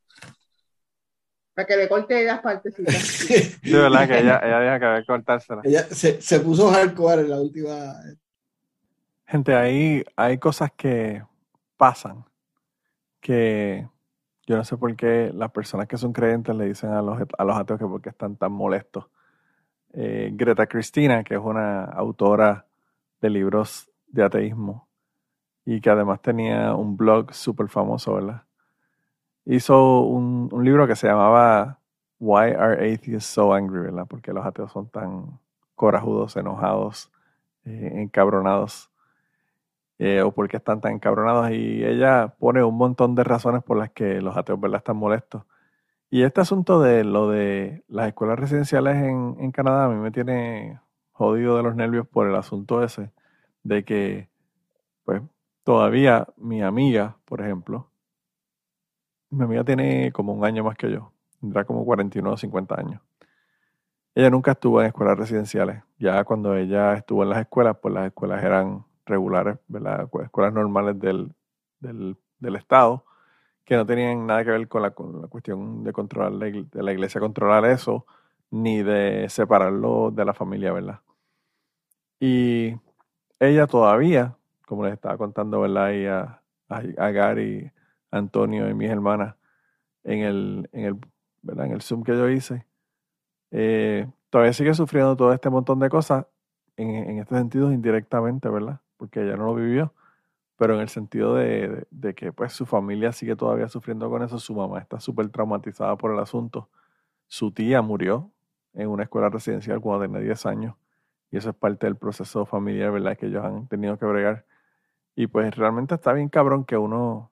Para 1.54 1.68
que 1.68 1.78
le 1.78 1.88
corte 1.88 2.24
las 2.26 2.40
partecitas. 2.40 3.28
De 3.62 3.78
verdad 3.78 4.08
que 4.08 4.20
ella, 4.20 4.42
ella 4.44 4.78
dijo 4.80 4.80
que 4.80 5.02
que 5.02 5.06
cortársela. 5.06 5.62
Ella 5.64 5.84
se, 5.84 6.22
se 6.22 6.40
puso 6.40 6.72
hardcore 6.72 7.22
en 7.22 7.30
la 7.30 7.40
última. 7.40 7.94
Gente, 9.26 9.56
ahí 9.56 10.04
hay 10.16 10.38
cosas 10.38 10.72
que 10.76 11.24
pasan 11.78 12.26
que 13.20 13.88
yo 14.46 14.58
no 14.58 14.64
sé 14.64 14.78
por 14.78 14.94
qué 14.96 15.32
las 15.34 15.52
personas 15.52 15.88
que 15.88 15.98
son 15.98 16.12
creyentes 16.12 16.56
le 16.56 16.66
dicen 16.66 16.92
a 16.92 17.02
los, 17.02 17.20
a 17.38 17.44
los 17.44 17.58
ateos 17.58 17.80
que 17.80 17.86
por 17.86 18.02
qué 18.02 18.10
están 18.10 18.36
tan 18.36 18.52
molestos. 18.52 19.06
Eh, 19.94 20.32
Greta 20.34 20.68
Cristina, 20.68 21.24
que 21.24 21.36
es 21.36 21.40
una 21.40 21.86
autora 21.86 22.66
de 23.22 23.30
libros 23.30 23.90
de 24.08 24.24
ateísmo 24.24 24.90
y 25.66 25.80
que 25.80 25.90
además 25.90 26.22
tenía 26.22 26.76
un 26.76 26.98
blog 26.98 27.34
súper 27.34 27.70
famoso, 27.70 28.16
¿verdad? 28.16 28.44
Hizo 29.46 30.02
un, 30.02 30.50
libro 30.64 30.88
que 30.88 30.96
se 30.96 31.08
llamaba 31.08 31.80
Why 32.20 32.52
Are 32.52 32.94
Atheists 32.94 33.26
So 33.26 33.54
Angry, 33.54 33.82
¿verdad? 33.82 34.06
Porque 34.08 34.32
los 34.32 34.46
ateos 34.46 34.72
son 34.72 34.88
tan 34.90 35.40
corajudos, 35.76 36.38
enojados, 36.38 37.12
eh, 37.66 37.92
encabronados 37.96 38.90
eh, 40.00 40.22
o 40.22 40.32
por 40.32 40.48
qué 40.48 40.58
están 40.58 40.82
tan 40.82 40.94
encabronados. 40.94 41.52
Y 41.52 41.84
ella 41.84 42.36
pone 42.40 42.64
un 42.64 42.78
montón 42.78 43.16
de 43.16 43.24
razones 43.24 43.64
por 43.64 43.78
las 43.78 43.92
que 43.92 44.22
los 44.22 44.38
ateos 44.38 44.60
¿verdad? 44.60 44.78
están 44.78 44.98
molestos. 44.98 45.44
Y 46.10 46.24
este 46.24 46.42
asunto 46.42 46.82
de 46.82 47.04
lo 47.04 47.30
de 47.30 47.84
las 47.88 48.08
escuelas 48.08 48.40
residenciales 48.40 48.98
en, 48.98 49.36
en 49.40 49.52
Canadá 49.52 49.86
a 49.86 49.90
mí 49.90 49.96
me 49.96 50.12
tiene 50.12 50.80
jodido 51.12 51.58
de 51.58 51.64
los 51.64 51.76
nervios 51.76 52.08
por 52.08 52.28
el 52.28 52.36
asunto 52.36 52.84
ese, 52.84 53.12
de 53.64 53.84
que, 53.84 54.30
pues, 55.06 55.22
todavía 55.64 56.28
mi 56.38 56.62
amiga, 56.62 57.18
por 57.26 57.42
ejemplo, 57.42 57.90
mi 59.34 59.44
amiga 59.44 59.64
tiene 59.64 60.12
como 60.12 60.34
un 60.34 60.46
año 60.46 60.64
más 60.64 60.78
que 60.78 60.92
yo, 60.92 61.12
tendrá 61.42 61.66
como 61.66 61.84
49 61.86 62.34
o 62.34 62.38
50 62.38 62.80
años. 62.80 63.02
Ella 64.16 64.30
nunca 64.30 64.52
estuvo 64.52 64.80
en 64.80 64.88
escuelas 64.88 65.18
residenciales. 65.18 65.82
Ya 65.98 66.24
cuando 66.24 66.56
ella 66.56 66.94
estuvo 66.94 67.24
en 67.24 67.30
las 67.30 67.40
escuelas, 67.40 67.78
pues 67.82 67.94
las 67.94 68.06
escuelas 68.06 68.44
eran 68.44 68.86
regulares, 69.06 69.58
¿verdad? 69.68 70.08
Escuelas 70.24 70.54
normales 70.54 71.00
del, 71.00 71.34
del, 71.80 72.16
del 72.40 72.56
Estado, 72.56 73.06
que 73.66 73.76
no 73.76 73.86
tenían 73.86 74.28
nada 74.28 74.44
que 74.44 74.52
ver 74.52 74.68
con 74.68 74.84
la, 74.84 74.92
cuestión 74.92 75.84
de 75.84 75.94
controlar 75.94 76.34
la, 76.34 76.46
de 76.46 76.84
la 76.84 76.92
iglesia, 76.92 77.20
controlar 77.20 77.66
eso, 77.66 78.06
ni 78.52 78.84
de 78.84 79.28
separarlo 79.30 80.12
de 80.12 80.26
la 80.26 80.34
familia, 80.34 80.72
¿verdad? 80.72 81.00
Y 82.20 82.76
ella 83.40 83.66
todavía, 83.66 84.38
como 84.68 84.84
les 84.84 84.94
estaba 84.94 85.18
contando, 85.18 85.62
¿verdad? 85.62 85.92
Y 85.92 86.06
a, 86.06 86.42
a 86.70 87.10
Gary, 87.12 87.72
Antonio 88.14 88.70
y 88.70 88.74
mis 88.76 88.90
hermanas, 88.90 89.36
en 90.04 90.22
el, 90.22 90.70
en 90.74 90.86
el, 90.86 90.98
¿verdad? 91.44 91.68
En 91.68 91.74
el 91.74 91.82
Zoom 91.84 92.04
que 92.04 92.14
yo 92.14 92.30
hice, 92.30 92.66
eh, 93.52 94.08
todavía 94.30 94.54
sigue 94.54 94.74
sufriendo 94.74 95.16
todo 95.16 95.34
este 95.34 95.50
montón 95.50 95.80
de 95.80 95.90
cosas, 95.90 96.26
en, 96.78 96.90
en 96.92 97.20
este 97.20 97.36
sentido 97.36 97.72
indirectamente, 97.72 98.50
¿verdad? 98.50 98.82
Porque 98.98 99.22
ella 99.24 99.38
no 99.38 99.46
lo 99.46 99.56
vivió, 99.56 99.94
pero 100.58 100.76
en 100.76 100.82
el 100.82 100.90
sentido 100.90 101.36
de, 101.36 101.88
de- 101.92 102.16
que 102.16 102.32
pues 102.34 102.54
su 102.54 102.66
familia 102.66 103.12
sigue 103.14 103.36
todavía 103.36 103.68
sufriendo 103.70 104.10
con 104.10 104.24
eso, 104.24 104.40
su 104.40 104.56
mamá 104.56 104.80
está 104.80 105.00
súper 105.00 105.30
traumatizada 105.30 105.98
por 105.98 106.14
el 106.14 106.20
asunto, 106.20 106.70
su 107.28 107.52
tía 107.52 107.82
murió 107.82 108.32
en 108.74 108.90
una 108.90 109.04
escuela 109.04 109.30
residencial 109.30 109.82
cuando 109.82 110.06
tenía 110.06 110.22
10 110.22 110.46
años, 110.46 110.76
y 111.32 111.38
eso 111.38 111.52
es 111.52 111.56
parte 111.58 111.88
del 111.88 111.98
proceso 111.98 112.46
familiar, 112.46 112.92
¿verdad? 112.92 113.18
Que 113.18 113.28
ellos 113.28 113.46
han 113.46 113.68
tenido 113.68 113.98
que 114.00 114.06
bregar. 114.08 114.46
Y 115.16 115.28
pues 115.28 115.56
realmente 115.56 115.96
está 115.96 116.14
bien 116.14 116.30
cabrón 116.30 116.66
que 116.66 116.78
uno, 116.78 117.32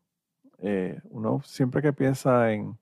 eh, 0.62 1.00
uno 1.10 1.42
siempre 1.44 1.82
que 1.82 1.94
piensa 1.94 2.52
en, 2.54 2.78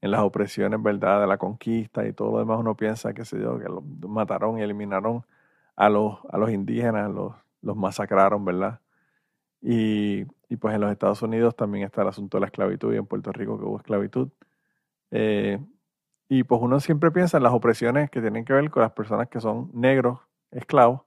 en 0.00 0.10
las 0.10 0.20
opresiones, 0.20 0.82
¿verdad? 0.82 1.20
De 1.20 1.26
la 1.26 1.38
conquista 1.38 2.06
y 2.06 2.12
todo 2.12 2.32
lo 2.32 2.38
demás, 2.40 2.58
uno 2.58 2.76
piensa, 2.76 3.12
qué 3.14 3.24
sé 3.24 3.40
yo, 3.40 3.58
que 3.58 3.68
los 3.68 3.82
mataron 4.08 4.58
y 4.58 4.62
eliminaron 4.62 5.24
a 5.76 5.88
los, 5.88 6.18
a 6.30 6.38
los 6.38 6.50
indígenas, 6.50 7.10
los, 7.10 7.34
los 7.62 7.76
masacraron, 7.76 8.44
¿verdad? 8.44 8.80
Y, 9.62 10.26
y 10.48 10.56
pues 10.56 10.74
en 10.74 10.80
los 10.82 10.90
Estados 10.92 11.22
Unidos 11.22 11.56
también 11.56 11.84
está 11.84 12.02
el 12.02 12.08
asunto 12.08 12.36
de 12.38 12.42
la 12.42 12.46
esclavitud 12.46 12.94
y 12.94 12.96
en 12.96 13.06
Puerto 13.06 13.32
Rico 13.32 13.58
que 13.58 13.64
hubo 13.64 13.76
esclavitud. 13.78 14.30
Eh, 15.10 15.58
y 16.28 16.44
pues 16.44 16.60
uno 16.62 16.80
siempre 16.80 17.10
piensa 17.10 17.36
en 17.38 17.42
las 17.44 17.52
opresiones 17.52 18.10
que 18.10 18.20
tienen 18.20 18.44
que 18.44 18.52
ver 18.52 18.70
con 18.70 18.82
las 18.82 18.92
personas 18.92 19.28
que 19.28 19.40
son 19.40 19.70
negros, 19.74 20.20
esclavos, 20.50 21.02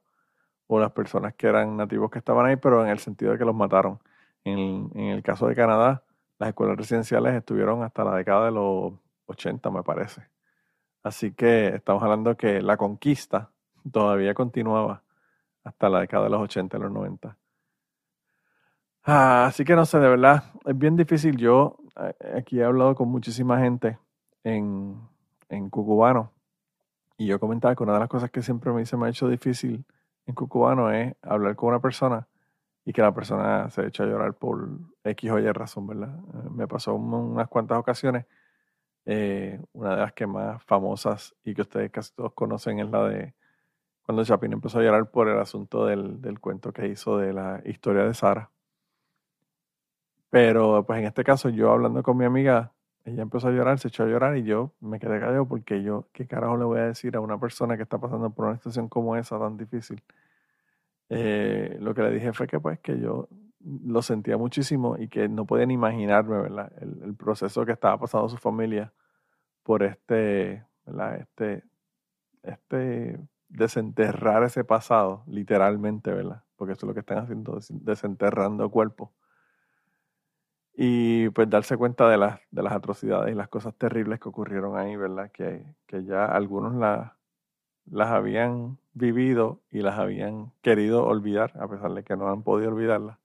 o 0.68 0.80
las 0.80 0.92
personas 0.92 1.34
que 1.36 1.48
eran 1.48 1.78
nativos 1.78 2.10
que 2.12 2.20
estaban 2.20 2.46
ahí, 2.46 2.56
pero 2.56 2.84
en 2.84 2.90
el 2.90 3.00
sentido 3.00 3.34
de 3.34 3.38
que 3.38 3.46
los 3.46 3.56
mataron. 3.56 4.00
En, 4.46 4.92
en 4.96 5.06
el 5.12 5.24
caso 5.24 5.48
de 5.48 5.56
Canadá, 5.56 6.04
las 6.44 6.50
escuelas 6.50 6.76
residenciales 6.76 7.34
estuvieron 7.36 7.84
hasta 7.84 8.04
la 8.04 8.16
década 8.16 8.46
de 8.46 8.52
los 8.52 8.94
80, 9.28 9.72
me 9.72 9.82
parece. 9.82 10.24
Así 11.02 11.32
que 11.32 11.70
estamos 11.70 12.04
hablando 12.04 12.36
que 12.36 12.62
la 12.62 12.76
conquista 12.76 13.50
todavía 13.90 14.34
continuaba 14.34 15.04
hasta 15.64 15.88
la 15.88 16.02
década 16.02 16.26
de 16.26 16.30
los 16.32 16.42
80 16.42 16.76
y 16.76 16.80
los 16.82 16.92
90. 16.92 17.38
Ah, 19.06 19.46
así 19.46 19.64
que 19.64 19.74
no 19.74 19.86
sé, 19.86 20.00
de 20.00 20.10
verdad, 20.10 20.52
es 20.66 20.78
bien 20.78 20.98
difícil. 20.98 21.38
Yo 21.38 21.78
eh, 21.98 22.36
aquí 22.38 22.60
he 22.60 22.64
hablado 22.66 22.94
con 22.94 23.08
muchísima 23.08 23.60
gente 23.60 23.98
en, 24.44 25.00
en 25.48 25.70
Cucubano 25.70 26.34
y 27.18 27.28
yo 27.28 27.40
comentaba 27.40 27.74
que 27.74 27.84
una 27.84 27.94
de 27.94 28.00
las 28.00 28.10
cosas 28.10 28.32
que 28.32 28.42
siempre 28.42 28.74
me, 28.74 28.86
se 28.86 28.98
me 28.98 29.08
ha 29.08 29.10
hecho 29.10 29.30
difícil 29.30 29.86
en 30.26 30.36
Cucubano 30.36 30.92
es 30.92 31.16
hablar 31.22 31.56
con 31.56 31.70
una 31.70 31.80
persona 31.80 32.28
y 32.86 32.94
que 32.94 33.02
la 33.02 33.14
persona 33.14 33.70
se 33.70 33.86
echa 33.88 34.04
a 34.04 34.08
llorar 34.08 34.34
por 34.36 34.70
X 35.04 35.32
o 35.32 35.40
Y 35.40 35.52
razón, 35.52 35.88
¿verdad? 35.88 36.18
Eh, 36.36 36.50
me 36.52 36.68
pasó 36.68 36.96
un- 36.96 37.14
unas 37.14 37.48
cuantas 37.50 37.78
ocasiones. 37.80 38.26
eh, 39.06 39.60
una 39.74 39.92
de 39.96 39.98
las 40.02 40.14
que 40.14 40.28
más 40.28 40.64
famosas 40.66 41.36
y 41.44 41.54
que 41.56 41.62
ustedes 41.64 41.92
casi 41.92 42.14
todos 42.16 42.34
conocen 42.34 42.80
es 42.80 42.90
la 42.90 43.06
de 43.10 43.34
cuando 44.04 44.26
Chapin 44.26 44.54
empezó 44.54 44.80
a 44.80 44.84
llorar 44.84 45.12
por 45.12 45.30
el 45.30 45.40
asunto 45.40 45.86
del, 45.88 46.22
del 46.22 46.40
cuento 46.42 46.74
que 46.74 46.88
hizo 46.90 47.18
de 47.18 47.34
la 47.34 47.62
historia 47.66 48.04
de 48.06 48.14
Sara. 48.16 48.52
Pero 50.30 50.84
pues 50.86 51.00
en 51.00 51.06
este 51.06 51.24
caso 51.24 51.50
yo 51.50 51.72
hablando 51.72 52.02
con 52.04 52.18
mi 52.18 52.26
amiga, 52.26 52.74
ella 53.06 53.22
empezó 53.22 53.48
a 53.50 53.52
llorar, 53.52 53.80
se 53.80 53.90
echó 53.90 54.04
a 54.04 54.08
llorar 54.08 54.36
y 54.38 54.44
yo 54.44 54.74
me 54.80 55.00
quedé 55.00 55.20
callado 55.20 55.48
porque 55.48 55.84
yo, 55.84 56.08
¿qué 56.14 56.28
carajo 56.28 56.58
le 56.58 56.66
voy 56.66 56.80
a 56.80 56.84
decir 56.88 57.16
a 57.16 57.22
una 57.22 57.40
persona 57.40 57.78
que 57.78 57.84
está 57.84 58.00
pasando 58.00 58.30
por 58.32 58.46
una 58.46 58.56
situación 58.56 58.88
como 58.90 59.16
esa 59.16 59.38
tan 59.40 59.58
difícil? 59.58 60.02
Eh, 61.10 61.78
lo 61.80 61.94
que 61.94 62.02
le 62.02 62.12
dije 62.12 62.34
fue 62.34 62.48
que 62.48 62.60
pues 62.60 62.80
que 62.80 63.00
yo 63.00 63.28
lo 63.86 64.02
sentía 64.02 64.38
muchísimo 64.38 64.98
y 64.98 65.08
que 65.08 65.30
no 65.30 65.46
podía 65.46 65.66
ni 65.66 65.74
imaginarme, 65.76 66.42
¿verdad? 66.42 66.72
El, 66.82 67.16
proceso 67.16 67.66
que 67.66 67.72
estaba 67.74 67.98
pasando 67.98 68.28
su 68.30 68.38
familia 68.38 68.94
por 69.64 69.84
este, 69.84 70.66
¿verdad? 70.86 71.18
Este, 71.22 71.64
este 72.44 73.20
desenterrar 73.50 74.44
ese 74.44 74.64
pasado, 74.64 75.24
literalmente, 75.28 76.12
¿verdad? 76.12 76.44
Porque 76.58 76.74
eso 76.74 76.86
es 76.86 76.88
lo 76.90 76.94
que 76.94 77.02
están 77.02 77.20
haciendo, 77.20 77.56
des- 77.56 77.70
desenterrando 77.72 78.70
cuerpos. 78.70 79.10
Y 80.76 81.30
pues 81.30 81.50
darse 81.50 81.78
cuenta 81.78 82.10
de 82.10 82.18
las, 82.18 82.40
de 82.52 82.64
las 82.64 82.74
atrocidades 82.74 83.32
y 83.32 83.36
las 83.38 83.48
cosas 83.48 83.76
terribles 83.76 84.20
que 84.20 84.30
ocurrieron 84.30 84.78
ahí, 84.78 84.96
¿verdad? 84.96 85.32
Que, 85.32 85.66
que 85.86 86.04
ya 86.04 86.26
algunos 86.26 86.74
la- 86.76 87.16
las 87.86 88.10
habían 88.10 88.78
vivido 88.94 89.60
y 89.72 89.82
las 89.82 89.98
habían 89.98 90.52
querido 90.62 91.06
olvidar, 91.06 91.54
a 91.60 91.68
pesar 91.68 91.94
de 91.94 92.04
que 92.04 92.16
no 92.16 92.30
han 92.30 92.44
podido 92.44 92.72
olvidarlas. 92.72 93.18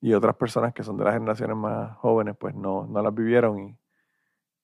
Y 0.00 0.12
otras 0.14 0.36
personas 0.36 0.74
que 0.74 0.82
son 0.82 0.96
de 0.96 1.04
las 1.04 1.14
generaciones 1.14 1.56
más 1.56 1.96
jóvenes, 1.96 2.36
pues 2.38 2.54
no, 2.54 2.86
no 2.86 3.02
las 3.02 3.14
vivieron 3.14 3.58
y, 3.58 3.76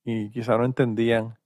y 0.04 0.30
quizá 0.30 0.58
no 0.58 0.64
entendían 0.64 1.36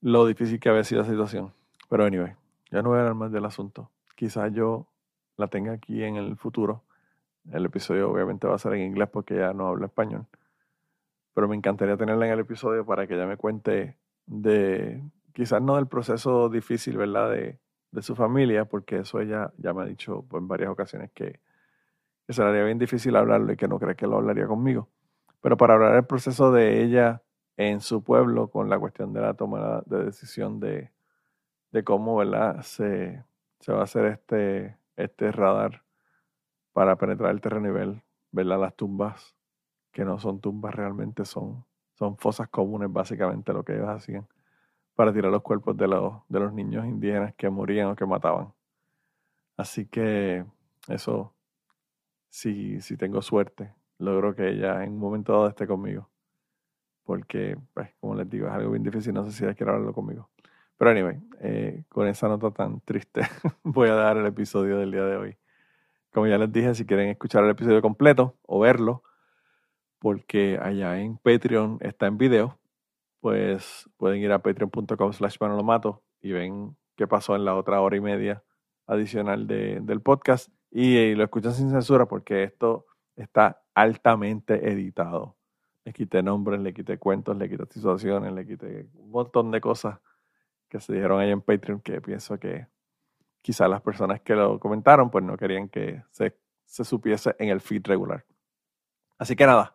lo 0.00 0.26
difícil 0.26 0.60
que 0.60 0.68
había 0.68 0.84
sido 0.84 1.02
la 1.02 1.08
situación. 1.08 1.52
Pero 1.88 2.04
anyway, 2.04 2.34
ya 2.70 2.82
no 2.82 2.90
voy 2.90 2.98
a 2.98 3.00
hablar 3.00 3.14
más 3.14 3.32
del 3.32 3.44
asunto. 3.44 3.90
Quizás 4.14 4.52
yo 4.52 4.86
la 5.36 5.48
tenga 5.48 5.72
aquí 5.72 6.02
en 6.02 6.16
el 6.16 6.36
futuro. 6.36 6.84
El 7.50 7.64
episodio 7.64 8.10
obviamente 8.10 8.46
va 8.46 8.56
a 8.56 8.58
ser 8.58 8.74
en 8.74 8.82
inglés 8.82 9.08
porque 9.10 9.36
ya 9.36 9.52
no 9.52 9.68
habla 9.68 9.86
español. 9.86 10.26
Pero 11.34 11.48
me 11.48 11.56
encantaría 11.56 11.96
tenerla 11.96 12.26
en 12.26 12.32
el 12.32 12.40
episodio 12.40 12.84
para 12.84 13.06
que 13.06 13.14
ella 13.14 13.26
me 13.26 13.36
cuente 13.36 13.96
de, 14.26 15.02
quizás 15.32 15.62
no 15.62 15.76
del 15.76 15.86
proceso 15.86 16.48
difícil, 16.48 16.96
¿verdad? 16.96 17.30
De, 17.30 17.58
de 17.90 18.02
su 18.02 18.14
familia, 18.14 18.64
porque 18.66 18.98
eso 18.98 19.20
ella 19.20 19.52
ya 19.56 19.72
me 19.72 19.82
ha 19.82 19.86
dicho 19.86 20.24
en 20.32 20.48
varias 20.48 20.70
ocasiones 20.70 21.10
que, 21.12 21.40
que 22.26 22.32
se 22.32 22.64
bien 22.64 22.78
difícil 22.78 23.16
hablarlo 23.16 23.52
y 23.52 23.56
que 23.56 23.68
no 23.68 23.78
cree 23.78 23.96
que 23.96 24.06
lo 24.06 24.16
hablaría 24.16 24.46
conmigo. 24.46 24.88
Pero 25.40 25.56
para 25.56 25.74
hablar 25.74 25.94
del 25.94 26.04
proceso 26.04 26.52
de 26.52 26.82
ella 26.82 27.22
en 27.56 27.80
su 27.80 28.02
pueblo 28.02 28.50
con 28.50 28.68
la 28.68 28.78
cuestión 28.78 29.12
de 29.12 29.20
la 29.20 29.34
toma 29.34 29.82
de 29.86 30.04
decisión 30.04 30.60
de, 30.60 30.90
de 31.72 31.84
cómo 31.84 32.16
¿verdad? 32.16 32.62
Se, 32.62 33.24
se 33.60 33.72
va 33.72 33.80
a 33.80 33.84
hacer 33.84 34.06
este, 34.06 34.76
este 34.96 35.32
radar 35.32 35.82
para 36.72 36.96
penetrar 36.96 37.30
el 37.30 37.40
terreno 37.40 37.72
¿verdad? 38.30 38.60
las 38.60 38.76
tumbas, 38.76 39.34
que 39.90 40.04
no 40.04 40.18
son 40.18 40.40
tumbas 40.40 40.74
realmente, 40.74 41.24
son, 41.24 41.64
son 41.94 42.16
fosas 42.18 42.48
comunes 42.48 42.92
básicamente 42.92 43.52
lo 43.52 43.64
que 43.64 43.74
ellos 43.74 43.88
hacían 43.88 44.26
para 44.98 45.12
tirar 45.12 45.30
los 45.30 45.42
cuerpos 45.42 45.76
de 45.76 45.86
los, 45.86 46.12
de 46.28 46.40
los 46.40 46.52
niños 46.52 46.84
indígenas 46.84 47.32
que 47.36 47.48
morían 47.48 47.86
o 47.86 47.94
que 47.94 48.04
mataban. 48.04 48.52
Así 49.56 49.86
que 49.86 50.44
eso, 50.88 51.32
si, 52.28 52.80
si 52.80 52.96
tengo 52.96 53.22
suerte, 53.22 53.72
logro 53.98 54.34
que 54.34 54.48
ella 54.48 54.82
en 54.82 54.94
un 54.94 54.98
momento 54.98 55.34
dado 55.34 55.46
esté 55.46 55.68
conmigo. 55.68 56.10
Porque, 57.04 57.56
pues, 57.74 57.90
como 58.00 58.16
les 58.16 58.28
digo, 58.28 58.48
es 58.48 58.52
algo 58.52 58.72
bien 58.72 58.82
difícil, 58.82 59.14
no 59.14 59.24
sé 59.24 59.30
si 59.30 59.44
ella 59.44 59.54
quiere 59.54 59.70
hablarlo 59.70 59.94
conmigo. 59.94 60.30
Pero 60.76 60.90
anyway, 60.90 61.20
eh, 61.42 61.84
con 61.88 62.08
esa 62.08 62.26
nota 62.26 62.50
tan 62.50 62.80
triste, 62.80 63.20
voy 63.62 63.90
a 63.90 63.94
dar 63.94 64.16
el 64.16 64.26
episodio 64.26 64.78
del 64.78 64.90
día 64.90 65.04
de 65.04 65.16
hoy. 65.16 65.36
Como 66.12 66.26
ya 66.26 66.38
les 66.38 66.50
dije, 66.50 66.74
si 66.74 66.84
quieren 66.84 67.08
escuchar 67.08 67.44
el 67.44 67.50
episodio 67.50 67.80
completo 67.82 68.34
o 68.42 68.58
verlo, 68.58 69.04
porque 70.00 70.58
allá 70.60 70.98
en 70.98 71.18
Patreon 71.18 71.78
está 71.82 72.08
en 72.08 72.18
video, 72.18 72.58
pues 73.20 73.88
pueden 73.96 74.20
ir 74.20 74.32
a 74.32 74.40
patreon.com 74.42 75.12
slash 75.12 75.36
manolomato 75.40 76.02
y 76.20 76.32
ven 76.32 76.76
qué 76.96 77.06
pasó 77.06 77.34
en 77.36 77.44
la 77.44 77.54
otra 77.56 77.80
hora 77.80 77.96
y 77.96 78.00
media 78.00 78.42
adicional 78.86 79.46
de- 79.46 79.80
del 79.80 80.00
podcast 80.00 80.48
y, 80.70 80.96
eh, 80.96 81.14
lo 81.16 81.24
escuchan 81.24 81.52
sin 81.54 81.70
censura 81.70 82.06
porque 82.06 82.42
esto 82.44 82.86
está 83.16 83.62
altamente 83.74 84.70
editado. 84.70 85.36
Le 85.84 85.92
quité 85.92 86.22
nombres, 86.22 86.60
le 86.60 86.72
quité 86.74 86.98
cuentos, 86.98 87.36
le 87.36 87.48
quité 87.48 87.64
situaciones, 87.70 88.32
le 88.32 88.46
quité 88.46 88.88
un 88.94 89.10
montón 89.10 89.50
de 89.50 89.60
cosas 89.60 89.98
que 90.68 90.80
se 90.80 90.92
dijeron 90.92 91.20
ahí 91.20 91.30
en 91.30 91.40
Patreon 91.40 91.80
que 91.80 92.00
pienso 92.00 92.38
que 92.38 92.66
quizás 93.40 93.68
las 93.70 93.80
personas 93.80 94.20
que 94.20 94.34
lo 94.34 94.58
comentaron 94.60 95.10
pues 95.10 95.24
no 95.24 95.36
querían 95.36 95.68
que 95.68 96.02
se, 96.10 96.36
se 96.66 96.84
supiese 96.84 97.34
en 97.38 97.48
el 97.48 97.60
feed 97.60 97.86
regular. 97.86 98.24
Así 99.18 99.34
que 99.34 99.46
nada, 99.46 99.74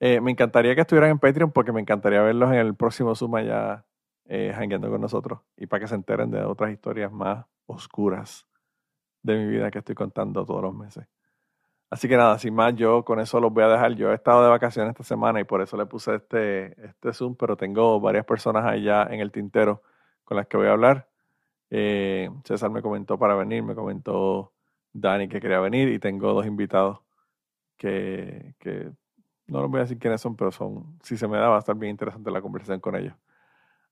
eh, 0.00 0.20
me 0.20 0.30
encantaría 0.30 0.74
que 0.74 0.82
estuvieran 0.82 1.10
en 1.10 1.18
Patreon 1.18 1.50
porque 1.52 1.72
me 1.72 1.80
encantaría 1.80 2.22
verlos 2.22 2.50
en 2.50 2.58
el 2.58 2.74
próximo 2.74 3.14
Zoom 3.14 3.36
allá 3.36 3.84
eh, 4.26 4.52
hangueando 4.54 4.90
con 4.90 5.00
nosotros 5.00 5.40
y 5.56 5.66
para 5.66 5.80
que 5.80 5.88
se 5.88 5.94
enteren 5.94 6.30
de 6.30 6.42
otras 6.44 6.70
historias 6.72 7.10
más 7.10 7.46
oscuras 7.66 8.46
de 9.22 9.36
mi 9.36 9.46
vida 9.46 9.70
que 9.70 9.78
estoy 9.78 9.94
contando 9.94 10.44
todos 10.44 10.62
los 10.62 10.74
meses. 10.74 11.06
Así 11.90 12.06
que 12.08 12.16
nada, 12.16 12.38
sin 12.38 12.54
más, 12.54 12.74
yo 12.74 13.04
con 13.04 13.18
eso 13.20 13.40
los 13.40 13.52
voy 13.52 13.64
a 13.64 13.68
dejar. 13.68 13.94
Yo 13.94 14.12
he 14.12 14.14
estado 14.14 14.42
de 14.42 14.50
vacaciones 14.50 14.90
esta 14.90 15.04
semana 15.04 15.40
y 15.40 15.44
por 15.44 15.62
eso 15.62 15.76
le 15.76 15.86
puse 15.86 16.16
este, 16.16 16.84
este 16.84 17.12
Zoom, 17.14 17.34
pero 17.36 17.56
tengo 17.56 17.98
varias 18.00 18.26
personas 18.26 18.66
allá 18.66 19.04
en 19.10 19.20
el 19.20 19.32
tintero 19.32 19.82
con 20.24 20.36
las 20.36 20.46
que 20.46 20.58
voy 20.58 20.66
a 20.66 20.72
hablar. 20.72 21.08
Eh, 21.70 22.30
César 22.44 22.70
me 22.70 22.82
comentó 22.82 23.18
para 23.18 23.34
venir, 23.34 23.62
me 23.62 23.74
comentó 23.74 24.52
Dani 24.92 25.28
que 25.28 25.40
quería 25.40 25.60
venir 25.60 25.88
y 25.88 25.98
tengo 25.98 26.34
dos 26.34 26.46
invitados 26.46 27.00
que, 27.78 28.54
que 28.58 28.92
no 29.48 29.62
les 29.62 29.70
voy 29.70 29.78
a 29.78 29.82
decir 29.82 29.98
quiénes 29.98 30.20
son, 30.20 30.36
pero 30.36 30.52
son, 30.52 30.98
si 31.02 31.16
se 31.16 31.26
me 31.26 31.38
da, 31.38 31.48
va 31.48 31.56
a 31.56 31.58
estar 31.60 31.76
bien 31.76 31.90
interesante 31.90 32.30
la 32.30 32.40
conversación 32.40 32.80
con 32.80 32.96
ellos. 32.96 33.14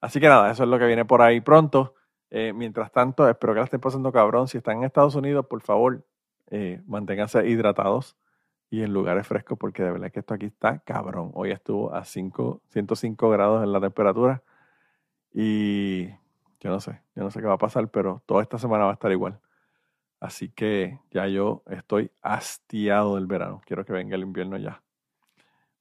Así 0.01 0.21
que 0.21 0.29
nada, 0.29 0.51
eso 0.51 0.63
es 0.63 0.69
lo 0.69 0.79
que 0.79 0.87
viene 0.87 1.05
por 1.05 1.23
ahí 1.23 1.41
pronto. 1.41 1.95
Eh, 2.31 2.53
mientras 2.53 2.93
tanto, 2.93 3.29
espero 3.29 3.55
que 3.55 3.61
la 3.61 3.65
estén 3.65 3.81
pasando 3.81 4.13
cabrón. 4.13 4.49
Si 4.49 4.59
están 4.59 4.79
en 4.79 4.85
Estados 4.85 5.15
Unidos, 5.15 5.47
por 5.47 5.63
favor, 5.63 6.05
eh, 6.51 6.83
manténganse 6.87 7.47
hidratados 7.49 8.17
y 8.71 8.83
en 8.83 8.93
lugares 8.93 9.27
frescos, 9.27 9.59
porque 9.59 9.83
de 9.83 9.93
verdad 9.93 10.11
que 10.13 10.21
esto 10.21 10.35
aquí 10.35 10.47
está 10.47 10.81
cabrón. 10.81 11.31
Hoy 11.35 11.51
estuvo 11.53 11.95
a 11.95 12.05
5, 12.05 12.63
105 12.69 13.31
grados 13.31 13.65
en 13.65 13.73
la 13.73 13.81
temperatura 13.81 14.43
y 15.33 16.09
yo 16.61 16.71
no 16.71 16.81
sé, 16.81 17.01
yo 17.15 17.23
no 17.23 17.31
sé 17.31 17.41
qué 17.41 17.47
va 17.47 17.55
a 17.55 17.59
pasar, 17.59 17.89
pero 17.89 18.23
toda 18.27 18.43
esta 18.43 18.59
semana 18.59 18.85
va 18.85 18.91
a 18.91 18.95
estar 18.95 19.13
igual. 19.13 19.41
Así 20.21 20.49
que 20.51 21.01
ya 21.11 21.27
yo 21.29 21.63
estoy 21.67 22.11
hastiado 22.23 23.17
del 23.17 23.27
verano. 23.27 23.61
Quiero 23.65 23.85
que 23.85 23.93
venga 23.93 24.17
el 24.17 24.23
invierno 24.23 24.57
ya. 24.57 24.83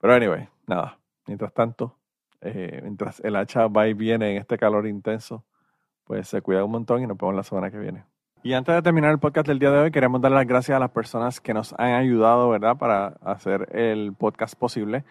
Pero 0.06 0.14
anyway, 0.14 0.48
nada. 0.68 1.00
Mientras 1.26 1.52
tanto, 1.52 1.96
eh, 2.42 2.80
mientras 2.84 3.20
el 3.22 3.36
hacha 3.36 3.66
va 3.68 3.88
y 3.88 3.96
viene 3.96 4.30
en 4.34 4.38
este 4.38 4.56
calor 4.56 4.86
intenso, 4.86 5.44
pues 6.04 6.28
se 6.28 6.44
cuida 6.44 6.64
un 6.64 6.70
montón 6.70 7.02
y 7.02 7.08
nos 7.08 7.18
vemos 7.18 7.34
la 7.34 7.42
semana 7.42 7.72
que 7.72 7.80
viene. 7.80 8.04
Y 8.44 8.54
antes 8.54 8.76
de 8.76 8.84
terminar 8.84 9.10
el 9.10 9.18
podcast 9.18 9.48
del 9.48 9.58
día 9.58 9.72
de 9.72 9.80
hoy, 9.80 9.90
queremos 9.92 10.22
dar 10.22 10.32
las 10.32 10.46
gracias 10.46 10.76
a 10.76 10.80
las 10.80 10.92
personas 10.92 11.42
que 11.42 11.56
nos 11.56 11.74
han 11.80 11.94
ayudado, 11.94 12.50
¿verdad?, 12.50 12.78
para 12.78 13.16
hacer 13.24 13.68
el 13.76 14.14
podcast 14.14 14.54
posible. 14.56 15.04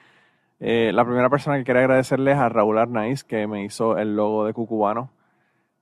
Eh, 0.60 0.92
la 0.94 1.04
primera 1.04 1.28
persona 1.28 1.58
que 1.58 1.64
quería 1.64 1.80
agradecerles 1.82 2.36
a 2.38 2.48
Raúl 2.48 2.78
Arnaiz, 2.78 3.24
que 3.24 3.48
me 3.48 3.64
hizo 3.64 3.98
el 3.98 4.14
logo 4.14 4.44
de 4.46 4.52
Cucubano. 4.52 5.10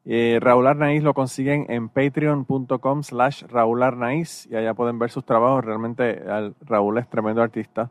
Eh, 0.07 0.39
Raúl 0.41 0.67
Arnaiz 0.67 1.03
lo 1.03 1.13
consiguen 1.13 1.67
en 1.69 1.91
patreon.com 1.91 3.03
slash 3.03 3.45
Raúl 3.45 3.83
Arnaiz 3.83 4.47
y 4.51 4.57
allá 4.57 4.73
pueden 4.73 4.99
ver 4.99 5.11
sus 5.11 5.27
trabajos. 5.27 5.63
Realmente 5.63 6.23
al- 6.27 6.55
Raúl 6.63 6.97
es 6.97 7.07
tremendo 7.11 7.43
artista. 7.43 7.91